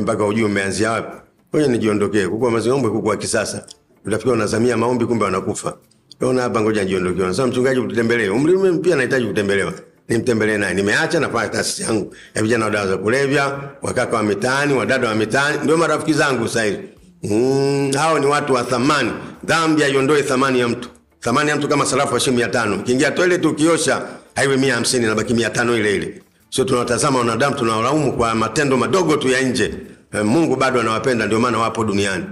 Mpaka 0.00 0.24
ujue 0.26 0.44
umeanzia 0.44 0.90
wapi. 0.90 1.16
Ngoja 1.54 1.68
nijiondokee. 1.68 2.26
Kuku 2.26 2.44
wa 2.44 2.50
mazingaumbwe, 2.50 2.90
kuku 2.90 3.08
wa 3.08 3.16
kisasa. 3.16 3.64
Utafikia 4.06 4.32
unazamia 4.32 4.76
maombi, 4.76 5.06
kumbe 5.06 5.24
wanakufa. 5.24 5.76
Ona 6.20 6.42
hapa, 6.42 6.60
ngoja 6.60 6.82
nijiondokee. 6.84 7.22
Nasema 7.22 7.46
mchungaji, 7.48 7.80
utembelee. 7.80 8.28
Umri 8.28 8.56
mimi 8.56 8.78
pia 8.78 8.96
nahitaji 8.96 9.26
kutembelewa. 9.26 9.72
Nimtembelee 10.08 10.58
naye. 10.58 10.74
Nimeacha 10.74 11.20
nafanya 11.20 11.48
taasisi 11.48 11.82
yangu 11.82 12.14
ya 12.34 12.42
vijana 12.42 12.64
wa 12.64 12.70
dawa 12.70 12.86
za 12.86 12.96
kulevya, 12.96 13.60
wakaka 13.82 14.16
wa 14.16 14.22
mitaani, 14.22 14.74
wadada 14.74 15.08
wa 15.08 15.14
mitaani, 15.14 15.58
ndio 15.64 15.76
marafiki 15.76 16.12
zangu 16.12 16.48
sasa 16.48 16.64
hivi. 16.64 16.78
Mm, 17.22 17.92
hao 17.92 18.18
ni 18.18 18.26
watu 18.26 18.54
wa 18.54 18.64
thamani. 18.64 19.10
Dhambi 19.44 19.82
haiondoe 19.82 20.22
thamani 20.22 20.60
ya 20.60 20.68
mtu. 20.68 20.88
Thamani 21.20 21.50
ya 21.50 21.56
mtu 21.56 21.68
kama 21.68 21.86
sarafu 21.86 22.14
ya 22.14 22.20
shilingi 22.20 22.42
500. 22.42 22.74
Ukiingia 22.80 23.10
toilet 23.10 23.44
ukiosha 23.44 24.02
haiwe 24.34 24.56
150 24.56 25.06
na 25.06 25.14
baki 25.14 25.34
500 25.34 25.76
ile 25.78 25.94
ile. 25.96 26.22
Sio 26.50 26.64
tunawatazama 26.64 27.18
wanadamu 27.18 27.56
tunawalaumu 27.56 28.12
kwa 28.12 28.34
matendo 28.34 28.76
madogo 28.76 29.16
tu 29.16 29.28
ya 29.28 29.40
nje. 29.42 29.74
Eh, 30.14 30.24
Mungu 30.24 30.56
bado 30.56 30.80
anawapenda 30.80 31.26
ndio 31.26 31.40
maana 31.40 31.58
wapo 31.58 31.84
duniani. 31.84 32.24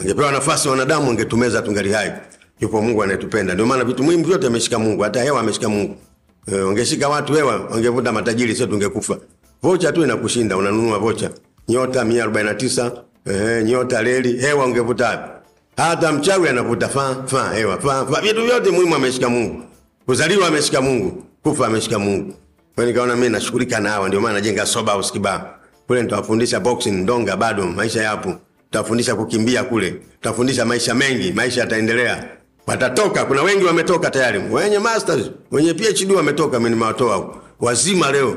Ungepewa 0.00 0.32
nafasi 0.32 0.68
wanadamu 0.68 1.10
ungetumeza 1.10 1.62
tungali 1.62 1.92
hai. 1.92 2.12
Yupo 2.60 2.82
Mungu 2.82 3.02
anayetupenda. 3.02 3.54
Ndio 3.54 3.66
maana 3.66 3.84
vitu 3.84 4.02
muhimu 4.04 4.24
vyote 4.24 4.46
ameshika 4.46 4.78
Mungu, 4.78 5.02
hata 5.02 5.22
hewa 5.22 5.40
ameshika 5.40 5.68
Mungu. 5.68 5.96
Eh, 6.52 6.68
ungeshika 6.68 7.08
watu 7.08 7.32
hewa 7.32 7.56
wangevuta 7.70 8.12
matajiri 8.12 8.54
sio 8.56 8.66
tungekufa. 8.66 9.16
Vocha 9.62 9.92
tu 9.92 10.02
inakushinda 10.04 10.56
unanunua 10.56 10.98
vocha. 10.98 11.30
Nyota 11.68 12.04
149 12.04 12.90
Eh, 13.26 13.62
nyota 13.64 14.02
reli, 14.02 14.38
hewa 14.40 14.64
ungevuta 14.66 15.08
wapi? 15.08 15.30
Hata 15.76 16.12
mchawi 16.12 16.48
anavuta 16.48 16.88
fa 16.88 17.16
fa 17.26 17.54
hewa 17.54 17.78
fa 17.80 18.06
fa. 18.06 18.20
Vitu 18.20 18.42
vyote 18.44 18.70
muhimu 18.70 18.94
ameshika 18.94 19.28
Mungu. 19.28 19.62
Kuzaliwa 20.06 20.48
ameshika 20.48 20.80
Mungu, 20.80 21.24
kufa 21.42 21.66
ameshika 21.66 21.98
Mungu. 21.98 22.34
Kwa 22.74 22.84
hiyo 22.84 22.86
nikaona 22.86 23.16
mimi 23.16 23.28
nashughulika 23.28 23.80
na 23.80 23.90
hawa, 23.90 24.08
ndio 24.08 24.20
maana 24.20 24.34
najenga 24.34 24.66
soba 24.66 24.92
house 24.92 25.12
Kibaha. 25.12 25.50
Kule 25.86 26.02
nitawafundisha 26.02 26.60
boxing, 26.60 26.90
ndonga 26.90 27.36
bado 27.36 27.66
maisha 27.66 28.02
yapo. 28.02 28.34
Tutafundisha 28.70 29.14
kukimbia 29.14 29.64
kule. 29.64 29.90
Tutafundisha 29.90 30.64
maisha 30.64 30.94
mengi, 30.94 31.32
maisha 31.32 31.60
yataendelea. 31.60 32.28
Watatoka, 32.66 33.24
kuna 33.24 33.42
wengi 33.42 33.64
wametoka 33.64 34.10
tayari. 34.10 34.42
Wenye 34.50 34.78
masters, 34.78 35.30
wenye 35.52 35.74
PhD 35.74 36.12
wametoka, 36.12 36.58
mimi 36.58 36.70
nimewatoa. 36.70 37.34
Wazima 37.60 38.12
leo 38.12 38.36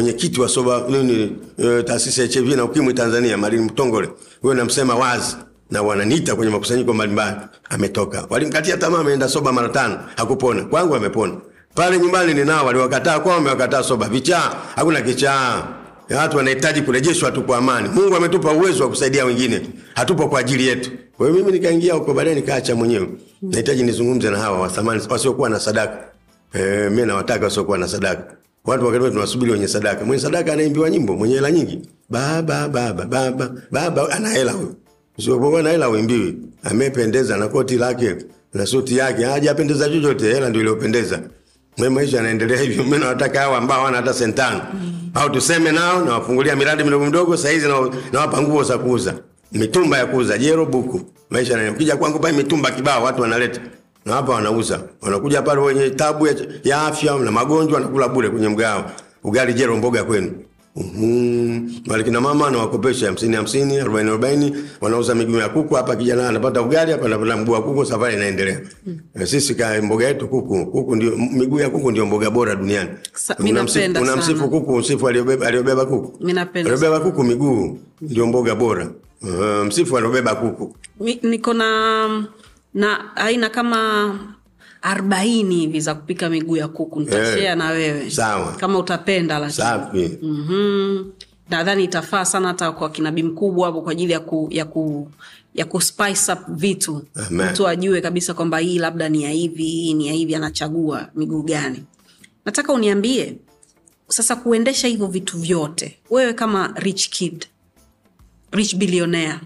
mwenyekiti 0.00 0.40
wa 0.40 0.48
soba 0.48 0.82
nini 0.88 1.32
e, 1.58 1.82
taasisi 1.82 2.20
ya 2.20 2.26
HIV 2.26 2.56
na 2.56 2.64
ukimwi 2.64 2.94
Tanzania 2.94 3.36
Marini 3.38 3.64
Mtongole, 3.64 4.08
huyo 4.42 4.54
namsema 4.54 4.94
wazi 4.94 5.36
na 5.70 5.82
wananiita 5.82 6.36
kwenye 6.36 6.52
makusanyiko 6.52 6.94
mbalimbali, 6.94 7.36
ametoka. 7.70 8.26
Walimkatia 8.30 8.76
tamaa, 8.76 8.98
ameenda 8.98 9.28
soba 9.28 9.52
mara 9.52 9.68
tano, 9.68 9.98
hakupona. 10.16 10.62
Kwangu 10.64 10.94
amepona. 10.96 11.34
Pale 11.74 11.98
nyumbani 11.98 12.34
ninao 12.34 12.66
waliwakataa 12.66 13.20
kwao, 13.20 13.34
wamewakataa 13.36 13.82
soba. 13.82 14.08
Vichaa, 14.08 14.54
hakuna 14.76 15.00
kichaa. 15.00 15.66
Watu 16.16 16.36
wanahitaji 16.36 16.82
kurejeshwa 16.82 17.30
tu 17.30 17.42
kwa 17.42 17.58
amani. 17.58 17.88
Mungu 17.88 18.16
ametupa 18.16 18.52
uwezo 18.52 18.82
wa 18.84 18.88
kusaidia 18.90 19.24
wengine, 19.24 19.60
hatupo 19.94 20.28
kwa 20.28 20.40
ajili 20.40 20.66
yetu. 20.66 20.90
Kwa 21.16 21.28
hiyo 21.28 21.38
mimi 21.40 21.52
nikaingia 21.52 21.94
huko, 21.94 22.14
baadaye 22.14 22.36
nikaacha 22.36 22.74
mwenyewe. 22.74 23.08
Nahitaji 23.42 23.82
nizungumze 23.82 24.30
na 24.30 24.38
hawa 24.38 24.60
wa 24.60 24.70
wasiokuwa 25.08 25.50
na 25.50 25.60
sadaka. 25.60 25.98
E, 26.54 26.88
mimi 26.90 27.06
nawataka 27.06 27.44
wasiokuwa 27.44 27.78
na 27.78 27.88
sadaka. 27.88 28.36
Watu 28.66 28.86
wakati 28.86 29.04
tunawasubiri 29.04 29.52
wenye 29.52 29.68
sadaka. 29.68 30.04
Mwenye 30.04 30.22
sadaka 30.22 30.52
anaimbiwa 30.52 30.90
nyimbo, 30.90 31.16
mwenye 31.16 31.34
hela 31.34 31.50
nyingi. 31.50 31.80
Baba 32.10 32.68
baba 32.68 33.04
baba 33.04 33.50
baba 33.70 34.10
ana 34.10 34.28
hela 34.28 34.52
huyo. 34.52 34.74
Usipokuwa 35.18 35.62
na 35.62 35.70
hela 35.70 35.88
uimbiwi. 35.90 36.36
Amependeza 36.64 37.36
na 37.36 37.48
koti 37.48 37.76
lake 37.76 38.14
na 38.54 38.66
suti 38.66 38.96
yake. 38.96 39.24
Hajapendeza 39.24 39.88
chochote, 39.88 40.32
hela 40.34 40.48
ndio 40.48 40.60
iliyopendeza. 40.60 41.20
Mwe 41.76 41.88
maisha 41.88 42.16
yanaendelea 42.16 42.60
hivyo. 42.60 42.84
Mimi 42.84 42.98
nawataka 42.98 43.40
hao 43.40 43.56
ambao 43.56 43.78
hawana 43.78 43.96
hata 43.96 44.12
sentano. 44.14 44.60
Au 45.14 45.30
tuseme 45.30 45.72
nao 45.72 46.04
nawafungulia 46.04 46.56
miradi 46.56 46.84
midogo 46.84 47.04
midogo 47.04 47.36
saa 47.36 47.50
hizi 47.50 47.68
na 47.68 47.90
nawapa 48.12 48.42
nguo 48.42 48.62
za 48.62 48.78
kuuza. 48.78 49.14
Mitumba 49.52 49.98
ya 49.98 50.06
kuuza, 50.06 50.38
jero 50.38 50.66
buku. 50.66 51.00
Maisha 51.30 51.50
yanaendelea. 51.52 51.76
Ukija 51.76 51.96
kwangu 51.96 52.18
pale 52.18 52.36
mitumba 52.36 52.70
kibao 52.70 53.04
watu 53.04 53.22
wanaleta 53.22 53.60
na 54.06 54.14
hapa 54.14 54.32
wanauza, 54.32 54.80
wanakuja 55.02 55.42
pale 55.42 55.60
wenye 55.60 55.90
tabu 55.90 56.26
ya, 56.26 56.34
ya 56.64 56.82
afya 56.82 57.18
na 57.18 57.30
magonjwa, 57.32 57.74
wanakula 57.80 58.08
bure 58.08 58.30
kwenye 58.30 58.48
mgao, 58.48 58.90
ugali 59.24 59.54
jero, 59.54 59.76
mboga 59.76 60.04
kwenu. 60.04 60.32
Uhum. 60.76 61.70
Wale 61.88 62.04
kina 62.04 62.20
mama 62.20 62.46
anawakopesha 62.48 63.06
hamsini 63.06 63.36
hamsini, 63.36 63.76
arobaini 63.78 64.08
arobaini, 64.10 64.56
wanauza 64.80 65.14
miguu 65.14 65.36
ya 65.38 65.48
kuku. 65.48 65.74
Hapa 65.74 65.96
kijana 65.96 66.28
anapata 66.28 66.62
ugali, 66.62 66.92
hapa 66.92 67.06
anapata 67.06 67.36
mguu 67.36 67.52
wa 67.52 67.62
kuku, 67.62 67.84
safari 67.86 68.14
inaendelea. 68.14 68.60
Mm. 68.86 69.26
Sisi 69.26 69.54
ka 69.54 69.82
mboga 69.82 70.08
yetu 70.08 70.28
kuku, 70.28 70.66
kuku 70.66 70.96
ndio 70.96 71.16
miguu 71.16 71.60
ya 71.60 71.70
kuku 71.70 71.90
ndio 71.90 72.06
mboga 72.06 72.30
bora 72.30 72.54
duniani. 72.54 72.90
Mi 73.38 73.50
Unamsifu 74.00 74.48
kuku, 74.50 74.74
usifu 74.74 75.08
aliyobeba 75.08 75.46
aliyobeba 75.46 75.86
kuku. 75.86 76.18
Aliyobeba 76.54 77.00
kuku 77.00 77.24
miguu 77.24 77.78
ndio 78.00 78.26
mboga 78.26 78.54
bora. 78.54 78.90
Uh, 79.22 79.66
msifu 79.66 79.96
aliyobeba 79.96 80.34
kuku. 80.34 80.76
Mi- 81.00 81.20
niko 81.22 81.54
na 81.54 82.26
na 82.76 83.16
aina 83.16 83.50
kama 83.50 84.18
arobaini 84.82 85.54
hivi 85.56 85.80
za 85.80 85.94
kupika 85.94 86.28
miguu 86.30 86.56
ya 86.56 86.68
kuku. 86.68 87.00
Nitashea 87.00 87.50
Eh, 87.52 87.56
na 87.58 87.68
wewe. 87.70 88.10
sawa. 88.10 88.52
kama 88.52 88.78
utapenda 88.78 89.38
lakini. 89.38 90.18
Mm-hmm. 90.22 91.12
nadhani 91.50 91.84
itafaa 91.84 92.24
sana 92.24 92.48
hata 92.48 92.72
kwa 92.72 92.90
kinabii 92.90 93.22
mkubwa 93.22 93.66
hapo 93.66 93.82
kwa 93.82 93.92
ajili 93.92 94.12
ya 94.12 94.20
ku, 94.20 94.48
ya 94.50 94.64
ku 94.64 95.10
ya 95.54 95.64
kuspice 95.64 96.32
up 96.32 96.38
vitu. 96.48 97.02
Amen. 97.26 97.50
mtu 97.50 97.68
ajue 97.68 98.00
kabisa 98.00 98.34
kwamba 98.34 98.58
hii 98.58 98.78
labda 98.78 99.08
ni 99.08 99.22
ya 99.22 99.30
hivi 99.30 99.64
hii 99.64 99.94
ni 99.94 100.06
ya 100.06 100.12
hivi 100.12 100.34
anachagua 100.34 101.08
miguu 101.14 101.42
gani. 101.42 101.84
Nataka 102.44 102.72
uniambie 102.72 103.36
sasa 104.08 104.36
kuendesha 104.36 104.88
hivyo 104.88 105.06
vitu 105.06 105.38
vyote 105.38 105.98
wewe 106.10 106.32
kama 106.32 106.72
rich 106.76 107.08
kid 107.10 107.46
rich 108.52 108.76
billionaire 108.76 109.38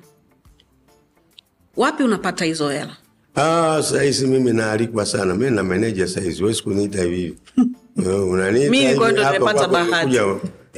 wapi 1.77 2.03
unapata 2.03 2.45
hizo 2.45 2.69
hela 2.69 2.97
Ah, 3.45 3.83
saizi 3.83 4.27
mimi 4.27 4.53
naalikwa 4.53 5.07
sana. 5.07 5.35
Mimi 5.35 5.51
na 5.57 5.63
meneja 5.63 6.07
saizi, 6.07 6.41
huwezi 6.43 6.63
kuniita 6.63 7.03
hivi. 7.03 7.35
Eh, 8.07 8.29
Unaniita 8.31 8.71
Mimi 8.71 8.95
kwa 8.95 9.13
ndo 9.13 9.25
nimepata 9.25 9.69
bahati. 9.69 10.19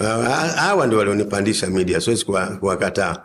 ah, 0.00 0.06
Hawa 0.56 0.86
ndio 0.86 0.98
walionipandisha 0.98 1.66
media, 1.66 2.00
siwezi 2.00 2.24
kuwa- 2.24 2.46
kuwakataa. 2.46 3.16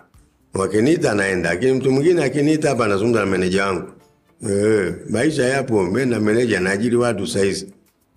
Wakiniita 0.53 1.13
naenda, 1.15 1.49
lakini 1.49 1.71
mtu 1.73 1.91
mwingine 1.91 2.23
akiniita 2.23 2.69
hapa 2.69 2.85
anazungumza 2.85 3.19
na 3.19 3.25
meneja 3.25 3.65
wangu. 3.65 3.87
Eh, 4.49 4.93
maisha 5.09 5.43
yapo. 5.45 5.83
Mimi 5.83 6.05
na 6.05 6.19
meneja 6.19 6.59
naajiri 6.59 6.95
watu 6.95 7.27
saizi 7.27 7.67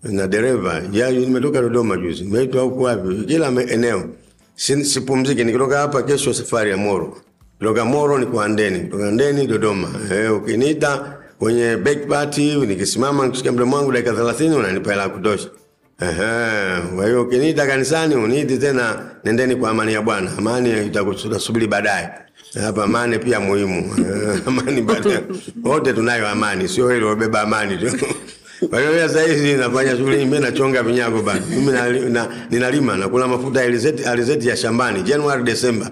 na 0.02 0.26
dereva. 0.26 0.82
Ya, 0.92 1.10
nimetoka 1.10 1.60
Dodoma 1.60 1.96
juzi, 1.96 2.24
nimeitwa 2.24 2.62
huku 2.62 2.82
wapi, 2.82 3.24
kila 3.26 3.52
eneo. 3.68 4.04
Sipumziki, 4.54 5.44
nikitoka 5.44 5.78
hapa 5.78 6.02
kesho 6.02 6.34
safari 6.34 6.70
ya 6.70 6.76
Moro 6.76 7.16
kutoka 7.60 7.84
Moro 7.84 8.18
ni 8.18 8.26
kwa 8.26 8.48
Ndeni, 8.48 8.80
kutoka 8.80 9.10
Ndeni 9.10 9.46
Dodoma. 9.46 9.88
Eh, 10.12 10.36
ukiniita 10.36 11.18
kwenye 11.38 11.76
back 11.76 12.06
party 12.08 12.54
nikisimama 12.54 13.24
nikishika 13.26 13.52
mdomo 13.52 13.76
wangu 13.76 13.92
dakika 13.92 14.12
30 14.12 14.56
unanipa 14.56 14.90
hela 14.90 15.08
kutosha. 15.08 15.48
Ehe, 16.00 16.80
kwa 16.96 17.06
hiyo 17.06 17.22
ukiniita 17.22 17.66
kanisani 17.66 18.14
uniiti 18.14 18.58
tena, 18.58 19.10
nendeni 19.24 19.56
kwa 19.56 19.70
amani 19.70 19.92
ya 19.92 20.02
Bwana. 20.02 20.30
Amani 20.38 20.86
itakusubiri 20.86 21.66
baadaye. 21.66 22.08
Hapa 22.62 22.84
amani 22.84 23.18
pia 23.18 23.40
muhimu. 23.40 23.94
Amani 24.46 24.82
baadaye. 24.82 25.20
Wote 25.64 25.92
tunayo 25.92 26.28
amani, 26.28 26.68
sio 26.68 26.96
ile 26.96 27.06
ubeba 27.06 27.40
amani 27.40 27.78
tu. 27.78 27.86
Kwa 28.68 28.80
hiyo 28.80 29.08
sasa 29.08 29.22
hivi 29.22 29.52
nafanya 29.52 29.96
shughuli 29.96 30.16
mimi 30.16 30.38
nachonga 30.38 30.82
vinyago 30.82 31.22
bana. 31.22 31.40
Mimi 31.50 31.72
na, 31.72 31.88
na, 31.90 32.28
ninalima 32.50 32.96
na 32.96 33.08
kula 33.08 33.28
mafuta 33.28 33.60
alizeti, 33.60 34.04
alizeti 34.04 34.48
ya 34.48 34.56
shambani 34.56 35.02
January 35.02 35.42
December. 35.42 35.90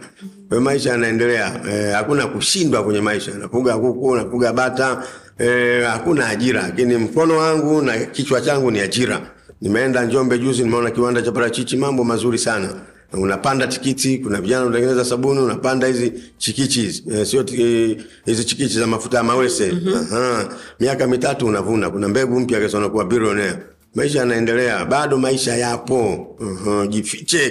Kwa 0.49 0.61
maisha 0.61 0.91
yanaendelea. 0.91 1.61
Eh, 1.71 1.93
hakuna 1.95 2.27
kushindwa 2.27 2.85
kwenye 2.85 3.01
maisha. 3.01 3.31
Nafuga 3.35 3.77
kuku, 3.79 4.17
nafuga 4.17 4.53
bata. 4.53 5.03
Eh, 5.39 5.87
hakuna 5.87 6.29
ajira, 6.29 6.63
lakini 6.63 6.97
mkono 6.97 7.37
wangu 7.39 7.83
na 7.83 7.99
kichwa 7.99 8.41
changu 8.41 8.71
ni 8.71 8.81
ajira. 8.81 9.21
Nimeenda 9.61 10.05
Njombe 10.05 10.39
juzi, 10.39 10.63
nimeona 10.63 10.91
kiwanda 10.91 11.23
cha 11.23 11.33
parachichi, 11.33 11.77
mambo 11.77 12.05
mazuri 12.05 12.39
sana. 12.39 12.69
Unapanda 13.13 13.67
tikiti, 13.67 14.19
kuna 14.19 14.41
vijana 14.41 14.65
wanatengeneza 14.65 15.05
sabuni, 15.05 15.41
unapanda 15.41 15.87
hizi 15.87 16.13
chikichi 16.39 16.81
hizi, 16.81 17.05
eh, 17.13 17.27
sio 17.27 17.45
eh, 17.59 17.97
hizi 18.25 18.45
chikichi 18.45 18.79
za 18.79 18.87
mafuta 18.87 19.17
ya 19.17 19.23
mawese. 19.23 19.73
Aha. 20.13 20.49
Miaka 20.81 21.07
mitatu 21.07 21.47
unavuna, 21.47 21.91
kuna 21.91 22.09
mbegu 22.09 22.41
mpya 22.41 22.61
kesho 22.61 22.79
unakuwa 22.79 23.05
bilionea. 23.05 23.59
Maisha 23.95 24.19
yanaendelea, 24.19 24.85
bado 24.85 25.19
maisha 25.19 25.57
yapo. 25.57 26.27
Aha. 26.43 26.87
Jifiche 26.87 27.51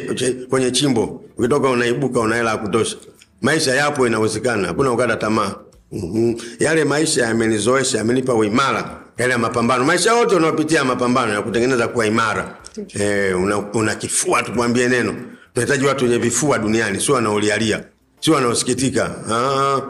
kwenye- 0.49 0.71
chimbo, 0.71 1.23
ukitoka 1.37 1.69
unaibuka, 1.69 2.19
una 2.19 2.35
hela 2.35 2.51
ya 2.51 2.57
kutosha. 2.57 2.97
Maisha 3.41 3.75
yapo, 3.75 4.07
inawezekana, 4.07 4.67
hakuna 4.67 4.91
ukata 4.91 5.15
tamaa. 5.15 5.55
Mhm. 5.91 6.35
Yale 6.59 6.83
maisha 6.85 7.23
yamenizoesha, 7.25 7.97
yamenipa 7.97 8.33
uimara 8.33 9.01
yale 9.17 9.31
ya 9.33 9.37
mapambano. 9.39 9.83
Maisha 9.85 10.11
yote 10.17 10.35
unaopitia 10.35 10.83
mapambano 10.83 11.33
ya 11.33 11.41
kutengeneza 11.41 11.87
kuwa 11.87 12.05
imara. 12.07 12.57
Eh, 12.99 13.41
una, 13.41 13.57
una 13.57 13.95
kifua 13.95 14.43
tukwambie 14.43 14.87
neno. 14.87 15.15
Tunahitaji 15.57 15.85
watu 15.85 16.03
wenye 16.05 16.17
vifua 16.17 16.59
duniani, 16.59 16.99
sio 17.01 17.15
wanaolialia, 17.15 17.83
sio 18.19 18.33
wanaosikitika. 18.33 19.15
Ah, 19.31 19.81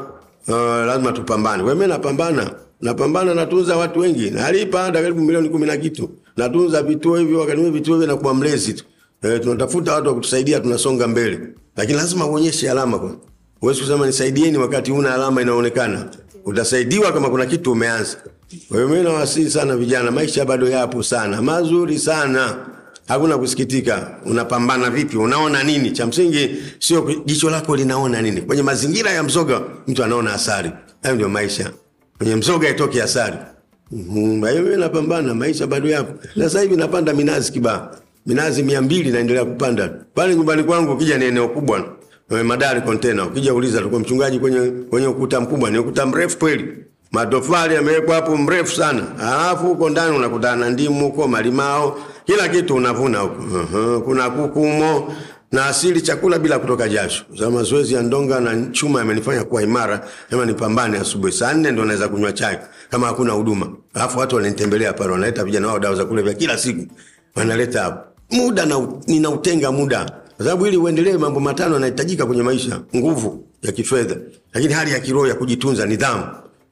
ah, 0.54 0.86
lazima 0.86 1.12
tupambane. 1.12 1.64
Wewe 1.64 1.88
napambana. 1.88 2.52
Napambana 2.82 3.34
natunza 3.34 3.78
watu 3.78 4.00
wengi. 4.00 4.30
Nalipa 4.30 4.84
hata 4.84 5.02
karibu 5.02 5.22
milioni 5.22 5.50
kumi 5.50 5.66
na 5.68 5.78
kitu. 5.78 6.10
Natunza 6.38 6.84
vituo 6.84 7.18
hivyo, 7.18 7.40
wakati 7.40 7.62
vituo 7.70 7.94
hivyo 7.96 8.08
nakuwa 8.08 8.34
mlezi 8.34 8.74
tu. 8.74 8.84
E, 9.22 9.40
tunatafuta 9.40 9.94
watu 9.94 10.08
wa 10.08 10.14
kutusaidia 10.16 10.60
tunasonga 10.60 11.08
mbele. 11.08 11.40
Lakini 11.78 11.98
lazima 11.98 12.26
uonyeshe 12.28 12.72
alama 12.72 13.00
kwa. 13.00 13.16
Huwezi 13.60 13.82
kusema 13.82 14.06
nisaidieni 14.06 14.58
wakati 14.58 14.92
una 14.92 15.14
alama 15.16 15.42
inaonekana. 15.42 16.10
Utasaidiwa 16.46 17.12
kama 17.12 17.30
kuna 17.30 17.46
kitu 17.46 17.72
umeanza. 17.72 18.18
Kwa 18.68 18.78
hiyo 18.78 18.90
mimi 18.90 19.04
nawasihi 19.04 19.50
sana 19.50 19.78
vijana, 19.78 20.12
maisha 20.12 20.46
bado 20.46 20.70
yapo 20.70 21.04
sana, 21.04 21.42
mazuri 21.42 22.00
sana. 22.00 22.56
Hakuna 23.08 23.38
kusikitika. 23.38 24.12
Unapambana 24.26 24.90
vipi? 24.90 25.18
Unaona 25.18 25.64
nini? 25.64 25.92
Cha 25.92 26.06
msingi 26.06 26.50
sio 26.80 27.12
jicho 27.26 27.50
lako 27.50 27.76
linaona 27.76 28.22
nini. 28.22 28.42
Kwenye 28.42 28.64
mazingira 28.64 29.12
ya 29.12 29.24
mzoga 29.24 29.62
mtu 29.88 30.04
anaona 30.04 30.34
asari. 30.34 30.72
Hayo 31.04 31.16
ndio 31.16 31.30
maisha. 31.30 31.72
Kwenye 32.18 32.36
mzoga 32.36 32.70
itoke 32.70 33.04
asari. 33.04 33.36
Mimi 33.92 34.76
napambana, 34.78 35.34
maisha 35.34 35.68
bado 35.68 35.90
yapo. 35.90 36.14
Sasa 36.40 36.62
hivi 36.62 36.76
napanda 36.76 37.14
minazi 37.14 37.52
kibaa. 37.52 37.90
Minazi 38.26 38.64
mia 38.64 38.82
mbili 38.82 39.12
naendelea 39.12 39.46
kupanda. 39.46 39.90
Pale 40.14 40.36
nyumbani 40.36 40.64
kwangu 40.64 40.92
ukija 40.94 41.18
ni 41.18 41.26
eneo 41.26 41.48
kubwa. 41.48 41.86
Eh, 42.32 42.46
Madari 42.46 42.82
kontena. 42.82 43.26
Ukija 43.26 43.54
uliza 43.54 43.78
tulikuwa 43.78 44.02
mchungaji 44.02 44.40
kwenye 44.40 44.60
kwenye 44.90 45.08
ukuta 45.08 45.40
mkubwa, 45.42 45.70
ni 45.72 45.78
ukuta 45.78 46.06
mrefu 46.06 46.38
kweli. 46.38 46.68
Matofali 47.12 47.76
yamewekwa 47.76 48.16
hapo 48.16 48.38
mrefu 48.38 48.76
sana. 48.76 49.04
Alafu 49.20 49.66
huko 49.68 49.90
ndani 49.90 50.16
unakutana 50.18 50.56
na 50.56 50.70
ndimu 50.70 51.06
huko, 51.06 51.28
malimao, 51.28 52.00
kila 52.28 52.48
kitu 52.50 52.76
unavuna 52.76 53.20
huko. 53.20 53.36
Uh-huh. 53.44 54.02
Kuna 54.02 54.30
kuku 54.30 54.60
humo 54.60 55.14
na 55.52 55.66
asili 55.66 56.02
chakula 56.02 56.40
bila 56.40 56.60
kutoka 56.60 56.90
jasho. 56.90 57.24
Za 57.40 57.50
mazoezi 57.50 57.94
ya 57.94 58.02
ndonga 58.02 58.40
na 58.40 58.66
chuma 58.72 59.00
yamenifanya 59.00 59.44
kuwa 59.44 59.62
imara. 59.64 60.08
Kama 60.30 60.46
nipambane 60.46 60.98
asubuhi 60.98 61.34
saa 61.34 61.54
nne 61.54 61.72
ndo 61.72 61.86
naweza 61.86 62.08
kunywa 62.08 62.32
chai 62.34 62.58
kama 62.90 63.08
hakuna 63.08 63.34
huduma. 63.34 63.70
Alafu 63.94 64.20
watu 64.20 64.36
wananitembelea 64.36 64.94
pale, 64.94 65.12
wanaleta 65.12 65.44
vijana 65.44 65.68
wao 65.68 65.80
dawa 65.80 65.96
za 65.96 66.06
kulevya 66.06 66.34
kila 66.34 66.58
siku. 66.58 66.86
Wanaleta 67.36 67.82
hapo. 67.84 68.04
Muda 68.32 68.66
na 68.66 68.88
ninautenga 69.08 69.72
muda. 69.72 70.06
Kwa 70.38 70.46
sababu 70.46 70.68
ili 70.68 70.78
uendelee 70.78 71.18
mambo 71.18 71.40
matano 71.40 71.74
yanahitajika 71.74 72.26
kwenye 72.26 72.44
maisha, 72.44 72.82
nguvu 72.96 73.46
ya 73.62 73.72
kifedha, 73.72 74.16
lakini 74.54 74.74
hali 74.74 74.92
ya 74.92 75.00
kiroho 75.00 75.28
ya 75.28 75.36
kujitunza, 75.36 75.86
nidhamu. 75.86 76.24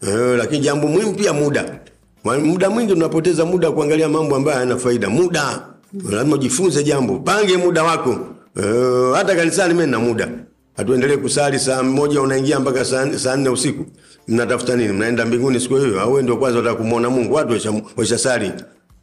Eh, 0.07 0.35
lakini 0.37 0.59
jambo 0.59 0.87
muhimu 0.87 1.13
pia 1.13 1.33
muda. 1.33 1.79
Muda 2.25 2.69
mwingi 2.69 2.93
unapoteza 2.93 3.45
muda 3.45 3.71
kuangalia 3.71 4.09
mambo 4.09 4.35
ambayo 4.35 4.57
hayana 4.57 4.77
faida. 4.77 5.09
Muda 5.09 5.61
lazima 6.09 6.35
ujifunze 6.35 6.83
jambo, 6.83 7.19
pange 7.19 7.57
muda 7.57 7.83
wako. 7.83 8.09
Uh, 8.55 9.15
hata 9.17 9.35
kanisani 9.35 9.73
mimi 9.73 9.91
na 9.91 9.99
muda. 9.99 10.29
Hatuendelee 10.77 11.17
kusali 11.17 11.59
saa 11.59 11.83
moja 11.83 12.21
unaingia 12.21 12.59
mpaka 12.59 12.85
saa 13.17 13.35
nne 13.35 13.49
usiku. 13.49 13.85
Mnatafuta 14.27 14.75
nini? 14.75 14.93
Mnaenda 14.93 15.25
mbinguni 15.25 15.59
siku 15.59 15.75
hiyo 15.75 16.01
au 16.01 16.21
ndio 16.21 16.37
kwanza 16.37 16.59
unataka 16.59 16.81
kumuona 16.81 17.09
Mungu? 17.09 17.33
Watu 17.33 17.53
waisha- 17.53 17.81
waishasali. 17.97 18.51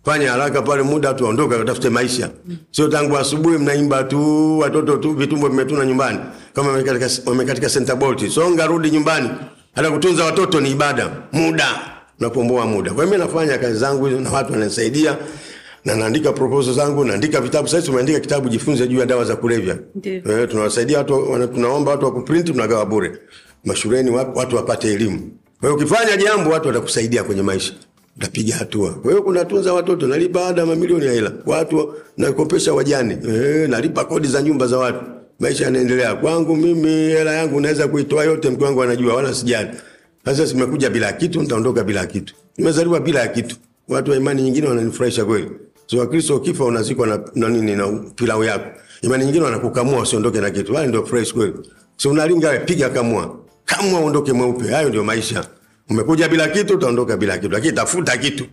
Fanya 0.05 0.31
haraka 0.31 0.63
pale 0.63 0.83
muda 0.83 1.15
tu 1.15 1.27
aondoka, 1.27 1.59
katafute 1.59 1.89
maisha. 1.91 2.31
Sio 2.71 2.89
tangu 2.89 3.19
asubuhi 3.19 3.59
mnaimba 3.59 4.05
tu 4.05 4.59
watoto 4.59 4.97
tu 4.97 5.13
vitumbo 5.13 5.49
vimetuna 5.49 5.87
nyumbani. 5.87 6.19
Kama 6.55 6.69
wamekatika 6.71 7.09
wamekatika 7.27 7.69
center 7.69 7.97
bolt. 7.97 8.29
Songa 8.29 8.67
rudi 8.67 8.91
nyumbani. 8.91 9.29
Hata 9.75 9.91
kutunza 9.91 10.25
watoto 10.25 10.61
ni 10.61 10.71
ibada. 10.71 11.11
Muda. 11.33 11.69
Unapomboa 12.27 12.67
muda. 12.67 12.91
Kwa 12.93 13.05
hiyo 13.05 13.17
mimi 13.19 13.25
nafanya 13.27 13.59
kazi 13.59 13.79
zangu 13.79 14.07
hizo 14.07 14.21
na 14.21 14.31
watu 14.31 14.53
wananisaidia 14.53 15.17
na 15.85 15.95
naandika 15.97 16.33
proposal 16.33 16.75
zangu, 16.75 17.05
naandika 17.05 17.41
vitabu. 17.41 17.69
Sasa 17.69 17.87
tumeandika 17.87 18.21
kitabu 18.21 18.49
jifunze 18.49 18.87
juu 18.89 18.99
ya 18.99 19.07
dawa 19.07 19.25
za 19.25 19.37
kulevya. 19.37 19.79
Eh, 20.05 20.49
tunawasaidia 20.51 20.99
watu 20.99 21.31
wana, 21.33 21.47
tunaomba 21.47 21.91
watu 21.91 22.05
wa 22.05 22.13
kuprint 22.13 22.47
tunagawa 22.47 22.87
bure. 22.87 23.13
Mashuleni 23.65 24.11
wa- 24.11 24.33
watu 24.35 24.57
wapate 24.57 24.93
elimu. 24.93 25.19
Kwa 25.61 25.69
hiyo 25.69 25.75
ukifanya 25.75 26.17
jambo 26.17 26.51
watu 26.51 26.69
watakusaidia 26.69 27.25
kwenye 27.25 27.43
maisha. 27.43 27.73
Utapiga 28.17 28.55
hatua. 28.57 28.91
Kwa 28.91 29.11
hiyo 29.11 29.23
kunatunza 29.23 29.73
watoto, 29.73 30.07
nalipa 30.07 30.47
ada 30.47 30.67
mamilioni 30.67 31.07
ya 31.07 31.13
hela. 31.13 31.33
Watu 31.47 31.95
nakopesha 32.17 32.73
wajane. 32.75 33.19
Eh, 33.29 33.69
nalipa 33.69 34.05
kodi 34.05 34.29
za 34.29 34.43
nyumba 34.43 34.67
za 34.67 34.79
watu. 34.79 35.05
Maisha 35.41 35.65
yanaendelea. 35.65 36.15
Kwangu 36.15 36.57
mimi 36.57 36.89
hela 36.89 37.33
yangu 37.35 37.61
naweza 37.61 37.89
kuitoa 37.89 38.25
yote, 38.25 38.51
mke 38.51 38.65
wangu 38.65 38.83
anajua 38.83 39.15
wala 39.15 39.35
sijali. 39.35 39.69
Sasa 40.25 40.47
simekuja 40.47 40.91
bila 40.91 41.13
kitu, 41.13 41.43
nitaondoka 41.43 41.85
bila 41.85 42.07
kitu. 42.07 42.35
Nimezaliwa 42.59 43.01
bila 43.01 43.21
ya 43.21 43.29
kitu. 43.29 43.57
Watu 43.89 44.11
wa 44.11 44.17
imani 44.17 44.43
nyingine 44.43 44.69
wananifurahisha 44.69 45.25
kweli. 45.25 45.51
So 45.87 45.99
Wakristo 45.99 46.37
ukifa 46.37 46.65
unazikwa 46.65 47.07
na, 47.07 47.21
na 47.35 47.49
nini 47.49 47.77
na 47.77 47.89
pilau 48.15 48.45
yako. 48.45 48.65
Imani 49.03 49.25
nyingine 49.25 49.45
wanakukamua 49.45 50.01
usiondoke 50.03 50.41
na 50.41 50.51
kitu. 50.51 50.75
Wale 50.75 50.87
ndio 50.87 51.07
fresh 51.07 51.33
kweli. 51.35 51.53
So 51.97 52.11
unalinga 52.11 52.49
wewe 52.49 52.65
piga 52.65 52.91
kamua. 52.91 53.39
Kamua 53.65 54.01
uondoke 54.01 54.33
mweupe. 54.33 54.69
Hayo 54.69 54.89
ndio 54.89 55.05
maisha. 55.05 55.45
Umekuja 55.91 56.29
bila 56.29 56.49
kitu 56.49 56.75
utaondoka 56.75 57.17
bila 57.17 57.39
kitu. 57.39 57.53
Lakini 57.53 57.73
tafuta 57.73 58.17
kitu. 58.17 58.45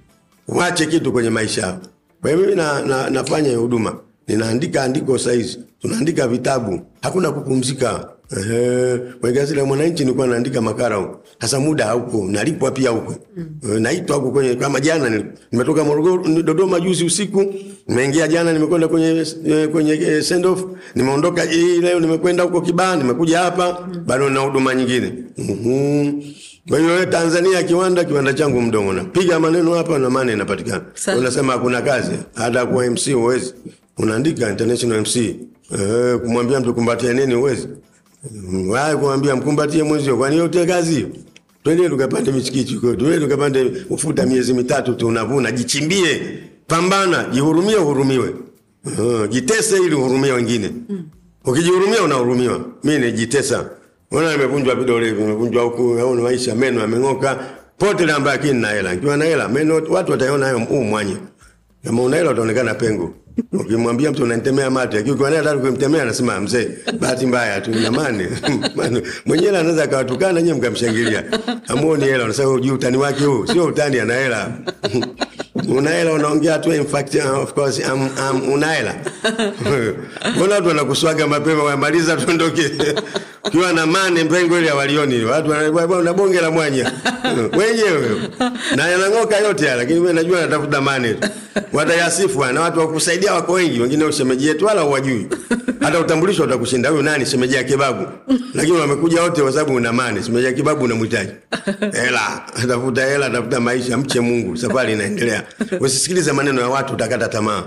Uache 0.48 0.86
kitu 0.86 1.12
kwenye 1.12 1.30
maisha 1.30 1.62
yako. 1.62 1.88
Kwa 2.22 2.30
hiyo 2.32 2.42
mimi 2.44 2.56
na, 2.56 2.82
na, 2.82 3.10
nafanya 3.10 3.58
huduma. 3.58 4.00
Ninaandika 4.28 4.84
andiko 4.84 5.18
saizi. 5.18 5.60
Tunaandika 5.82 6.28
vitabu. 6.28 6.82
Hakuna 7.02 7.32
kupumzika. 7.32 8.10
Ehe, 8.38 9.00
gazeti 9.34 9.60
la 9.60 9.66
Mwananchi 9.66 10.04
nilikuwa 10.04 10.28
naandika 10.28 10.62
makala 10.62 10.96
huko. 10.96 11.20
Sasa 11.42 11.60
muda 11.60 11.86
hauko, 11.86 12.28
nalipwa 12.32 12.72
pia 12.72 12.90
huko. 12.90 13.16
Mm. 13.38 13.80
Naitwa 13.80 14.16
huko 14.16 14.32
kwenye 14.32 14.56
kama 14.56 14.80
jana 14.80 15.24
nimetoka 15.52 15.84
Morogoro 15.84 16.42
Dodoma 16.42 16.80
juzi 16.80 17.06
usiku, 17.06 17.54
nimeingia 17.88 18.28
jana 18.28 18.54
nimekwenda 18.54 18.88
kwenye 18.88 19.26
eh, 19.48 19.70
kwenye 19.70 19.92
eh, 19.94 20.24
send 20.24 20.46
off, 20.46 20.64
nimeondoka 20.96 21.44
hii 21.44 21.78
leo 21.82 22.00
nimekwenda 22.00 22.44
huko 22.44 22.62
Kibaha, 22.62 22.96
nimekuja 22.96 23.40
hapa 23.40 23.88
bado 24.06 24.30
na 24.30 24.40
huduma 24.40 24.76
nyingine. 24.76 25.14
Mhm. 25.38 26.22
Kwa 26.70 26.80
hiyo 26.80 27.06
Tanzania 27.06 27.64
kiwanda 27.64 28.04
kiwanda 28.04 28.34
changu 28.34 28.62
mdomo 28.62 28.94
na 28.94 29.04
piga 29.04 29.40
maneno 29.40 29.74
hapa 29.74 30.00
na 30.00 30.10
maana 30.10 30.32
inapatikana. 30.34 30.82
Unasema 31.18 31.54
hakuna 31.54 31.82
kazi, 31.82 32.12
hata 32.36 32.66
kwa 32.66 32.86
MC 32.90 33.14
huwezi. 33.14 33.54
Unaandika 33.98 34.50
international 34.50 35.00
MC. 35.02 35.16
Eh, 35.80 36.18
kumwambia 36.20 36.60
mtu 36.60 36.74
kumbatia 36.74 37.14
nini 37.14 37.34
huwezi. 37.34 37.68
Wao 38.70 38.98
kumwambia 38.98 39.36
mkumbatie 39.36 39.84
mwenzio 39.84 40.18
kwani 40.18 40.38
yote 40.38 40.66
kazi. 40.66 41.08
Twende 41.64 41.90
tukapande 41.90 42.32
michikichi 42.32 42.76
huko. 42.76 42.96
Twende 42.96 43.20
tukapande 43.20 43.72
ufuta 43.90 44.26
miezi 44.26 44.54
mitatu 44.54 44.94
tu 44.94 45.08
unavuna, 45.08 45.52
jichimbie. 45.52 46.22
Pambana, 46.68 47.24
jihurumie 47.32 47.76
uhurumiwe. 47.76 48.34
Uh, 48.86 49.30
jitese 49.30 49.78
ili 49.78 49.96
uhurumie 49.96 50.32
wengine. 50.32 50.72
Ukijihurumia 51.46 52.04
unahurumiwa. 52.04 52.66
Mimi 52.84 53.06
nijitesa. 53.06 53.70
Unaona 54.12 54.32
nimevunjwa 54.32 54.76
vidole 54.76 55.12
nimevunjwa 55.12 55.64
huku, 55.64 56.00
au 56.02 56.16
ni 56.16 56.22
maisha 56.22 56.56
meno 56.56 56.82
yameng'oka. 56.82 57.40
Pote 57.78 58.06
la 58.06 58.20
mbaya 58.20 58.54
na 58.54 58.68
hela. 58.70 58.94
Nikiwa 58.96 59.18
na 59.18 59.26
hela, 59.26 59.50
meno 59.50 59.76
watu 59.90 60.12
wataiona 60.12 60.46
hayo 60.46 60.60
huu 60.60 60.84
mwanya. 60.84 61.18
Kama 61.84 62.02
una 62.04 62.18
hela 62.18 62.32
utaonekana 62.32 62.74
pengo. 62.76 63.14
Ukimwambia 63.54 64.12
mtu 64.12 64.24
unanitemea 64.24 64.70
mate, 64.70 64.98
lakini 64.98 65.14
ukiwa 65.16 65.30
naye 65.30 65.44
hata 65.44 65.58
kumtemea 65.58 66.02
anasema 66.02 66.40
mzee, 66.40 66.70
bahati 67.00 67.26
mbaya 67.26 67.62
tu 67.62 67.72
jamani. 67.72 68.28
Maana 68.76 69.02
Mwenyewe 69.26 69.58
anaweza 69.60 69.84
akawatukana 69.84 70.42
nyinyi 70.42 70.58
mkamshangilia. 70.58 71.24
Amuoni 71.68 72.04
hela, 72.06 72.24
unasema 72.24 72.60
juu 72.60 72.74
utani 72.74 72.98
wake 72.98 73.24
huu. 73.26 73.48
Sio 73.48 73.66
utani 73.66 74.00
ana 74.00 74.14
hela. 74.14 74.52
una 75.68 75.90
hela 75.90 76.14
unaongea 76.14 76.60
tu 76.60 76.74
in 76.74 76.86
fact 76.86 77.16
uh, 77.16 77.40
of 77.40 77.54
course 77.54 77.82
um, 77.94 78.10
um, 78.32 78.54
unaela 78.54 78.96
mbona 80.36 80.56
watu 80.56 80.68
wanakuswaga 80.68 81.28
mapema 81.28 81.64
wamaliza 81.64 82.18
tuondoke 82.18 82.72
ukiwa 83.44 83.74
na 83.74 83.86
mane 83.86 84.24
mpengo 84.24 84.60
ile 84.60 84.70
hawalioni 84.70 85.26
watu 85.26 85.52
una 86.00 86.14
bonge 86.14 86.42
la 86.42 86.52
mwanya. 86.52 86.92
Wenyewe. 87.60 88.30
Na 88.76 88.88
yanang'oka 88.88 89.38
yote 89.38 89.66
ya 89.66 89.76
lakini 89.76 90.00
wewe 90.00 90.14
najua 90.14 90.42
natafuta 90.42 90.82
mane 90.82 91.14
tu 91.14 91.30
watayasifu 91.74 92.46
na 92.46 92.62
watu 92.62 92.80
wakusaidia 92.80 93.34
wako 93.34 93.54
wengi 93.54 93.80
wengine 93.80 94.06
ushemeji 94.06 94.48
yetu 94.48 94.66
wala 94.66 94.82
huwajui 94.82 95.28
hata 95.80 96.00
utambulisho 96.00 96.44
utakushinda. 96.44 96.90
Huyu 96.90 97.04
nani? 97.04 97.26
Shemeji 97.26 97.56
ya 97.56 97.64
lakini 98.54 98.78
wamekuja 98.78 99.22
wote 99.24 99.42
kwa 99.42 99.52
sababu 99.52 99.76
una 99.76 99.94
mane 99.94 100.24
shemeji 100.24 100.46
ya 100.46 100.54
unamhitaji. 100.84 101.32
Hela. 101.92 102.42
Atafuta 102.64 103.06
hela 103.06 103.26
atafuta 103.26 103.60
maisha. 103.60 103.98
Mche 103.98 104.20
mungu. 104.20 104.58
Safari 104.58 104.94
inaendelea. 104.94 105.44
Usisikilize 105.80 106.32
maneno 106.32 106.62
ya 106.62 106.68
watu 106.68 106.94
utakata 106.94 107.28
tamaa. 107.28 107.64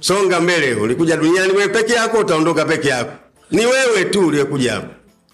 Songa 0.00 0.40
mbele. 0.40 0.74
Ulikuja 0.74 1.16
duniani 1.16 1.52
wewe 1.52 1.68
peke 1.68 1.92
yako 1.92 2.18
utaondoka 2.18 2.64
peke 2.64 2.88
yako. 2.88 3.12
Ni 3.50 3.66
wewe 3.66 4.04
tu 4.10 4.26
uliyekuja 4.26 4.72
hapa. 4.72 4.88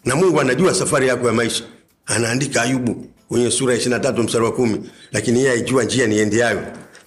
Na 0.05 0.17
mungu 0.17 0.41
anajua 0.41 0.75
safari 0.75 1.09
yako 1.09 1.27
ya 1.27 1.33
maisha. 1.33 1.65
Anaandika 2.07 2.63
ayubu 2.63 3.07
kwenye 3.29 3.51
sura 3.51 3.75
ya 3.75 3.81
23 3.81 4.23
mstari 4.23 4.45
wa 4.45 4.53
kumi. 4.53 4.91
Lakini 5.13 5.39
yeye 5.39 5.51
aijua 5.53 5.85
njia 5.85 6.07
niendeayo 6.07 6.63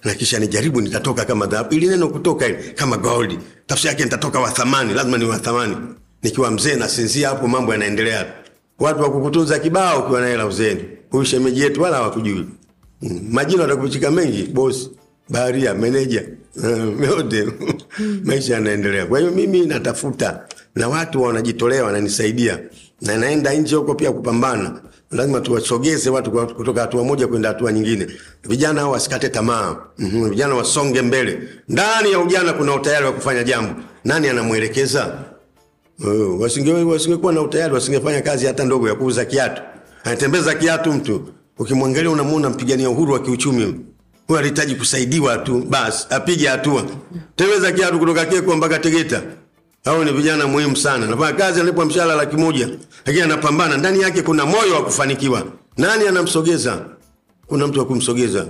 na 0.06 0.14
kisha 0.14 0.38
nijaribu 0.38 0.80
nitatoka 0.80 1.24
kama 1.24 1.46
dhahabu. 1.46 1.74
Ili 1.74 1.86
neno 1.86 2.08
kutoka 2.08 2.46
ili 2.46 2.72
kama 2.74 2.96
gold. 2.96 3.38
Tafsiri 3.66 3.88
yake 3.88 4.04
nitatoka 4.04 4.40
wa 4.40 4.50
thamani 4.50 4.94
lazima 4.94 5.18
ni 5.18 5.24
wa 5.24 5.38
thamani. 5.38 5.76
Nikiwa 6.22 6.50
mzee 6.50 6.74
nasinzia 6.74 7.28
hapo 7.28 7.48
mambo 7.48 7.72
yanaendelea. 7.72 8.26
Watu 8.78 9.02
wa 9.02 9.10
kukutunza 9.10 9.58
kibao 9.58 10.00
ukiwa 10.00 10.20
na 10.20 10.26
hela 10.26 10.46
uzeni. 10.46 10.84
huyu 11.10 11.24
shemeji 11.24 11.60
yetu 11.60 11.82
wala 11.82 11.96
hawakujui. 11.96 12.46
Mm, 13.02 13.20
majina 13.30 13.62
watakuchika 13.62 14.10
mengi 14.10 14.42
bosi 14.42 14.90
baharia 15.28 15.74
meneja 15.74 16.24
uh, 16.56 17.04
yote. 17.04 17.48
Maisha 18.24 18.54
yanaendelea. 18.54 19.06
Kwa 19.06 19.18
hiyo 19.18 19.30
mimi 19.30 19.66
natafuta. 19.66 20.40
Na 20.74 20.88
watu 20.88 21.22
wanajitolea 21.22 21.84
wananisaidia. 21.84 22.58
Na 23.00 23.16
naenda 23.16 23.54
nje 23.54 23.76
huko 23.76 23.94
pia 23.94 24.12
kupambana 24.12 24.80
lazima 25.10 25.40
tuwasogeze 25.40 26.10
watu 26.10 26.30
kutoka 26.30 26.80
hatua 26.80 27.04
moja 27.04 27.26
kwenda 27.26 27.48
hatua 27.48 27.72
nyingine. 27.72 28.06
Vijana 28.44 28.80
hao 28.80 28.90
wasikate 28.90 29.28
tamaa. 29.28 29.76
Mm-hmm. 29.98 30.30
vijana 30.30 30.54
wasonge 30.54 31.02
mbele. 31.02 31.38
Ndani 31.68 32.12
ya 32.12 32.18
ujana 32.20 32.52
kuna 32.52 32.74
utayari 32.74 33.06
wa 33.06 33.12
kufanya 33.12 33.44
jambo. 33.44 33.74
Nani 34.04 34.28
anamwelekeza? 34.28 35.14
Wasinge 36.40 36.72
wasingekuwa 36.72 37.32
na 37.32 37.40
utayari 37.42 37.74
wasingefanya 37.74 38.22
kazi 38.22 38.46
hata 38.46 38.64
ndogo 38.64 38.88
ya 38.88 38.94
kuuza 38.94 39.24
kiatu. 39.24 39.62
Anatembeza 40.04 40.54
kiatu 40.54 40.92
mtu. 40.92 41.28
Ukimwangalia 41.58 42.10
unamuona 42.10 42.50
mpigania 42.50 42.90
uhuru 42.90 43.12
wa 43.12 43.18
kiuchumi. 43.22 43.80
Huyo, 44.26 44.38
alihitaji 44.40 44.74
kusaidiwa 44.74 45.38
tu. 45.38 45.64
Basi 45.68 46.06
apige 46.10 46.46
hatua. 46.48 46.84
Tembeza 47.36 47.72
kiatu 47.72 47.98
kutoka 47.98 48.24
keko 48.24 48.56
mpaka 48.56 48.78
tegeta 48.78 49.22
hao 49.86 50.04
ni 50.04 50.12
vijana 50.12 50.46
muhimu 50.46 50.76
sana. 50.76 51.06
Nafanya 51.06 51.32
kazi 51.32 51.60
analipwa 51.60 51.84
mshahara 51.84 52.14
laki 52.14 52.36
moja 52.36 52.68
lakini 53.06 53.24
anapambana. 53.24 53.76
Ndani 53.76 54.00
yake 54.00 54.22
kuna 54.22 54.46
moyo 54.46 54.74
wa 54.74 54.84
kufanikiwa. 54.84 55.42
Nani 55.76 56.06
anamsogeza? 56.08 56.84
Kuna 57.46 57.66
mtu 57.66 57.78
wa 57.78 57.84
kumsogeza. 57.86 58.46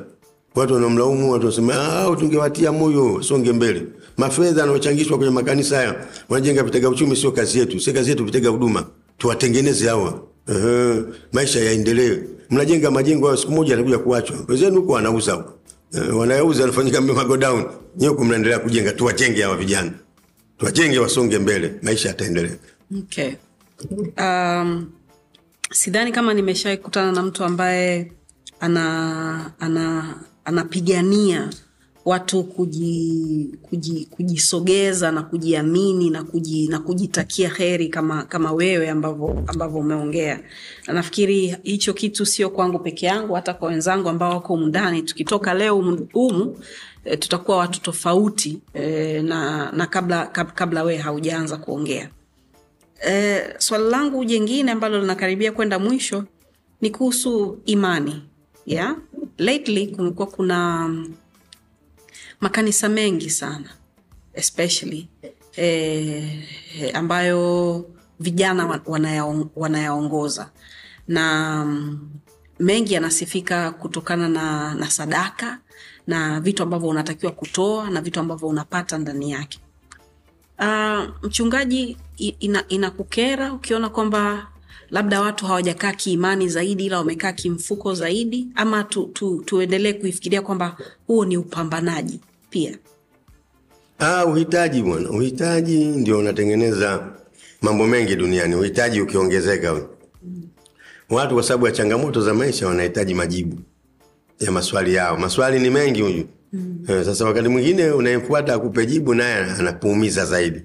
Watu 0.55 0.75
wanamlaumu 0.75 1.33
watu 1.33 1.45
wanasema 1.45 1.75
ah 1.75 2.17
tungewatia 2.17 2.73
moyo 2.73 3.23
songe 3.23 3.53
mbele. 3.53 3.83
Mafedha 4.17 4.61
yanayochangishwa 4.61 5.17
kwenye 5.19 5.33
makanisa 5.33 5.77
haya 5.77 5.95
wanajenga 6.29 6.63
vitega 6.63 6.89
uchumi 6.89 7.17
sio 7.17 7.33
kazi 7.33 7.59
yetu. 7.59 7.81
Sio 7.81 7.93
kazi 7.93 8.11
yetu 8.11 8.25
vitega 8.25 8.49
huduma. 8.49 8.85
Tuwatengeneze 9.19 9.89
hawa. 9.89 10.21
Ehe, 10.49 11.03
maisha 11.33 11.61
yaendelee. 11.61 12.19
Mnajenga 12.51 12.91
majengo 12.91 13.27
hayo 13.27 13.37
siku 13.39 13.53
moja 13.53 13.71
yanakuja 13.71 13.99
kuachwa. 13.99 14.37
Wenzenu 14.49 14.81
huko 14.81 14.93
wanauza. 14.93 15.45
Eh, 15.95 16.17
wanayauza 16.19 16.61
wanafanyika 16.61 17.01
magodown 17.01 17.65
nyewe 17.97 18.11
huko 18.13 18.25
mnaendelea 18.25 18.59
kujenga 18.59 18.93
tuwajenge 18.93 19.43
hawa 19.43 19.57
vijana 19.57 19.91
tuwajenge 20.59 20.99
wasonge 20.99 21.39
mbele 21.39 21.75
maisha 21.83 22.09
yataendelea. 22.09 22.57
Okay. 22.99 23.33
um, 24.19 24.91
sidhani 25.73 26.13
kama 26.13 26.35
nimeshawai 26.35 26.77
kukutana 26.77 27.13
na 27.13 27.23
mtu 27.23 27.45
ambaye 27.45 28.13
ana 28.61 29.53
ana 29.61 30.15
anapigania 30.45 31.51
watu 32.05 32.45
kuji, 32.45 33.55
kuji, 33.63 34.09
kujisogeza 34.11 35.13
na 35.13 35.23
kujiamini 35.23 36.11
na, 36.11 36.25
kuji, 36.25 36.69
na 36.69 36.79
kujitakia 36.79 37.49
heri 37.49 37.89
kama 37.89 38.23
kama 38.23 38.53
wewe 38.53 38.91
ambavyo 38.91 39.79
umeongea. 39.81 40.41
Na 40.87 40.95
nafikiri 40.95 41.57
hicho 41.63 41.93
kitu 41.93 42.27
sio 42.27 42.51
kwangu 42.51 42.79
peke 42.79 43.07
yangu 43.07 43.35
hata 43.35 43.55
kwa 43.55 43.69
wenzangu 43.69 44.09
ambao 44.09 44.31
wako 44.31 44.55
umundani 44.55 45.03
tukitoka 45.03 45.55
leo 45.55 45.79
umu 46.15 46.57
e, 47.07 47.17
tutakuwa 47.17 47.57
watu 47.57 47.81
tofauti 47.81 48.61
e, 48.75 49.23
na, 49.23 49.73
na 49.73 49.87
kabla, 49.87 50.27
kab, 50.27 50.53
kabla 50.53 50.83
wewe 50.83 50.99
haujaanza 50.99 51.57
kuongea 51.57 52.11
e, 53.09 53.43
swali 53.59 53.91
langu 53.91 54.25
jengine 54.25 54.73
ambalo 54.73 55.01
linakaribia 55.01 55.53
kwenda 55.53 55.79
mwisho 55.79 56.25
ni 56.81 56.91
kuhusu 56.91 57.59
imani 57.65 58.23
yeah? 58.67 58.97
lately 59.39 59.87
kumekuwa 59.87 60.27
kuna 60.27 60.89
mm, 60.89 61.15
makanisa 62.41 62.89
mengi 62.89 63.31
sana 63.31 63.71
especially 64.35 65.09
e, 65.57 66.91
ambayo 66.95 67.85
vijana 68.21 68.81
wanayaongoza 68.87 70.41
wanaya 70.43 70.51
na 71.09 71.65
mm, 71.65 72.11
mengi 72.59 72.95
yanasifika 72.95 73.71
kutokana 73.71 74.29
na, 74.29 74.75
na 74.75 74.91
sadaka 74.91 75.59
na 76.07 76.41
vitu 76.41 76.63
ambavyo 76.63 76.89
unatakiwa 76.89 77.33
kutoa 77.33 77.91
na 77.91 78.01
vitu 78.01 78.21
ambavyo 78.21 78.49
unapata 78.49 78.99
ndani 78.99 79.31
yake 79.31 79.59
Uh, 80.59 81.05
mchungaji 81.23 81.97
ina, 82.19 82.69
inakukera 82.69 83.53
ukiona 83.53 83.89
kwamba 83.89 84.47
labda 84.91 85.21
watu 85.21 85.47
hawajakaa 85.47 85.93
kiimani 85.93 86.49
zaidi 86.49 86.87
ila 86.87 86.99
wamekaa 86.99 87.33
kimfuko 87.33 87.95
zaidi 87.95 88.49
ama 88.55 88.85
tu, 88.85 89.11
tu, 89.13 89.43
tuendelee 89.45 89.93
kuifikiria 89.93 90.43
kwamba 90.43 90.77
huo 91.07 91.25
ni 91.25 91.37
upambanaji 91.37 92.21
pia 92.51 92.79
Ah, 93.99 94.25
uhitaji 94.27 94.83
bwana, 94.83 95.11
uhitaji 95.11 95.85
ndio 95.85 96.19
unatengeneza 96.19 97.09
mambo 97.63 97.87
mengi 97.87 98.17
duniani. 98.17 98.55
Uhitaji 98.55 99.01
ukiongezeka, 99.01 99.75
mm. 99.75 100.49
watu 101.11 101.35
kwa 101.35 101.43
sababu 101.43 101.67
ya 101.67 101.73
changamoto 101.73 102.21
za 102.21 102.35
maisha 102.35 102.67
wanahitaji 102.67 103.15
majibu 103.15 103.59
ya 104.41 104.53
maswali 104.53 104.95
yao. 104.95 105.17
Maswali 105.17 105.61
ni 105.61 105.71
mengi 105.71 106.01
huyu 106.03 106.25
mm. 106.53 106.79
Eh, 106.89 107.05
sasa 107.05 107.25
wakati 107.25 107.49
mwingine 107.49 107.91
unayemfuata 107.91 108.55
akupe 108.55 108.87
jibu, 108.87 109.15
naye 109.15 109.35
anakuumiza 109.35 110.25
zaidi. 110.27 110.63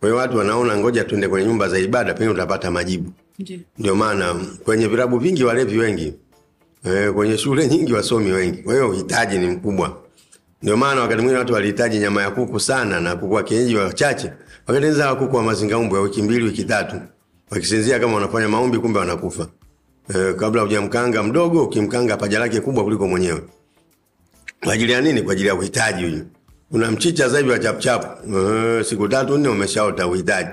Kwa 0.00 0.08
hiyo 0.08 0.16
watu 0.20 0.36
wanaona 0.38 0.76
ngoja 0.76 1.04
tuende 1.04 1.28
kwenye 1.28 1.46
nyumba 1.46 1.68
za 1.68 1.78
ibada, 1.78 2.14
pengine 2.14 2.30
utapata 2.34 2.70
majibu. 2.70 3.12
Ndio 3.78 3.94
maana 3.94 4.34
kwenye 4.64 4.86
vilabu 4.86 5.18
vingi 5.18 5.44
walevi 5.44 5.78
wengi, 5.78 6.14
eh, 6.84 7.12
kwenye 7.12 7.38
shule 7.38 7.66
nyingi 7.68 7.92
wasomi 7.92 8.32
wengi. 8.32 8.62
Kwa 8.62 8.74
hiyo 8.74 8.90
uhitaji 8.90 9.38
ni 9.38 9.46
mkubwa. 9.46 9.96
Ndio 10.62 10.76
maana 10.76 11.00
wakati 11.00 11.16
mwingine 11.16 11.38
watu 11.38 11.52
walihitaji 11.52 11.98
nyama 11.98 12.22
ya 12.22 12.30
kuku 12.30 12.60
sana 12.60 13.00
na 13.00 13.16
kuku 13.16 13.34
wa 13.34 13.42
kienyeji 13.42 13.76
wachache, 13.76 14.32
wakatengeneza 14.66 15.14
kuku 15.14 15.36
wa 15.36 15.42
mazingaumbwe 15.42 15.98
ya 15.98 16.04
wiki 16.04 16.22
mbili 16.22 16.44
wiki 16.44 16.64
tatu, 16.64 16.96
wakisinzia 17.50 17.98
kama 18.00 18.14
wanafanya 18.14 18.48
maombi, 18.48 18.78
kumbe 18.78 18.98
wanakufa. 18.98 19.48
E, 20.14 20.32
kabla 20.32 20.62
hujamkanga 20.62 21.22
mdogo, 21.22 21.64
ukimkanga 21.64 22.16
paja 22.16 22.38
lake 22.38 22.60
kubwa 22.60 22.84
kuliko 22.84 23.08
mwenyewe. 23.08 23.42
Kwa 24.64 24.72
ajili 24.72 24.92
ya 24.92 25.00
nini? 25.00 25.22
Kwa 25.22 25.32
ajili 25.32 25.48
ya 25.48 25.54
uhitaji 25.54 26.02
huyu. 26.04 26.26
Una 26.70 26.90
mchicha 26.90 27.30
sasa 27.30 27.46
wa 27.46 27.58
chapchap, 27.58 28.04
e, 28.34 28.84
siku 28.84 29.08
tatu 29.08 29.38
nne 29.38 29.48
umeshaota 29.48 30.06
uhitaji. 30.06 30.50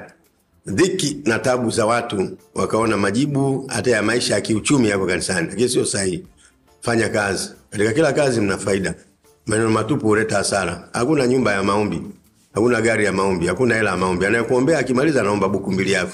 Dhiki 0.65 1.17
na 1.25 1.39
tabu 1.39 1.69
za 1.69 1.85
watu 1.85 2.37
wakaona 2.55 2.97
majibu 2.97 3.65
hata 3.67 3.91
ya 3.91 4.03
maisha 4.03 4.33
ya 4.35 4.41
kiuchumi 4.41 4.89
yako 4.89 5.05
kanisani, 5.05 5.47
lakini 5.49 5.69
sio 5.69 5.85
sahihi. 5.85 6.23
Fanya 6.81 7.09
kazi, 7.09 7.49
katika 7.69 7.93
kila 7.93 8.13
kazi 8.13 8.41
mna 8.41 8.57
faida. 8.57 8.93
Maneno 9.45 9.69
matupu 9.69 10.07
huleta 10.07 10.35
hasara. 10.37 10.89
Hakuna 10.93 11.27
nyumba 11.27 11.53
ya 11.53 11.63
maombi, 11.63 12.01
hakuna 12.53 12.81
gari 12.81 13.05
ya 13.05 13.11
maombi, 13.11 13.47
hakuna 13.47 13.75
hela 13.75 13.89
ya 13.89 13.97
maombi. 13.97 14.25
Anayekuombea 14.25 14.79
akimaliza 14.79 15.21
anaomba 15.21 15.49
buku 15.49 15.71
mbili 15.71 15.91
yako, 15.91 16.13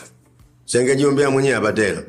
sengejiombea 0.65 1.29
mwenyewe 1.29 1.55
apate 1.55 1.85
hela. 1.85 2.03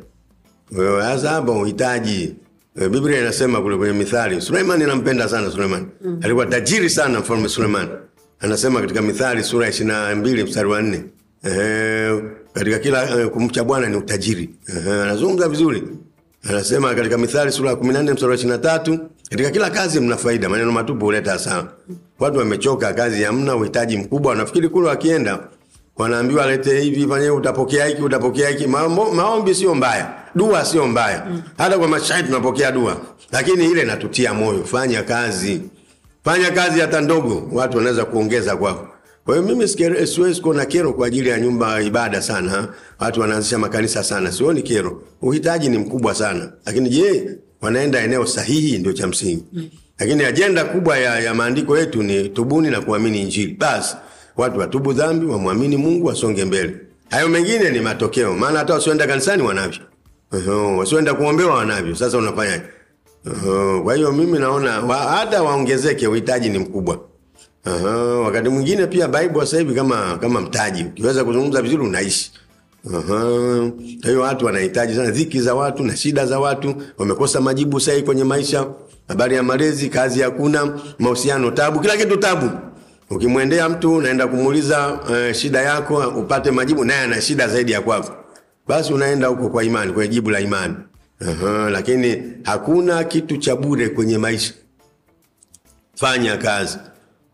Sasa 0.77 1.31
hapa 1.31 1.53
uhitaji 1.53 2.35
Eh, 2.81 2.89
Biblia 2.89 3.21
inasema 3.21 3.61
kule 3.63 3.77
kwenye 3.77 3.93
Mithali, 3.93 4.41
Suleimani 4.41 4.85
nampenda 4.85 5.29
sana 5.29 5.51
Suleimani 5.51 5.87
Mm. 6.05 6.21
Alikuwa 6.23 6.47
tajiri 6.47 6.91
sana 6.91 7.21
mfalme 7.21 7.49
Suleimani, 7.49 7.89
Anasema 8.41 8.81
katika 8.81 9.03
Mithali 9.03 9.43
sura 9.45 9.67
ya 9.67 9.73
22 9.73 10.45
mstari 10.45 10.69
wa 10.69 10.83
nne 10.83 11.05
Eh, 11.45 12.23
katika 12.53 12.79
kila 12.79 13.21
eh, 13.21 13.29
kumcha 13.29 13.65
Bwana 13.65 13.89
ni 13.89 13.97
utajiri. 13.97 14.51
Eh, 14.69 14.93
anazungumza 15.03 15.49
vizuri. 15.49 15.83
Anasema 16.51 16.95
katika 16.95 17.19
Mithali 17.19 17.53
sura 17.53 17.71
ya 17.71 17.77
14 17.77 18.13
mstari 18.15 18.31
wa 18.31 18.37
23, 18.37 18.99
katika 19.31 19.51
kila 19.51 19.71
kazi 19.71 20.01
mna 20.01 20.17
faida, 20.17 20.49
maneno 20.49 20.73
matupu 20.73 21.05
huleta 21.05 21.31
hasara. 21.33 21.73
Watu 22.19 22.39
wamechoka, 22.39 22.93
kazi 22.93 23.23
hamna, 23.23 23.57
uhitaji 23.57 23.97
mkubwa, 23.97 24.31
wanafikiri 24.31 24.69
kule 24.69 24.89
wakienda 24.89 25.39
wanaambiwa 25.97 26.47
lete 26.47 26.81
hivi, 26.81 27.07
fanye 27.09 27.31
utapokea 27.31 27.87
hiki, 27.87 28.03
utapokea 28.03 28.49
hiki. 28.49 28.67
Maombi 28.67 29.55
sio 29.55 29.75
mbaya, 29.75 30.15
dua 30.35 30.65
sio 30.65 30.87
mbaya. 30.87 31.27
Hata 31.59 31.79
kwa 31.79 31.89
mashahidi 31.89 32.29
tunapokea 32.29 32.73
dua, 32.73 32.97
lakini 33.33 33.65
ile 33.71 33.83
inatutia 33.83 34.35
moyo, 34.35 34.65
fanya 34.65 35.03
kazi, 35.03 35.61
fanya 36.25 36.51
kazi 36.51 36.81
hata 36.81 37.01
ndogo, 37.01 37.49
watu 37.53 37.77
wanaweza 37.77 38.05
kuongeza 38.05 38.57
kwako. 38.57 38.89
Kwa 39.25 39.37
hiyo 39.37 39.49
mimi 39.49 39.69
siwezi 40.07 40.41
kuona 40.41 40.65
kero 40.67 40.93
kwa 40.93 41.07
ajili 41.07 41.29
ya 41.29 41.41
nyumba 41.41 41.83
ibada 41.83 42.23
sana. 42.23 42.69
Watu 43.01 43.21
wanaanzisha 43.21 43.59
makanisa 43.59 44.05
sana, 44.05 44.33
sioni 44.33 44.63
kero. 44.63 45.03
Uhitaji 45.23 45.69
ni 45.69 45.79
mkubwa 45.79 46.15
sana, 46.15 46.53
lakini 46.67 46.89
je, 46.89 47.31
wanaenda 47.61 48.01
eneo 48.01 48.27
sahihi? 48.27 48.79
Ndio 48.79 48.93
cha 48.93 49.07
msingi. 49.07 49.45
Lakini 49.99 50.25
ajenda 50.25 50.65
kubwa 50.65 50.99
ya, 50.99 51.21
ya 51.21 51.35
maandiko 51.35 51.79
yetu 51.79 52.03
ni 52.03 52.29
tubuni 52.29 52.71
na 52.71 52.81
kuamini 52.81 53.23
Injili. 53.23 53.55
Basi 53.59 53.97
watu 54.37 54.59
watubu 54.59 54.93
dhambi, 54.93 55.27
wamwamini 55.27 55.77
Mungu, 55.77 56.07
wasonge 56.07 56.45
mbele. 56.45 56.77
Hayo 57.11 57.29
mengine 57.29 57.71
ni 57.71 57.81
matokeo, 57.81 58.35
maana 58.35 58.59
hata 58.59 58.75
wasioenda 58.75 59.07
kanisani 59.07 59.43
wanavyo, 59.43 59.81
wasioenda 60.79 61.15
kuombewa 61.15 61.55
wanavyo. 61.55 61.95
Sasa 61.95 62.19
unafanyaje? 62.19 62.63
Kwa 63.85 63.95
hiyo 63.95 64.13
mimi 64.13 64.39
naona 64.39 64.73
hata 65.11 65.43
waongezeke, 65.43 66.07
uhitaji 66.07 66.49
ni 66.49 66.59
mkubwa. 66.59 67.01
Aha, 67.65 67.97
wakati 67.97 68.49
mwingine 68.49 68.87
pia 68.87 69.09
Bible 69.09 69.41
sasa 69.41 69.59
hivi 69.59 69.75
kama 69.75 70.19
kama 70.19 70.41
mtaji, 70.41 70.85
ukiweza 70.85 71.25
kuzungumza 71.25 71.63
vizuri 71.63 71.83
unaishi. 71.85 72.33
Kwa 72.91 74.11
hiyo 74.11 74.21
watu 74.21 74.47
wanahitaji 74.47 74.95
sana 74.95 75.11
dhiki 75.11 75.41
za 75.41 75.55
watu 75.55 75.83
na 75.85 75.97
shida 75.97 76.27
za 76.27 76.41
watu, 76.41 76.75
wamekosa 76.99 77.41
majibu 77.41 77.81
sahihi 77.81 78.03
kwenye 78.03 78.25
maisha, 78.25 78.67
habari 79.09 79.37
ya 79.37 79.43
malezi, 79.43 79.89
kazi 79.89 80.21
hakuna, 80.21 80.79
mahusiano 80.99 81.51
tabu, 81.51 81.81
kila 81.81 81.97
kitu 81.97 82.17
tabu. 82.17 82.51
Ukimwendea 83.11 83.69
mtu 83.69 83.95
unaenda 83.95 84.27
kumuuliza 84.27 84.93
uh, 84.93 85.33
shida 85.33 85.63
yako 85.63 85.97
upate 86.17 86.51
majibu, 86.51 86.85
naye 86.85 87.01
ana 87.01 87.21
shida 87.21 87.49
zaidi 87.49 87.73
ya 87.73 87.81
kwako, 87.81 88.13
basi 88.71 88.93
unaenda 88.93 89.27
huko 89.29 89.49
kwa 89.49 89.65
imani, 89.65 89.93
kwenye 89.93 90.09
jibu 90.15 90.31
la 90.31 90.41
imani. 90.41 90.75
Aha, 91.29 91.71
lakini 91.71 92.23
hakuna 92.43 93.05
kitu 93.05 93.37
cha 93.37 93.57
bure 93.57 93.89
kwenye 93.89 94.19
maisha. 94.19 94.55
Fanya 95.95 96.37
kazi 96.37 96.79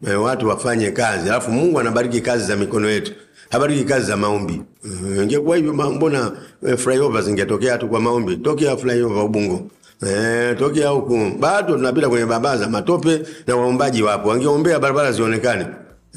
e, 0.06 0.14
watu 0.14 0.48
wafanye 0.48 0.90
kazi, 0.90 1.28
alafu 1.30 1.50
Mungu 1.50 1.80
anabariki 1.80 2.20
kazi 2.20 2.44
za 2.46 2.56
mikono 2.56 2.88
yetu, 2.90 3.12
habariki 3.50 3.84
kazi 3.84 4.06
za 4.06 4.16
maombi. 4.16 4.62
E, 4.84 5.22
ingekuwa 5.22 5.56
hivyo 5.56 5.72
mbona 5.72 6.32
e, 6.68 6.76
flyover 6.76 7.22
zingetokea 7.22 7.78
tu 7.78 7.88
kwa 7.88 8.00
maombi? 8.00 8.36
Tokea 8.36 8.76
flyover 8.76 9.24
Ubungo 9.24 9.66
e, 10.06 10.54
tokea 10.54 10.88
huku, 10.88 11.30
bado 11.38 11.74
tunapita 11.76 12.08
kwenye 12.08 12.26
barabara 12.26 12.56
za 12.56 12.68
matope 12.68 13.22
na 13.46 13.56
waombaji 13.56 14.02
wapo, 14.02 14.28
wangeombea 14.28 14.78
barabara 14.78 15.12
zionekane. 15.12 15.66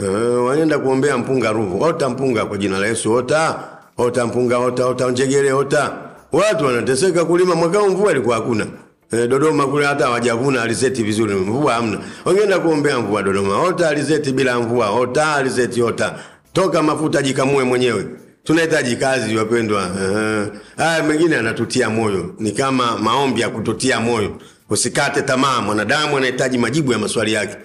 E, 0.04 0.08
wanaenda 0.18 0.80
kuombea 0.80 1.18
mpunga 1.18 1.52
Ruvu, 1.52 1.84
ota 1.84 2.10
mpunga 2.10 2.46
kwa 2.46 2.58
jina 2.58 2.80
la 2.80 2.88
Yesu, 2.88 3.14
ota 3.14 3.60
ota 4.00 4.26
mpunga, 4.28 4.56
hota 4.58 4.84
hota 4.84 5.12
njegere, 5.12 5.52
hota. 5.52 5.94
Watu 6.32 6.66
wanateseka 6.66 7.26
kulima, 7.26 7.56
mwaka 7.56 7.80
huu 7.80 7.90
mvua 7.90 8.12
ilikuwa 8.12 8.36
hakuna. 8.36 8.68
E, 9.12 9.28
Dodoma 9.28 9.68
kule 9.68 9.86
hata 9.86 10.06
hawajavuna 10.06 10.62
alizeti 10.62 11.04
vizuri, 11.04 11.36
mvua 11.36 11.74
hamna. 11.74 12.00
Wangeenda 12.26 12.60
kuombea 12.60 13.00
mvua 13.00 13.24
Dodoma. 13.24 13.56
hota 13.56 13.90
alizeti 13.90 14.32
bila 14.32 14.60
mvua, 14.60 14.86
hota 14.88 15.36
alizeti 15.36 15.82
hota. 15.82 16.16
Toka 16.54 16.84
mafuta 16.84 17.22
jikamue 17.22 17.64
mwenyewe. 17.64 18.06
Tunahitaji 18.44 18.96
kazi 18.96 19.36
wapendwa. 19.38 19.82
Eh, 19.84 20.48
Haya 20.78 21.04
mengine 21.04 21.36
anatutia 21.38 21.90
moyo. 21.90 22.36
Ni 22.40 22.52
kama 22.52 22.98
maombi 22.98 23.42
ya 23.42 23.50
kututia 23.50 24.00
moyo. 24.00 24.36
Usikate 24.70 25.22
tamaa, 25.22 25.62
mwanadamu 25.62 26.18
anahitaji 26.18 26.58
majibu 26.58 26.92
ya 26.92 27.00
maswali 27.00 27.34
yake. 27.34 27.56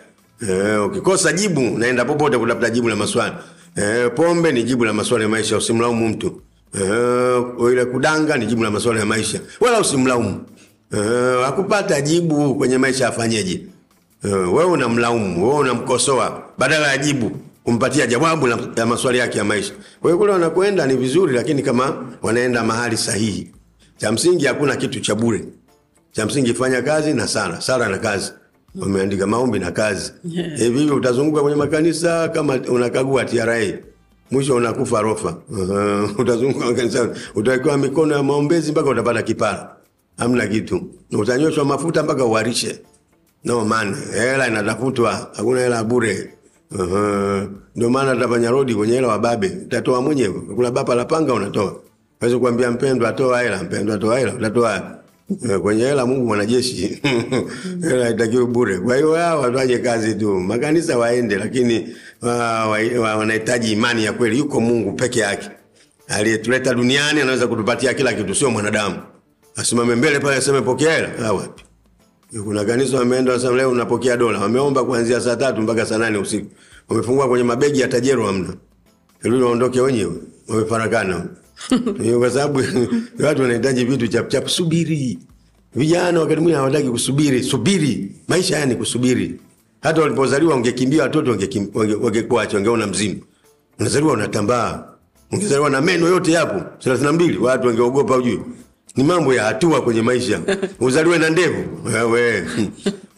Eh, 0.49 0.85
ukikosa 0.87 1.33
jibu 1.33 1.61
naenda 1.61 2.05
popote 2.05 2.39
kutafuta 2.39 2.71
jibu 2.71 2.89
la 2.89 2.97
maswali. 2.97 3.33
Eh, 3.77 4.11
pombe 4.15 4.53
ni 4.53 4.63
jibu 4.63 4.85
la 4.85 4.93
maswali 4.93 5.23
ya 5.25 5.29
maisha, 5.31 5.57
usimlaumu 5.57 6.09
mtu. 6.09 6.41
Eh, 6.75 7.45
ile 7.73 7.85
kudanga 7.85 8.37
ni 8.37 8.47
jibu 8.47 8.63
la 8.65 8.71
maswali 8.71 8.99
ya 9.01 9.07
maisha. 9.07 9.41
Wala 9.61 9.81
usimlaumu. 9.81 10.41
Uh, 10.93 11.45
hakupata 11.45 12.01
jibu 12.01 12.55
kwenye 12.55 12.79
maisha 12.79 13.09
afanyeje? 13.09 13.67
Uh, 14.25 14.31
wewe 14.33 14.65
unamlaumu, 14.65 15.49
wewe 15.49 15.59
unamkosoa 15.61 16.43
badala 16.59 16.89
ya 16.89 16.99
jibu 16.99 17.31
kumpatia 17.65 18.07
jawabu 18.07 18.47
la 18.77 18.87
maswali 18.87 19.19
yake 19.19 19.39
ya 19.39 19.45
maisha. 19.45 19.73
Kwa 20.01 20.11
hiyo 20.11 20.19
kule 20.19 20.33
wanakwenda 20.33 20.87
ni 20.87 20.97
vizuri, 20.97 21.35
lakini 21.35 21.63
kama 21.63 22.05
wanaenda 22.23 22.65
mahali 22.65 22.97
sahihi. 22.97 23.51
Cha 23.97 24.13
msingi 24.13 24.47
hakuna 24.47 24.77
kitu 24.77 25.01
cha 25.01 25.15
bure. 25.15 25.45
Cha 26.13 26.27
msingi 26.27 26.55
fanya 26.55 26.83
kazi 26.83 27.15
na 27.15 27.29
sala, 27.29 27.61
sala 27.61 27.89
na 27.89 27.99
kazi. 27.99 28.33
Wameandika 28.81 29.27
maombi 29.27 29.59
na 29.59 29.71
kazi. 29.71 30.13
Yeah. 30.25 30.61
E, 30.63 30.91
utazunguka 30.91 31.43
kwenye 31.43 31.57
makanisa 31.57 32.29
kama 32.29 32.55
unakagua 32.69 33.25
TRA. 33.25 33.61
Mwisho 34.31 34.55
unakufa 34.55 35.01
rofa. 35.03 35.37
Uh, 35.51 36.21
utazunguka 36.21 36.67
makanisa 36.67 37.09
utawekewa 37.35 37.77
mikono 37.79 38.15
ya 38.15 38.23
maombezi 38.23 38.73
mpaka 38.73 38.91
utapata 38.91 39.23
kipara 39.23 39.77
hamna 40.19 40.47
kitu. 40.47 40.83
Utanyoshwa 41.13 41.65
mafuta 41.65 42.03
mpaka 42.03 42.25
uharishe. 42.25 42.81
No 43.45 43.65
man, 43.65 43.95
hela 44.13 44.49
inatafutwa, 44.49 45.31
hakuna 45.37 45.61
hela 45.61 45.85
bure. 45.85 46.31
Uh-huh. 46.73 47.49
Ndio 47.77 47.91
maana 47.91 48.15
tutafanya 48.15 48.51
rodi 48.51 48.75
kwenye 48.75 48.95
hela 48.95 49.09
wababe, 49.09 49.49
utatoa 49.67 50.01
mwenyewe. 50.03 50.41
Kuna 50.55 50.71
bapa 50.71 50.95
la 50.95 51.05
panga 51.05 51.35
unatoa. 51.35 51.77
wezi 52.21 52.37
kuambia 52.39 52.71
mpendwa 52.71 53.09
atoa 53.09 53.43
hela, 53.43 53.63
mpendwa 53.63 53.95
atoa 53.97 54.19
hela, 54.19 54.35
utatoa 54.35 54.99
kwenye 55.63 55.85
hela 55.85 56.07
Mungu 56.07 56.27
mwanajeshi. 56.27 57.01
hela 57.89 58.11
itakiwe 58.11 58.47
bure. 58.47 58.79
Kwa 58.79 58.97
hiyo 58.97 59.15
hao 59.15 59.41
wafanye 59.41 59.79
kazi 59.79 60.15
tu. 60.15 60.35
Makanisa 60.41 60.99
waende 60.99 61.37
lakini 61.37 61.89
wa, 62.23 62.35
wa, 62.69 62.79
wa, 63.01 63.17
wanahitaji 63.17 63.73
imani 63.73 64.05
ya 64.05 64.13
kweli. 64.13 64.39
Yuko 64.39 64.61
Mungu 64.61 64.93
peke 64.93 65.21
yake. 65.21 65.51
Aliyetuleta 66.09 66.75
duniani 66.75 67.21
anaweza 67.21 67.47
kutupatia 67.47 67.95
kila 67.95 68.13
kitu, 68.13 68.35
sio 68.35 68.51
mwanadamu 68.51 68.97
asimame 69.57 69.95
mbele 69.95 70.21
pale 70.21 70.37
aseme 70.37 70.61
pokea 70.61 70.93
hela 70.95 71.11
ah, 71.29 71.33
wapi 71.33 71.65
kuna 72.45 72.65
kanisa 72.65 72.99
wameenda 72.99 73.33
wasema 73.33 73.57
leo 73.57 73.71
unapokea 73.71 74.17
dola 74.17 74.39
wameomba 74.41 74.85
kuanzia 74.85 75.21
saa 75.21 75.37
tatu 75.37 75.61
mpaka 75.63 75.87
saa 75.87 75.99
nane 75.99 76.19
usiku 76.19 76.51
wamefungua 76.89 77.29
kwenye 77.29 77.45
mabegi 77.45 77.81
ya 77.81 77.89
tajero 77.89 78.27
hamna 78.27 78.55
rudi, 79.23 79.43
waondoke 79.43 79.81
wenyewe 79.81 80.13
wamefarakana 80.49 81.27
kwa 82.19 82.31
sababu 82.31 82.63
watu 83.27 83.43
wanahitaji 83.43 83.85
vitu 83.85 84.07
chapchap. 84.09 84.29
chap 84.43 84.49
subiri. 84.49 85.19
Vijana 85.75 86.21
wakati 86.21 86.37
mwingine 86.41 86.57
hawataki 86.57 86.89
kusubiri 86.89 87.43
subiri. 87.43 88.13
Maisha 88.29 88.55
haya 88.55 88.67
ni 88.67 88.75
kusubiri. 88.75 89.41
Hata 89.81 90.01
walipozaliwa 90.03 90.55
ungekimbia 90.57 91.03
watoto 91.03 91.39
wangekuacha 92.03 92.57
wangeona 92.57 92.87
mzimu. 92.87 93.21
Unazaliwa 93.79 94.13
unatambaa. 94.13 94.85
Ungezaliwa 95.33 95.71
na 95.71 95.81
meno 95.81 96.09
yote 96.09 96.33
yapo 96.33 96.61
thelathini 96.79 97.07
na 97.07 97.13
mbili 97.13 97.39
watu 97.39 97.67
wangeogopa 97.67 98.17
ujue. 98.17 98.41
Ni 98.97 99.05
mambo 99.05 99.35
ya 99.35 99.45
hatua 99.45 99.83
kwenye 99.83 100.03
maisha. 100.03 100.41
Uzaliwe 100.81 101.19
na 101.19 101.31
ndevu. 101.31 101.65
Wewe. 101.85 102.45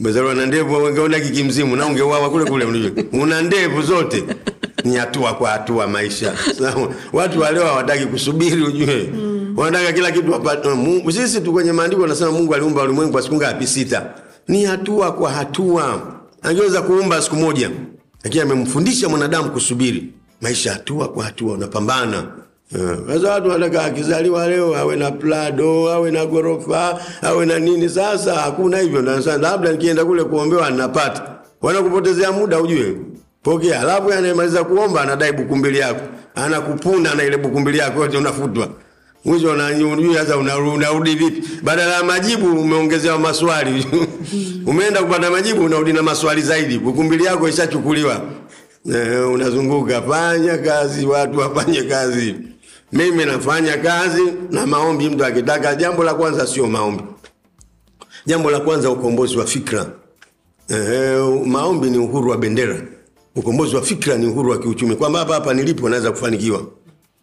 Umezaliwa 0.01 0.35
na 0.35 0.47
ndevu 0.47 0.75
wangeona 0.75 1.21
kikimzimu 1.21 1.77
na 1.77 1.87
ungeuawa 1.87 2.31
kule 2.31 2.45
kule 2.45 2.93
una 3.13 3.43
ndevu 3.43 3.83
zote 3.83 4.25
ni 4.87 4.97
hatua 4.97 5.35
kwa 5.35 5.51
hatua 5.51 5.87
maisha. 5.87 6.35
Sawa? 6.59 6.89
watu 7.13 7.41
waleo 7.41 7.65
hawataki 7.65 8.07
kusubiri 8.07 8.63
ujue. 8.63 9.11
Wanataka 9.57 9.93
kila 9.93 10.13
kitu 10.13 10.33
wapate. 10.33 10.69
Sisi 11.13 11.41
tu 11.41 11.53
kwenye 11.53 11.73
maandiko 11.73 12.05
anasema 12.05 12.33
Mungu 12.33 12.55
aliumba 12.55 12.83
ulimwengu 12.83 13.13
kwa 13.13 13.23
siku 13.23 13.35
ngapi? 13.35 13.67
Sita. 13.67 14.07
Ni 14.49 14.65
hatua 14.65 15.13
kwa 15.13 15.31
hatua. 15.31 16.03
Angeweza 16.43 16.83
kuumba 16.83 17.23
siku 17.23 17.37
moja 17.37 17.71
lakini 18.25 18.43
amemfundisha 18.43 19.09
mwanadamu 19.09 19.51
kusubiri. 19.51 20.13
Maisha 20.41 20.73
hatua 20.73 21.09
kwa 21.09 21.25
hatua 21.25 21.53
unapambana. 21.53 22.25
Eh, 22.77 22.97
Sasa 23.09 23.31
watu 23.33 23.49
wanataka 23.49 23.85
akizaliwa 23.85 24.49
leo 24.49 24.77
awe 24.77 24.97
na 24.97 25.11
plado, 25.11 25.89
awe 25.93 26.11
na 26.11 26.27
gorofa, 26.27 27.01
awe 27.23 27.47
na 27.47 27.59
nini. 27.59 27.89
Sasa 27.89 28.35
hakuna 28.35 28.79
hivyo. 28.79 29.03
Labda 29.41 29.73
nikienda 29.73 30.05
kule 30.05 30.25
kuombewa 30.25 30.71
napata 30.71 31.37
Wanakupotezea 31.63 32.33
muda 32.33 32.61
ujue. 32.61 32.97
Pokea. 33.47 33.81
Alafu 33.81 34.13
anayemaliza 34.13 34.65
kuomba 34.65 35.01
anadai 35.03 35.33
bukumbili 35.33 35.79
yako. 35.79 36.01
anakupunda 36.35 37.15
na 37.15 37.25
ile 37.25 37.37
bukumbili 37.37 37.79
yako 37.79 38.01
yote 38.01 38.17
unafutwa. 38.19 38.69
Mwisho 39.25 39.51
unajua 39.51 40.15
sasa 40.15 40.37
unarudi 40.39 41.15
vipi? 41.15 41.43
Badala 41.63 41.95
ya 41.95 42.03
majibu 42.05 42.61
umeongezewa 42.61 43.19
maswali. 43.19 43.87
Umeenda 44.71 45.03
kupata 45.03 45.31
majibu 45.31 45.65
unarudi 45.65 45.93
na 45.93 46.03
maswali 46.03 46.43
zaidi. 46.43 46.79
Bukumbili 46.79 47.25
yako 47.25 47.49
ishachukuliwa. 47.49 48.21
Eh, 48.95 49.31
unazunguka 49.31 50.03
fanya 50.03 50.59
kazi 50.59 51.07
watu 51.07 51.39
wafanye 51.39 51.83
kazi 51.83 52.35
mimi 52.93 53.25
nafanya 53.25 53.77
kazi 53.77 54.23
na 54.51 54.67
maombi 54.67 55.09
mtu 55.11 55.25
akitaka 55.25 55.75
jambo 55.75 56.05
la 56.05 56.15
kwanza 56.15 56.47
sio 56.47 56.67
maombi 56.67 57.03
jambo 58.27 58.51
la 58.51 58.61
kwanza 58.61 58.91
ukombozi 58.91 59.39
wa 59.39 59.47
fikra 59.47 59.87
eh, 60.69 61.21
maombi 61.47 61.91
ni 61.91 61.99
uhuru 61.99 62.31
wa 62.31 62.37
bendera 62.39 62.77
ukombozi 63.37 63.77
wa 63.77 63.83
fikra 63.83 64.19
ni 64.19 64.27
uhuru 64.27 64.51
wa 64.51 64.59
kiuchumi. 64.59 64.97
Kwamba 64.97 65.19
hapa 65.19 65.35
hapa 65.35 65.55
nilipo 65.55 65.89
naweza 65.89 66.11
kufanikiwa. 66.11 66.67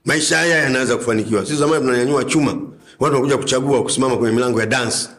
Maisha 0.05 0.37
haya 0.37 0.57
yanaweza 0.57 0.97
kufanikiwa. 0.97 1.45
Sisi 1.45 1.55
zamani 1.57 1.85
tunanyanyua 1.85 2.23
chuma. 2.23 2.51
Watu 2.99 3.13
wanakuja 3.15 3.37
kuchagua 3.37 3.83
kusimama 3.83 4.17
kwenye 4.17 4.35
milango 4.35 4.59
ya 4.59 4.65
dansi, 4.65 5.09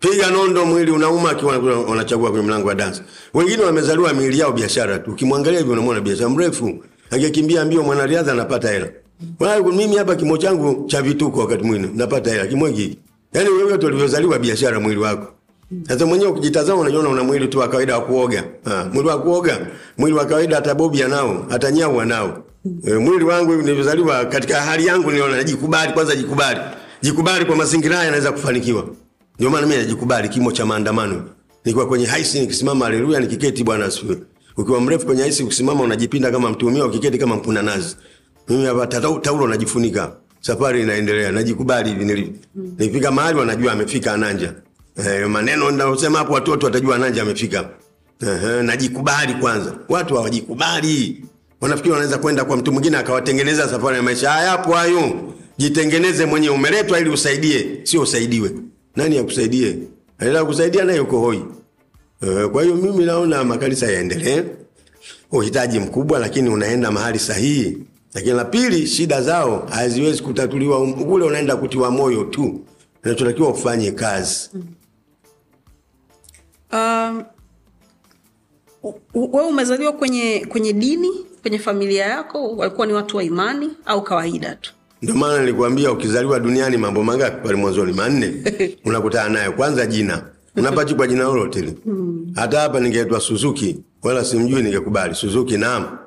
piga 0.00 0.30
nondo 0.30 0.64
mwili 0.66 0.90
unauma 0.90 1.30
akiwa 1.30 1.58
wanachagua 1.58 2.30
kwenye 2.30 2.44
milango 2.46 2.68
ya 2.68 2.74
dansi. 2.74 3.02
wengine 3.34 3.62
wamezaliwa 3.62 4.12
miili 4.12 4.38
yao 4.38 4.52
biashara 4.52 4.98
tu. 4.98 5.10
Ukimwangalia 5.10 5.58
hivyo 5.58 5.72
unamwona 5.72 6.00
biashara 6.00 6.28
mrefu. 6.28 6.84
Angekimbia 7.10 7.64
mbio 7.64 7.82
mwanariadha 7.82 8.32
anapata 8.32 8.70
hela. 8.70 8.88
Mimi 9.76 9.96
hapa 9.96 10.14
kimo 10.16 10.38
changu 10.38 10.86
cha 10.86 11.02
vituko 11.02 11.40
wakati 11.40 11.64
mwingine. 11.64 11.92
Napata 11.94 12.30
hela. 12.30 12.46
Kimo 12.46 12.66
hiki 12.66 12.98
yaani 13.34 13.48
wewe 13.48 13.72
ulivyozaliwa 13.74 14.38
biashara 14.38 14.80
mwili 14.80 15.00
wako 15.00 15.32
Sasa 15.88 16.06
mwenyewe 16.06 16.30
ukijitazama 16.30 16.80
unajiona 16.80 17.08
una 17.08 17.24
mwili 17.24 17.48
tu 17.48 17.58
wa 17.58 17.68
kawaida 17.68 17.94
wa 17.98 18.04
kuoga. 18.04 18.44
Ah, 18.64 18.84
mwili 18.84 19.08
wa 19.08 19.22
kuoga, 19.22 19.66
mwili 19.98 20.16
wa 20.16 20.24
kawaida 20.24 20.56
hata 20.56 20.74
bobi 20.74 21.02
anao, 21.02 21.46
hata 21.48 21.70
nyau 21.70 22.00
anao. 22.00 22.44
E, 22.86 22.94
mwili 22.94 23.24
wangu 23.24 23.54
nilizaliwa 23.54 24.24
katika 24.24 24.60
hali 24.60 24.86
yangu 24.86 25.10
niliona 25.10 25.36
najikubali 25.36 25.92
kwanza 25.92 26.16
jikubali. 26.16 26.60
Jikubali 27.02 27.44
kwa 27.44 27.56
mazingira 27.56 27.96
haya 27.96 28.10
naweza 28.10 28.32
kufanikiwa. 28.32 28.86
Ndio 29.38 29.50
maana 29.50 29.66
mimi 29.66 29.78
najikubali 29.82 30.28
kimo 30.28 30.52
cha 30.52 30.66
maandamano. 30.66 31.22
Nikiwa 31.64 31.86
kwenye 31.86 32.06
haisi 32.06 32.40
nikisimama 32.40 32.84
haleluya 32.84 33.20
nikiketi 33.20 33.64
Bwana 33.64 33.84
asifiwe. 33.84 34.18
Ukiwa 34.56 34.80
mrefu 34.80 35.06
kwenye 35.06 35.22
haisi 35.22 35.42
ukisimama 35.42 35.82
unajipinda 35.84 36.30
kama 36.30 36.50
mtumio 36.50 36.86
ukiketi 36.86 37.18
kama 37.18 37.36
mpuna 37.36 37.62
nazi. 37.62 37.96
Mimi 38.48 38.64
hapa 38.64 38.86
taulo 38.86 39.18
taulo 39.20 39.46
najifunika. 39.46 40.12
Safari 40.40 40.82
inaendelea. 40.82 41.32
Najikubali 41.32 41.88
hivi 41.88 42.04
nilivyo. 42.04 42.32
Nifika 42.78 43.10
mahali 43.10 43.38
wanajua 43.38 43.72
amefika 43.72 44.12
Ananja. 44.12 44.52
Eh, 44.96 45.28
maneno 45.28 45.70
ninayosema 45.70 46.18
hapo 46.18 46.32
watoto 46.32 46.66
watajua 46.66 46.98
nani 46.98 47.20
amefika. 47.20 47.68
Eh, 48.26 48.64
najikubali 48.64 49.34
kwanza. 49.34 49.74
Watu 49.88 50.14
hawajikubali. 50.14 51.24
Wanafikiri 51.60 51.92
wanaweza 51.92 52.18
kwenda 52.18 52.44
kwa 52.44 52.56
mtu 52.56 52.72
mwingine 52.72 52.96
akawatengeneza 52.96 53.68
safari 53.68 53.96
ya 53.96 54.02
maisha. 54.02 54.30
Haya 54.30 54.50
hapo 54.50 54.72
hayo. 54.72 55.32
Jitengeneze 55.58 56.26
mwenyewe 56.26 56.54
umeletwa 56.54 57.00
ili 57.00 57.10
usaidie, 57.10 57.80
sio 57.82 58.00
usaidiwe. 58.02 58.50
Nani 58.96 59.18
akusaidie? 59.18 59.76
Anataka 60.18 60.44
kusaidia 60.44 60.84
naye 60.84 61.00
uko 61.00 61.18
hoi. 61.20 61.44
Eh, 62.22 62.48
Kwa 62.48 62.62
hiyo 62.62 62.74
mimi 62.76 63.04
naona 63.04 63.44
makanisa 63.44 63.92
yaendelee. 63.92 64.42
Uhitaji 65.32 65.78
mkubwa 65.80 66.18
lakini 66.18 66.48
unaenda 66.48 66.90
mahali 66.90 67.18
sahihi. 67.18 67.78
Lakini 68.14 68.34
la 68.34 68.44
pili, 68.44 68.86
shida 68.86 69.22
zao 69.22 69.66
haziwezi 69.70 70.22
kutatuliwa 70.22 70.86
kule, 70.92 71.24
unaenda 71.24 71.56
kutiwa 71.56 71.90
moyo 71.90 72.24
tu. 72.24 72.60
Unachotakiwa 73.04 73.48
ufanye 73.48 73.90
kazi. 73.90 74.50
Um, 76.72 77.24
wewe 79.14 79.46
umezaliwa 79.46 79.92
kwenye 79.92 80.46
kwenye 80.48 80.72
dini 80.72 81.10
kwenye 81.42 81.58
familia 81.58 82.04
yako 82.06 82.56
walikuwa 82.56 82.86
ni 82.86 82.92
watu 82.92 83.16
wa 83.16 83.24
imani 83.24 83.70
au 83.86 84.02
kawaida 84.02 84.54
tu 84.54 84.72
Ndio 85.02 85.14
maana 85.14 85.40
nilikwambia 85.40 85.92
ukizaliwa 85.92 86.40
duniani 86.40 86.76
mambo 86.76 87.04
mangapi 87.04 87.42
pale 87.42 87.54
mwanzoni? 87.54 87.92
Manne. 87.92 88.34
Unakutana 88.84 89.28
nayo. 89.28 89.52
Kwanza 89.52 89.86
jina. 89.86 90.22
Unapachikwa 90.56 91.06
jina 91.06 91.24
lolote 91.24 91.60
lile. 91.60 91.74
Hata 92.34 92.60
hapa 92.60 92.80
ningeitwa 92.80 93.20
Suzuki, 93.20 93.76
wala 94.02 94.24
simjui 94.24 94.62
ningekubali. 94.62 95.14
Suzuki 95.14 95.56
naam. 95.58 95.98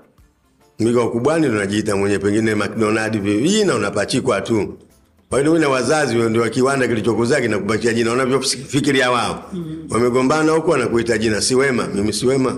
Mika 0.80 1.01
ukubwani 1.03 1.47
unajiita 1.47 1.95
mwenye 1.95 2.20
pengine 2.20 2.55
McDonald. 2.55 3.24
Jina 3.43 3.76
unapachikwa 3.76 4.41
tu. 4.41 4.78
Kwa 5.36 5.42
hiyo 5.42 5.54
wale 5.54 5.66
wazazi 5.66 6.16
ndio 6.16 6.42
wa 6.42 6.50
kiwanda 6.50 6.88
kilichokuzaa 6.88 7.42
kinakupatia 7.42 7.94
jina 7.94 8.12
wanavyofikiria 8.12 9.12
wao. 9.12 9.52
Wamegombana 9.90 10.52
huko 10.52 10.72
wanakuita 10.72 11.18
jina 11.18 11.42
si 11.42 11.56
wema, 11.56 11.88
mimi 11.88 12.14
si 12.14 12.26
wema. 12.28 12.58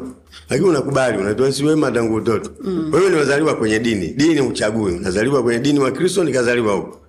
Lakini 0.49 0.69
unakubali, 0.69 1.17
unaitwa 1.17 1.51
si 1.51 1.65
wema 1.65 1.91
tangu 1.91 2.15
utoto. 2.15 2.49
Mm. 2.63 2.89
Wewe 2.93 3.09
ni 3.09 3.15
wazaliwa 3.15 3.55
kwenye 3.55 3.79
dini. 3.79 4.07
Dini 4.07 4.41
uchague. 4.41 4.91
Unazaliwa 4.95 5.43
kwenye 5.43 5.59
dini 5.59 5.79
wa 5.79 5.91
Kristo 5.91 6.23
nikazaliwa 6.23 6.73
huko. 6.73 6.99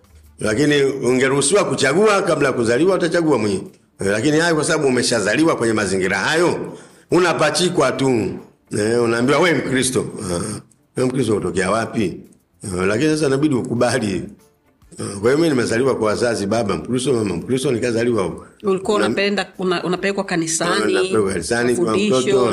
Lakini 0.41 0.83
ungeruhusiwa 0.83 1.64
kuchagua 1.64 2.23
kabla 2.23 2.53
kuzaliwa 2.53 2.95
utachagua 2.97 3.39
mwenyewe. 3.39 3.62
Lakini 4.01 4.39
hayo 4.39 4.55
kwa 4.55 4.64
sababu 4.64 4.89
umeshazaliwa 4.89 5.57
kwenye 5.57 5.73
mazingira 5.73 6.19
hayo, 6.19 6.73
unapachikwa 7.11 7.93
tu. 7.93 8.29
Eh, 8.79 9.03
unaambiwa 9.03 9.39
wewe 9.39 9.59
Mkristo. 9.59 10.01
Uh, 10.01 10.31
wewe 10.97 11.09
Mkristo 11.09 11.37
utokea 11.37 11.71
wapi? 11.71 12.21
Uh, 12.64 12.85
Lakini 12.85 13.11
sasa 13.11 13.27
inabidi 13.27 13.55
ukubali. 13.55 14.23
Kwa 14.99 15.30
hiyo 15.30 15.38
mi 15.38 15.49
nimezaliwa 15.49 15.94
kwa 15.96 16.07
wazazi, 16.09 16.46
baba 16.46 16.76
Mkristo, 16.76 17.12
mama 17.12 17.36
Mkristo, 17.36 17.72
nikazaliwa 17.72 18.22
huko. 18.22 18.46
ulikuwa 18.62 18.96
unapenda 18.96 19.46
una, 19.59 19.84
unapelekwa 19.84 20.24
kanisani 20.24 20.92
unapelekwa 20.96 21.32
kanisani 21.32 21.76
kwa 21.76 21.96
mtoto 21.96 22.51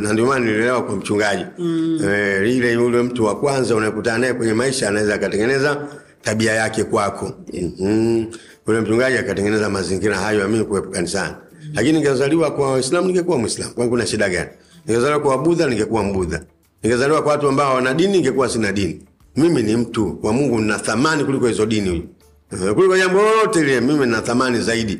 na 0.00 0.12
ndio 0.12 0.26
maana 0.26 0.44
nililelewa 0.44 0.82
kwa 0.82 0.96
mchungaji. 0.96 1.44
Eh, 2.04 2.56
ile 2.56 2.72
yule 2.72 3.02
mtu 3.02 3.24
wa 3.24 3.36
kwanza 3.40 3.74
unakutana 3.76 4.18
naye 4.18 4.34
kwenye 4.34 4.54
maisha 4.54 4.88
anaweza 4.88 5.14
akatengeneza 5.14 5.86
tabia 6.22 6.52
yake 6.52 6.84
kwako. 6.84 7.32
Mm 7.78 8.26
yule 8.66 8.80
mchungaji 8.80 9.18
akatengeneza 9.18 9.70
mazingira 9.70 10.16
hayo 10.18 10.40
ya 10.40 10.48
mimi 10.48 10.64
kuwepo 10.64 10.90
kanisani. 10.90 11.34
Lakini 11.74 11.92
ningezaliwa 11.92 12.50
kwa 12.50 12.72
Waislamu 12.72 13.06
ningekuwa 13.06 13.38
Mwislamu, 13.38 13.74
kwa 13.74 13.88
kuna 13.88 14.06
shida 14.06 14.28
gani? 14.28 14.50
Ningezaliwa 14.86 15.20
kwa 15.20 15.30
Wabudha 15.36 15.66
ningekuwa 15.66 16.02
Mbudha. 16.04 16.42
Ningezaliwa 16.82 17.22
kwa 17.22 17.32
watu 17.32 17.48
ambao 17.48 17.74
wana 17.74 17.94
dini 17.94 18.12
ningekuwa 18.12 18.48
sina 18.48 18.72
dini 18.72 19.00
mimi 19.36 19.62
ni 19.62 19.76
mtu 19.76 20.18
wa 20.22 20.32
Mungu 20.32 20.58
nina 20.60 20.78
thamani 20.78 21.24
kuliko 21.24 21.46
hizo 21.46 21.66
dini 21.66 22.08
Eh, 22.52 22.74
kuliko 22.74 22.98
jambo 22.98 23.22
lolote 23.22 23.60
lile 23.62 23.80
mimi 23.80 24.06
nina 24.06 24.20
thamani 24.22 24.60
zaidi 24.60 24.98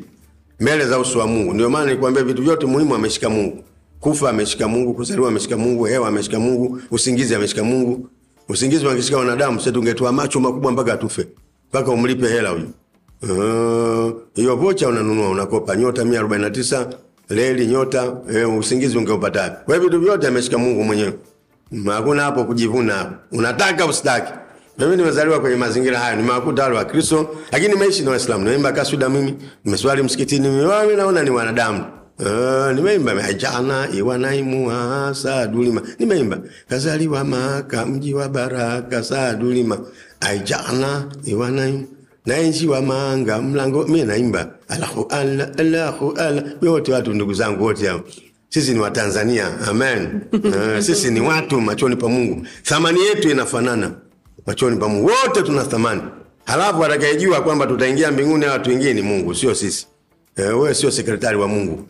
mbele 0.59 0.85
za 0.85 0.99
uso 0.99 1.19
wa 1.19 1.27
Mungu. 1.27 1.53
Ndio 1.53 1.69
maana 1.69 1.91
nikwambia 1.91 2.23
vitu 2.23 2.41
vyote 2.43 2.65
muhimu 2.65 2.95
ameshika 2.95 3.29
Mungu. 3.29 3.63
Kufa 3.99 4.29
ameshika 4.29 4.67
Mungu, 4.67 4.93
kuzaliwa 4.93 5.27
ameshika 5.27 5.57
Mungu, 5.57 5.83
hewa 5.85 6.07
ameshika 6.07 6.39
Mungu, 6.39 6.79
usingizi 6.91 7.35
ameshika 7.35 7.63
Mungu. 7.63 8.07
Usingizi 8.49 8.85
wangeshika 8.85 9.17
wanadamu, 9.17 9.59
sisi 9.59 9.71
tungetoa 9.71 10.11
macho 10.11 10.39
makubwa 10.39 10.71
mpaka 10.71 10.97
tufe, 10.97 11.27
Mpaka 11.69 11.91
umlipe 11.91 12.27
hela 12.27 12.49
huyo. 12.49 12.67
Uh, 13.23 14.11
hiyo 14.35 14.55
vocha 14.55 14.87
unanunua 14.87 15.29
unakopa 15.29 15.75
nyota 15.75 16.03
149 16.03 16.87
leli 17.29 17.67
nyota 17.67 18.17
eh, 18.33 18.57
usingizi 18.57 18.97
ungeupata? 18.97 19.49
Kwa 19.49 19.75
hiyo 19.75 19.87
vitu 19.89 20.01
vyote 20.01 20.27
ameshika 20.27 20.57
Mungu 20.57 20.83
mwenyewe. 20.83 21.13
Hakuna 21.85 22.23
hapo 22.23 22.43
kujivuna 22.43 22.93
hapo. 22.93 23.15
Unataka 23.31 23.85
usitaki. 23.85 24.33
Mimi 24.77 24.95
nimezaliwa 24.95 25.39
kwenye 25.39 25.55
mazingira 25.55 25.99
hayo, 25.99 26.15
nimewakuta 26.15 26.63
wale 26.63 26.75
Wakristo, 26.75 27.35
lakini 27.51 27.73
nimeishi 27.73 28.03
na 28.03 28.11
Waislamu. 28.11 28.43
Nimeimba 28.43 28.71
kaswida 28.71 29.09
mimi, 29.09 29.35
nimeswali 29.65 30.03
msikitini 30.03 30.49
mimi, 30.49 30.65
wao 30.65 30.91
naona 30.91 31.23
ni 31.23 31.29
wanadamu. 31.29 31.85
Uh, 32.19 32.71
nimeimba 32.75 33.23
ajana 33.23 33.87
iwanaimua 33.93 35.11
saadulima 35.15 35.81
nimeimba 35.99 36.37
kazaliwa 36.69 37.23
maka 37.23 37.85
mji 37.85 38.13
wa 38.13 38.29
baraka 38.29 39.03
saadulima 39.03 39.79
aijana 40.19 41.05
iwanaimu 41.25 41.87
na 42.25 42.35
wa 42.71 42.81
manga 42.81 43.41
mlango 43.41 43.83
mi 43.87 44.03
naimba 44.03 44.47
alahu 44.69 45.05
ala 45.09 45.57
alahu 45.57 46.11
ala 46.11 46.43
wote 46.61 46.93
watu 46.93 47.13
ndugu 47.13 47.33
zangu 47.33 47.63
wote 47.63 47.87
hao 47.87 48.01
sisi 48.53 48.73
ni 48.73 48.79
Watanzania 48.79 49.59
amen 49.67 50.21
uh, 50.33 50.79
sisi 50.85 51.11
ni 51.11 51.19
watu 51.21 51.61
machoni 51.61 51.95
pa 51.95 52.09
Mungu 52.09 52.47
thamani 52.63 53.01
yetu 53.01 53.29
inafanana 53.29 53.91
machoni 54.47 54.77
pa 54.77 54.87
Mungu 54.87 55.05
wote 55.05 55.41
tuna 55.41 55.63
thamani 55.63 56.01
halafu 56.45 56.85
atakayejua 56.85 57.41
kwamba 57.41 57.67
tutaingia 57.67 58.11
mbinguni 58.11 58.45
au 58.45 58.59
tuingie 58.59 58.93
ni 58.93 59.01
Mungu 59.01 59.35
sio 59.35 59.55
sisi 59.55 59.87
eh, 60.37 60.45
wewe 60.47 60.73
sio 60.73 60.91
sekretari 60.91 61.37
wa 61.37 61.47
Mungu 61.47 61.87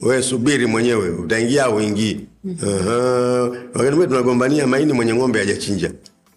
wewe 0.00 0.22
subiri 0.22 0.66
mwenyewe 0.66 1.10
utaingia 1.10 1.64
au 1.64 1.76
uingii 1.76 2.20
uh-huh. 2.46 3.48
wakati 3.48 3.78
mwingine 3.78 4.06
tunagombania 4.06 4.66
maini 4.66 4.92
mwenye 4.92 5.14
ng'ombe 5.14 5.38
hajachinja 5.38 5.90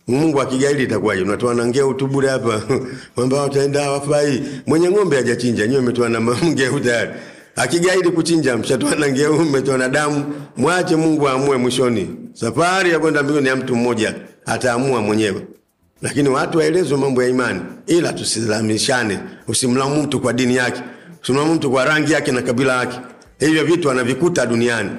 Mungu 0.10 0.42
akigaidi 0.42 0.84
itakuwaje? 0.84 1.22
Unatoa 1.22 1.54
na 1.54 1.68
ngeu 1.68 1.94
tu 1.94 2.08
bure 2.08 2.30
hapa. 2.30 2.62
Mwamba 3.18 3.44
utaenda 3.46 3.92
wafai. 3.92 4.44
Mwenye 4.68 4.90
ng'ombe 4.92 5.16
hajachinja, 5.16 5.68
nyewe 5.68 5.80
umetoa 5.82 6.10
na 6.10 6.22
ngeu 6.46 6.80
tayari. 6.80 7.12
Akigaili 7.60 8.12
kuchinja, 8.12 8.58
mshatwana 8.58 8.96
na 8.96 9.10
ngeu, 9.12 9.40
mmetona 9.40 9.90
damu. 9.90 10.26
Mwache 10.58 10.96
Mungu 10.96 11.28
aamue 11.30 11.58
mwishoni. 11.58 12.16
Safari 12.34 12.92
ya 12.92 13.00
kwenda 13.00 13.24
mbinguni 13.24 13.48
ya 13.48 13.56
mtu 13.56 13.76
mmoja 13.76 14.16
ataamua 14.46 15.02
mwenyewe. 15.02 15.46
Lakini 16.02 16.30
watu 16.30 16.58
waelezwe 16.58 16.98
mambo 16.98 17.24
ya 17.24 17.30
imani, 17.30 17.62
ila 17.88 18.14
tusilamishane. 18.14 19.20
Usimlamu 19.48 20.04
mtu 20.04 20.20
kwa 20.20 20.34
dini 20.34 20.56
yake, 20.56 20.82
usimlamu 21.24 21.54
mtu 21.56 21.72
kwa 21.72 21.86
rangi 21.86 22.12
yake 22.14 22.32
na 22.32 22.42
kabila 22.42 22.78
yake. 22.80 23.00
Hivyo 23.40 23.66
vitu 23.66 23.88
wanavikuta 23.88 24.46
duniani. 24.46 24.90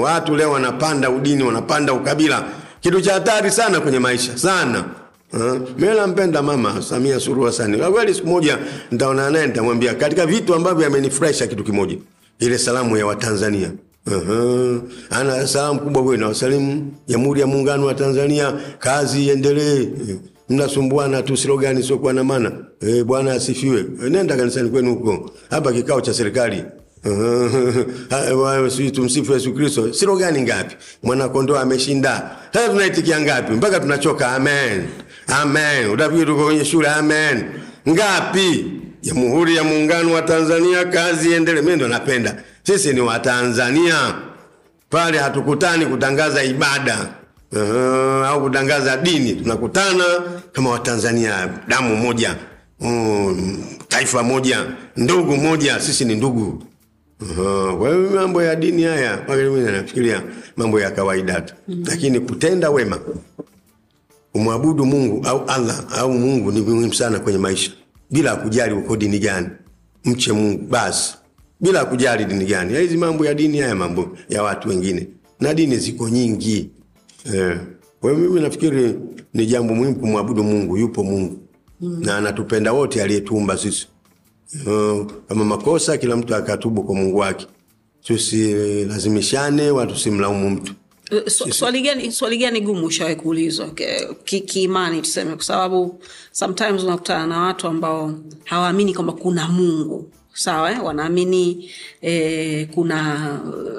Watu 0.00 0.36
leo 0.36 0.50
wanapanda 0.52 1.10
udini, 1.10 1.42
wanapanda 1.42 1.92
ukabila, 1.92 2.44
kitu 2.80 3.00
cha 3.00 3.12
hatari 3.14 3.50
sana 3.50 3.80
kwenye 3.80 3.98
maisha 3.98 4.38
sana. 4.38 4.84
Uh, 5.32 5.58
mimi 5.78 5.94
nampenda 5.96 6.42
mama 6.42 6.82
Samia 6.82 7.20
Suluhu 7.20 7.46
Hassan. 7.46 7.78
Kwa 7.78 7.92
kweli 7.92 8.14
siku 8.14 8.26
moja 8.28 8.58
nitaona 8.90 9.30
naye 9.30 9.46
nitamwambia 9.46 9.94
katika 9.94 10.26
vitu 10.26 10.54
ambavyo 10.54 10.86
amenifurahisha 10.86 11.46
kitu 11.46 11.64
kimoja. 11.64 11.96
Ile 12.38 12.58
salamu 12.58 12.96
ya 12.96 13.06
Watanzania. 13.06 13.72
Uh-huh. 14.06 14.80
Ana 15.10 15.46
salamu 15.46 15.80
kubwa 15.80 16.02
wewe 16.02 16.16
na 16.16 16.28
wasalimu 16.28 16.92
Jamhuri 17.06 17.40
ya 17.40 17.46
Muungano 17.46 17.86
wa 17.86 17.94
Tanzania, 17.94 18.52
kazi 18.78 19.24
iendelee. 19.26 19.88
Mnasumbuana 20.48 21.22
tu 21.22 21.36
slogani 21.36 21.82
sio 21.82 21.98
kwa 21.98 22.12
na 22.12 22.24
maana. 22.24 22.52
Eh, 22.80 23.04
Bwana 23.04 23.32
asifiwe. 23.32 23.84
E, 24.06 24.10
Nenda 24.10 24.36
kanisani 24.36 24.70
kwenu 24.70 24.94
huko. 24.94 25.30
Hapa 25.50 25.72
kikao 25.72 26.00
cha 26.00 26.14
serikali. 26.14 26.64
sisi 28.70 28.90
tumsifu 28.90 29.32
Yesu 29.32 29.52
Kristo. 29.54 29.92
Slogani 29.92 30.42
ngapi? 30.42 30.76
Mwana 31.02 31.28
kondoo 31.28 31.56
ameshinda. 31.56 32.36
Sasa 32.52 32.68
tunaitikia 32.68 33.20
ngapi? 33.20 33.52
Mpaka 33.52 33.80
tunachoka 33.80 34.28
amen. 34.32 34.84
Amen. 35.26 35.90
Utafikiri 35.90 36.26
tuko 36.26 36.44
kwenye 36.44 36.64
shule 36.64 36.88
amen. 36.88 37.44
Ngapi? 37.88 38.72
Jamhuri 39.02 39.56
ya 39.56 39.64
Muungano 39.64 40.12
wa 40.12 40.22
Tanzania 40.22 40.84
kazi 40.84 41.30
iendelee. 41.30 41.60
Mimi 41.62 41.76
ndo 41.76 41.88
napenda. 41.88 42.36
Sisi 42.62 42.92
ni 42.92 43.00
Watanzania. 43.00 44.14
Pale 44.90 45.18
hatukutani 45.18 45.86
kutangaza 45.86 46.42
ibada. 46.44 47.08
Uh, 47.52 48.26
au 48.28 48.42
kutangaza 48.42 48.96
dini. 48.96 49.32
Tunakutana 49.32 50.04
kama 50.52 50.70
Watanzania, 50.70 51.48
damu 51.68 51.96
moja. 51.96 52.36
um, 52.80 53.64
taifa 53.88 54.22
moja, 54.22 54.66
ndugu 54.96 55.36
moja, 55.36 55.80
sisi 55.80 56.04
ni 56.04 56.14
ndugu. 56.14 56.62
Aha, 57.22 57.76
Kwa 57.76 57.88
hiyo 57.88 58.10
mambo 58.14 58.42
ya 58.42 58.54
dini 58.56 58.82
haya 58.82 59.18
nafikiria 59.72 60.22
mambo 60.56 60.80
ya 60.80 60.90
kawaida 60.90 61.40
tu, 61.40 61.54
lakini 61.86 62.20
kutenda 62.20 62.70
wema, 62.70 62.98
umwabudu 64.36 64.86
Mungu 64.86 65.26
au 65.26 65.44
Allah 65.46 65.84
au 65.98 66.12
Mungu 66.12 66.52
ni 66.52 66.60
muhimu 66.60 66.94
sana 66.94 67.18
kwenye 67.20 67.38
maisha, 67.38 67.70
bila 68.10 68.36
kujali 68.36 68.74
uko 68.74 68.96
dini 68.96 69.18
gani. 69.18 69.48
Mche 70.04 70.32
Mungu 70.32 70.62
basi, 70.70 71.14
bila 71.60 71.84
kujali 71.84 72.24
dini 72.24 72.44
gani. 72.44 72.74
Ya 72.74 72.80
Hizi 72.80 72.96
mambo 72.96 73.24
ya 73.26 73.34
dini 73.34 73.58
haya 73.58 73.74
mambo 73.74 74.16
ya 74.28 74.42
watu 74.42 74.68
wengine, 74.68 75.06
na 75.40 75.54
dini 75.54 75.76
ziko 75.76 76.08
nyingi 76.08 76.70
eh. 77.34 77.60
Kwa 78.00 78.10
hiyo 78.12 78.22
mimi 78.28 78.40
nafikiri 78.40 78.94
ni 79.34 79.46
jambo 79.46 79.74
muhimu 79.74 79.96
kumwabudu 79.96 80.44
Mungu. 80.44 80.76
Yupo 80.76 81.04
Mungu 81.04 81.38
na 81.80 82.16
anatupenda 82.16 82.72
wote, 82.72 83.02
aliyetuumba 83.02 83.56
sisi. 83.58 83.88
Uh, 84.66 85.06
kama 85.28 85.44
makosa 85.44 85.96
kila 85.98 86.16
mtu 86.16 86.34
akatubu 86.34 86.82
kwa 86.82 86.94
Mungu 86.94 87.16
wake, 87.18 87.46
tusilazimishane 88.02 89.70
wala 89.70 89.92
tusimlaumu 89.92 90.50
mtu. 90.50 90.72
Eh, 91.10 91.22
swali 91.28 91.80
gani 91.82 92.12
swali 92.12 92.38
gani 92.38 92.60
gumu 92.60 92.86
ushawahi 92.86 93.16
kuulizwa? 93.16 93.70
Kiimani 94.24 94.96
ki- 94.96 95.02
tuseme 95.02 95.34
kwa 95.34 95.44
sababu 95.44 96.00
sometimes 96.32 96.82
unakutana 96.82 97.26
na 97.26 97.40
watu 97.40 97.66
ambao 97.66 98.12
hawaamini 98.44 98.94
kwamba 98.94 99.12
kuna 99.12 99.48
mungu. 99.48 100.10
Sawa 100.34 100.70
eh? 100.70 100.84
wanaamini 100.84 101.70
eh, 102.00 102.68
kuna 102.74 103.28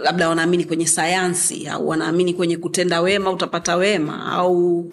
labda 0.03 0.30
wanaamini 0.30 0.63
kwenye 0.65 0.88
sayansi 0.88 1.67
au 1.67 1.88
wanaamini 1.89 2.34
kwenye 2.34 2.57
kutenda 2.57 3.01
wema 3.01 3.32
utapata 3.32 3.75
wema 3.75 4.32
au 4.32 4.86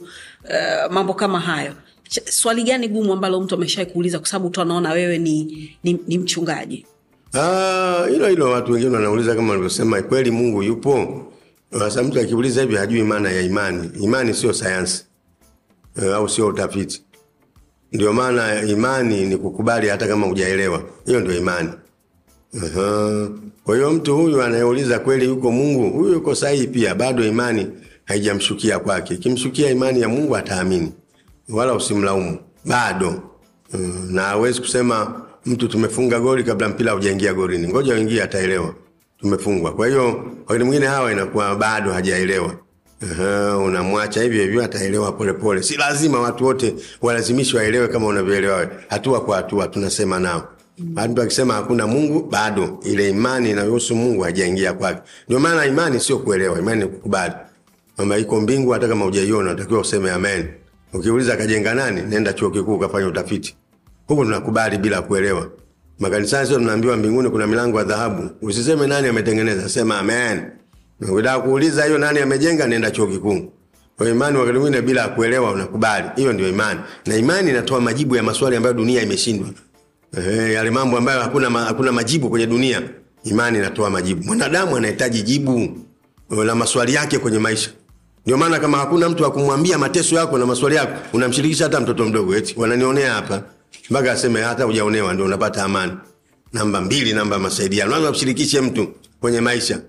eh, 0.50 0.90
mambo 0.90 1.14
kama 1.14 1.40
hayo. 1.40 1.72
Swali 2.30 2.62
gani 2.62 2.88
gumu 2.88 3.12
ambalo 3.12 3.40
mtu 3.40 3.54
ameshawai 3.54 3.92
kuuliza 3.92 4.18
kwa 4.18 4.28
sababu 4.28 4.50
tu 4.50 4.60
anaona 4.60 4.90
wewe 4.92 5.18
ni, 5.18 5.70
ni, 5.84 5.98
ni 6.08 6.18
mchungaji? 6.18 6.86
Ah, 7.34 8.06
hilo 8.10 8.28
hilo 8.28 8.50
watu 8.50 8.72
wengine 8.72 8.94
wanauliza 8.94 9.34
kama 9.34 9.48
walivyosema, 9.50 10.02
kweli 10.02 10.30
Mungu 10.30 10.62
yupo? 10.62 11.22
Sasa 11.78 12.02
mtu 12.02 12.20
akiuliza 12.20 12.62
hivi 12.62 12.76
hajui 12.76 13.02
maana 13.02 13.30
ya 13.30 13.40
imani. 13.42 13.90
Imani 14.00 14.34
sio 14.34 14.52
sayansi 14.52 15.04
e, 16.02 16.12
au 16.12 16.28
sio 16.28 16.46
utafiti. 16.46 17.04
Ndio 17.92 18.12
maana 18.12 18.62
imani 18.62 19.26
ni 19.26 19.36
kukubali 19.36 19.88
hata 19.88 20.08
kama 20.08 20.26
hujaelewa. 20.26 20.82
Hiyo 21.06 21.20
ndio 21.20 21.36
imani. 21.38 21.68
Kwa 23.64 23.76
hiyo 23.76 23.90
mtu 23.92 24.16
huyu 24.16 24.42
anayeuliza 24.42 24.98
kweli 24.98 25.24
yuko 25.24 25.50
Mungu, 25.52 25.90
huyu 25.98 26.12
yuko 26.12 26.34
sahihi 26.34 26.66
pia, 26.66 26.94
bado 26.94 27.24
imani 27.26 27.66
haijamshukia 28.04 28.78
kwake. 28.78 29.14
Ikimshukia 29.14 29.70
imani 29.70 30.00
ya 30.00 30.08
Mungu 30.08 30.36
ataamini, 30.36 30.92
wala 31.48 31.74
usimlaumu 31.74 32.38
bado. 32.64 33.22
Mm, 33.72 34.08
na 34.10 34.22
hawezi 34.22 34.60
kusema 34.60 35.22
mtu 35.46 35.68
tumefunga 35.68 36.20
goli 36.20 36.44
kabla 36.44 36.68
mpira 36.68 36.90
haujaingia 36.90 37.34
golini, 37.34 37.68
ngoja 37.68 37.94
uingie, 37.94 38.22
ataelewa 38.22 38.74
tumefungwa. 39.28 39.72
Kwa 39.72 39.86
hiyo 39.86 40.24
wakati 40.46 40.64
mwingine 40.64 40.86
hawa 40.86 41.12
inakuwa 41.12 41.56
bado 41.56 41.92
hajaelewa. 41.92 42.54
Aha, 43.02 43.58
unamwacha 43.58 44.22
hivyo 44.22 44.42
hivyo, 44.42 44.64
ataelewa 44.64 45.12
polepole. 45.12 45.62
Si 45.62 45.76
lazima 45.76 46.20
watu 46.20 46.44
wote 46.44 46.74
walazimishi 47.02 47.56
waelewe 47.56 47.88
kama 47.88 48.06
unavyoelewa 48.06 48.56
wewe, 48.56 48.68
hatua 48.88 49.20
kwa 49.20 49.36
hatua 49.36 49.68
tunasema 49.68 50.20
nao. 50.20 50.48
Mtu 51.08 51.22
akisema 51.22 51.54
hakuna 51.54 51.86
Mungu, 51.86 52.22
bado 52.30 52.78
ile 52.84 53.10
imani 53.10 53.50
inayohusu 53.50 53.96
Mungu 53.96 54.22
haijaingia 54.22 54.72
kwake. 54.72 55.00
Ndio 55.26 55.40
maana 55.40 55.66
imani 55.66 56.00
sio 56.00 56.18
kuelewa, 56.18 56.58
imani 56.58 56.80
ni 56.82 56.86
kukubali 56.88 57.32
kwamba 57.96 58.18
iko 58.18 58.40
mbingu, 58.40 58.70
hata 58.70 58.88
kama 58.88 59.04
hujaiona 59.04 59.50
unatakiwa 59.50 59.80
useme 59.80 60.10
amen. 60.10 60.46
Ukiuliza 60.92 61.36
kajenga 61.36 61.74
nani, 61.74 62.02
nenda 62.02 62.32
chuo 62.32 62.50
kikuu 62.50 62.74
ukafanya 62.74 63.06
utafiti. 63.06 63.56
Huku 64.06 64.24
tunakubali 64.24 64.78
bila 64.78 65.02
kuelewa. 65.02 65.48
Makanisani 65.98 66.46
sio 66.48 66.58
tunaambiwa 66.58 66.96
mbinguni 66.96 67.30
kuna 67.30 67.46
milango 67.46 67.78
ya 67.78 67.84
dhahabu. 67.84 68.30
Usiseme 68.42 68.86
nani 68.86 69.08
ametengeneza, 69.08 69.68
sema 69.68 69.98
amen. 69.98 70.42
Ukitaka 71.12 71.40
kuuliza 71.40 71.84
hiyo 71.84 71.98
nani 71.98 72.18
amejenga, 72.20 72.66
nenda 72.66 72.90
chuo 72.90 73.06
kikuu. 73.06 73.52
Kwa 73.96 74.08
imani 74.08 74.38
wakati 74.38 74.58
mwingine 74.58 74.82
bila 74.82 75.08
kuelewa 75.08 75.50
unakubali. 75.52 76.06
Hiyo 76.16 76.32
ndio 76.32 76.48
imani. 76.48 76.80
Na 77.06 77.16
imani 77.16 77.50
inatoa 77.50 77.80
majibu 77.80 78.16
ya 78.16 78.22
maswali 78.22 78.56
ambayo 78.56 78.74
dunia 78.74 79.02
imeshindwa. 79.02 79.48
Eh, 80.18 80.52
yale 80.52 80.70
mambo 80.70 80.98
ambayo 80.98 81.20
hakuna 81.22 81.50
ma, 81.50 81.64
hakuna 81.64 81.92
majibu 81.92 82.30
kwenye 82.30 82.46
dunia, 82.46 82.82
imani 83.24 83.58
inatoa 83.58 83.90
majibu. 83.90 84.24
Mwanadamu 84.24 84.76
anahitaji 84.76 85.22
jibu 85.22 85.60
eh, 86.32 86.38
la 86.44 86.54
maswali 86.54 86.94
yake 86.94 87.18
kwenye 87.18 87.38
maisha. 87.38 87.70
Ndio 88.26 88.36
maana 88.36 88.58
kama 88.58 88.78
hakuna 88.78 89.08
mtu 89.08 89.22
wa 89.22 89.30
kumwambia 89.30 89.78
mateso 89.78 90.14
yako 90.16 90.38
na 90.38 90.46
maswali 90.46 90.76
yako, 90.76 90.92
unamshirikisha 91.12 91.64
hata 91.64 91.80
mtoto 91.80 92.04
mdogo 92.04 92.36
eti 92.36 92.54
wananionea 92.58 93.12
hapa. 93.12 93.42
Mpaka 93.90 94.12
aseme 94.12 94.42
hata 94.42 94.64
hujaonewa 94.64 95.12
ndio 95.14 95.24
unapata 95.26 95.62
amani. 95.64 95.92
Namba 96.52 96.80
mbili, 96.80 97.12
namba 97.12 97.38
masaidiano. 97.38 97.90
Lazima 97.90 98.10
ushirikishe 98.10 98.60
mtu 98.60 98.88
kwenye 99.20 99.40
maisha. 99.40 99.80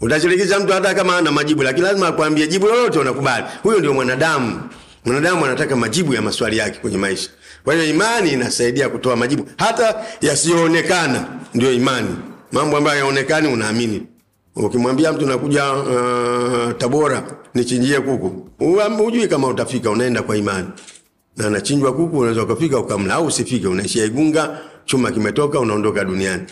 Utashirikisha 0.00 0.60
mtu 0.60 0.72
hata 0.72 0.94
kama 0.94 1.16
ana 1.16 1.32
majibu, 1.32 1.62
lakini 1.62 1.86
lazima 1.86 2.08
akwambie 2.08 2.46
jibu 2.48 2.66
lolote 2.66 2.98
unakubali. 2.98 3.44
Huyo 3.62 3.78
ndio 3.78 3.94
mwanadamu. 3.94 4.60
Mwanadamu 5.04 5.44
anataka 5.44 5.76
majibu 5.76 6.14
ya 6.14 6.22
maswali 6.22 6.56
yake 6.58 6.78
kwenye 6.78 6.96
maisha. 6.98 7.30
Kwa 7.64 7.74
hiyo 7.74 7.86
imani 7.90 8.30
inasaidia 8.32 8.88
kutoa 8.88 9.16
majibu 9.16 9.48
hata 9.58 10.04
yasiyoonekana, 10.20 11.26
ndio 11.54 11.72
imani. 11.72 12.16
Mambo 12.52 12.76
ambayo 12.76 12.98
yaonekani 12.98 13.48
unaamini. 13.48 14.02
Ukimwambia 14.56 15.12
mtu 15.12 15.26
nakuja 15.26 15.72
uh, 15.72 16.72
Tabora 16.78 17.22
nichinjie 17.54 18.00
kuku, 18.00 18.48
hujui 18.98 19.28
kama 19.28 19.48
utafika, 19.48 19.90
unaenda 19.90 20.22
kwa 20.22 20.36
imani. 20.36 20.68
Na 21.36 21.46
anachinjwa 21.46 21.94
kuku, 21.94 22.18
unaweza 22.18 22.42
ukafika 22.42 22.78
ukamla, 22.78 23.14
au 23.14 23.26
usifike, 23.26 23.66
unaishia 23.66 24.04
Igunga, 24.04 24.60
chuma 24.84 25.10
kimetoka, 25.12 25.60
unaondoka 25.60 26.04
duniani. 26.04 26.42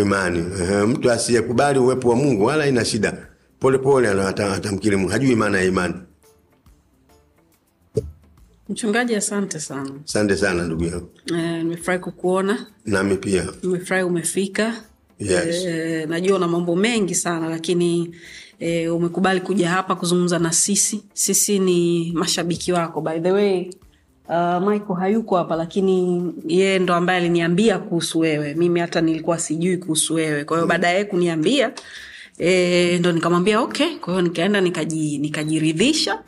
Imani. 0.00 0.38
Mtu 0.86 1.10
asiyekubali 1.10 1.78
uwepo 1.78 2.08
wa 2.08 2.16
Mungu 2.16 2.44
wala 2.44 2.66
ina 2.66 2.84
shida, 2.84 3.26
polepole 3.60 4.08
ata- 4.08 4.52
atamkiri 4.52 4.96
Mungu, 4.96 5.10
hajui 5.10 5.34
maana 5.34 5.58
ya 5.58 5.64
imani. 5.64 5.94
mchungaji 8.68 9.14
asante 9.16 9.60
sana. 9.60 9.90
Asante 10.04 10.36
sana 10.36 10.62
ndugu 10.64 10.84
yangu, 10.84 11.08
E, 11.38 11.58
nimefurahi 11.62 12.00
kukuona. 12.00 12.66
Nami 12.86 13.16
pia. 13.16 13.46
Nimefurahi 13.62 14.04
umefika. 14.04 14.74
Yes. 15.18 15.64
e, 15.66 16.06
najua 16.06 16.36
una 16.36 16.48
mambo 16.48 16.76
mengi 16.76 17.14
sana 17.14 17.48
lakini 17.48 18.14
e, 18.58 18.88
umekubali 18.88 19.40
kuja 19.40 19.70
hapa 19.70 19.96
kuzungumza 19.96 20.38
na 20.38 20.52
sisi. 20.52 21.02
Sisi 21.12 21.58
ni 21.58 22.12
mashabiki 22.14 22.72
wako 22.72 23.00
by 23.00 23.18
the 23.20 23.32
way 23.32 23.70
uh, 24.30 24.68
michael 24.68 24.98
hayuko 24.98 25.36
hapa 25.36 25.56
lakini 25.56 26.22
yeye 26.46 26.78
ndo 26.78 26.94
ambaye 26.94 27.18
aliniambia 27.20 27.78
kuhusu 27.78 28.18
wewe. 28.18 28.54
Mimi 28.54 28.80
hata 28.80 29.00
nilikuwa 29.00 29.38
sijui 29.38 29.76
kuhusu 29.76 30.14
wewe. 30.14 30.44
Kwa 30.44 30.56
hiyo 30.56 30.66
baada 30.66 30.86
ya 30.86 30.92
yeye 30.92 31.04
kuniambia 31.04 31.72
e, 32.38 32.98
ndo 32.98 33.12
nikamwambia 33.12 33.60
okay. 33.60 33.96
Kwa 33.96 34.12
hiyo 34.12 34.22
nikaenda 34.22 34.60
nikaji, 34.60 35.18
nikajiridhisha. 35.18 36.18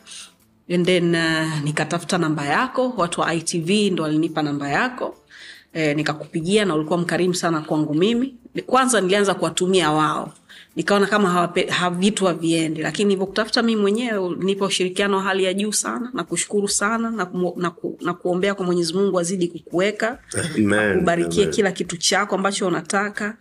And 0.74 0.86
then 0.86 1.14
uh, 1.14 1.60
nikatafuta 1.64 2.18
namba 2.18 2.44
yako. 2.46 2.94
Watu 2.96 3.20
wa 3.20 3.34
itv 3.34 3.70
ndo 3.92 4.02
walinipa 4.02 4.42
namba 4.42 4.68
yako. 4.68 5.16
E, 5.72 5.94
nikakupigia 5.94 6.64
na 6.64 6.74
ulikuwa 6.74 6.98
mkarimu 6.98 7.34
sana 7.34 7.60
kwangu 7.60 7.94
mimi. 7.94 8.34
Kwanza 8.66 9.00
nilianza 9.00 9.34
kuwatumia 9.34 9.90
wao 9.90 10.32
nikaona 10.76 11.06
kama 11.06 11.30
hawape, 11.30 11.66
ha, 11.66 11.92
haviendi. 12.26 12.82
Lakini 12.82 13.10
hivyo 13.10 13.26
kutafuta 13.26 13.62
mimi 13.62 13.80
mwenyewe 13.80 14.36
nipa 14.38 14.66
ushirikiano 14.66 15.16
wa 15.16 15.22
hali 15.22 15.44
ya 15.44 15.54
juu 15.54 15.72
sana. 15.72 16.10
Na 16.14 16.24
kushukuru 16.24 16.68
sana 16.68 17.10
na, 17.10 17.26
ku, 17.26 17.54
na, 17.56 17.70
ku, 17.70 17.98
na 18.00 18.14
kuombea 18.14 18.54
kwa 18.54 18.66
mwenyezi 18.66 18.94
mungu 18.94 19.18
azidi 19.20 19.48
kukuweka. 19.48 20.18
Akubarikie 20.92 21.46
kila 21.46 21.72
kitu 21.72 21.96
chako 21.96 22.34
ambacho 22.34 22.66
unataka. 22.66 23.36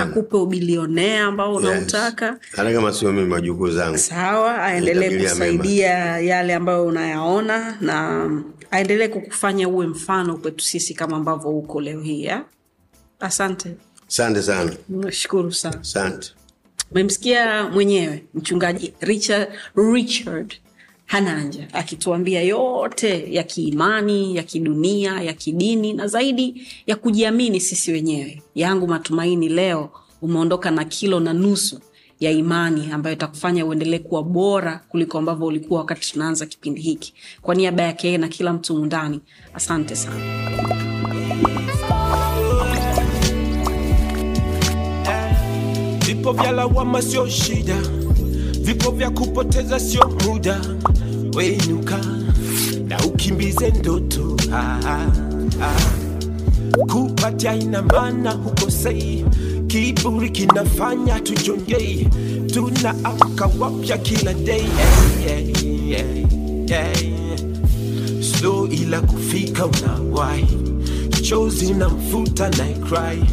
Akupe 0.00 0.36
ubilionea 0.36 1.24
ambao 1.24 1.54
unautaka. 1.54 2.38
Hata 2.56 2.72
kama 2.72 2.92
sio 2.92 3.12
mimi, 3.12 3.28
majukuu 3.28 3.70
zangu. 3.70 3.98
sawa 3.98 4.62
aendelee 4.62 5.22
kusaidia 5.28 5.90
yale 6.20 6.54
ambayo 6.54 6.86
unayaona 6.86 7.76
na 7.80 8.26
aendelee 8.70 9.08
kukufanya 9.08 9.68
uwe 9.68 9.86
mfano 9.86 10.36
kwetu 10.36 10.64
sisi 10.64 10.94
kama 10.94 11.16
ambavyo 11.16 11.50
uko 11.50 11.80
leo 11.80 12.00
hii 12.00 12.30
asante. 13.20 13.76
Asante 14.08 14.42
sana, 14.42 14.72
nashukuru 14.88 15.52
sana. 15.52 15.80
Asante. 15.80 16.32
Umemsikia 16.90 17.68
mwenyewe 17.68 18.24
mchungaji 18.34 18.92
richard, 19.00 19.48
richard 19.76 20.54
hananja 21.06 21.68
akituambia 21.72 22.42
yote 22.42 23.34
ya 23.34 23.42
kiimani 23.42 24.36
ya 24.36 24.42
kidunia 24.42 25.20
ya 25.22 25.32
kidini 25.32 25.92
na 25.92 26.06
zaidi 26.06 26.66
ya 26.86 26.96
kujiamini 26.96 27.60
sisi 27.60 27.92
wenyewe. 27.92 28.42
Yangu 28.54 28.86
matumaini 28.88 29.48
leo 29.48 29.90
umeondoka 30.22 30.70
na 30.70 30.84
kilo 30.84 31.20
na 31.20 31.32
nusu 31.32 31.80
ya 32.20 32.30
imani 32.30 32.92
ambayo 32.92 33.16
itakufanya 33.16 33.66
uendelee 33.66 33.98
kuwa 33.98 34.22
bora 34.22 34.80
kuliko 34.88 35.18
ambavyo 35.18 35.46
ulikuwa 35.46 35.80
wakati 35.80 36.12
tunaanza 36.12 36.46
kipindi 36.46 36.80
hiki. 36.80 37.14
Kwa 37.42 37.54
niaba 37.54 37.82
yake 37.82 38.18
na 38.18 38.28
kila 38.28 38.52
mtu 38.52 38.76
mundani 38.76 39.20
asante 39.54 39.96
sana 39.96 40.89
Vipo 46.20 46.32
vya 46.32 46.52
lawama 46.52 47.02
sio 47.02 47.28
shida, 47.28 47.76
vipo 48.60 48.90
vya 48.90 49.10
kupoteza 49.10 49.80
sio 49.80 50.08
muda. 50.26 50.60
Wenuka 51.34 51.98
na 52.88 52.98
ukimbize 53.06 53.70
ndoto 53.70 54.36
ah, 54.52 54.80
ah, 54.86 55.06
ah. 55.62 55.80
Kupatia 56.92 57.52
hukosei, 58.32 59.24
kiburi 59.66 60.30
kinafanya 60.30 61.20
tujongei 61.20 62.08
tunaamka 62.54 63.50
wapya 63.58 63.98
kila 63.98 64.34
day 64.34 64.62
hey, 65.26 65.26
hey, 65.26 65.54
hey, 65.96 66.24
hey. 66.66 67.14
slow 68.22 68.66
ila 68.66 69.00
kufika 69.00 69.66
unawai 69.66 70.46
chozi 71.22 71.74
na 71.74 71.88
mfuta 71.88 72.48
na 72.48 72.64
cry. 72.88 73.24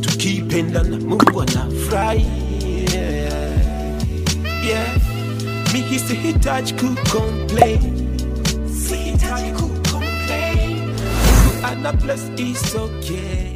Tukipenda 0.00 0.82
na 0.82 0.96
mungu 0.96 1.42
anafurahi. 1.42 2.26
Yeah. 2.94 3.52
yeah. 4.66 4.96
mi 5.72 5.82
sihitaji 5.82 5.98
sihitaji 5.98 6.72
kucomplain. 9.52 10.72
Mungu 11.36 11.66
ana 11.66 11.92
bless 11.92 12.30
is 12.38 12.74
okay 12.74 13.46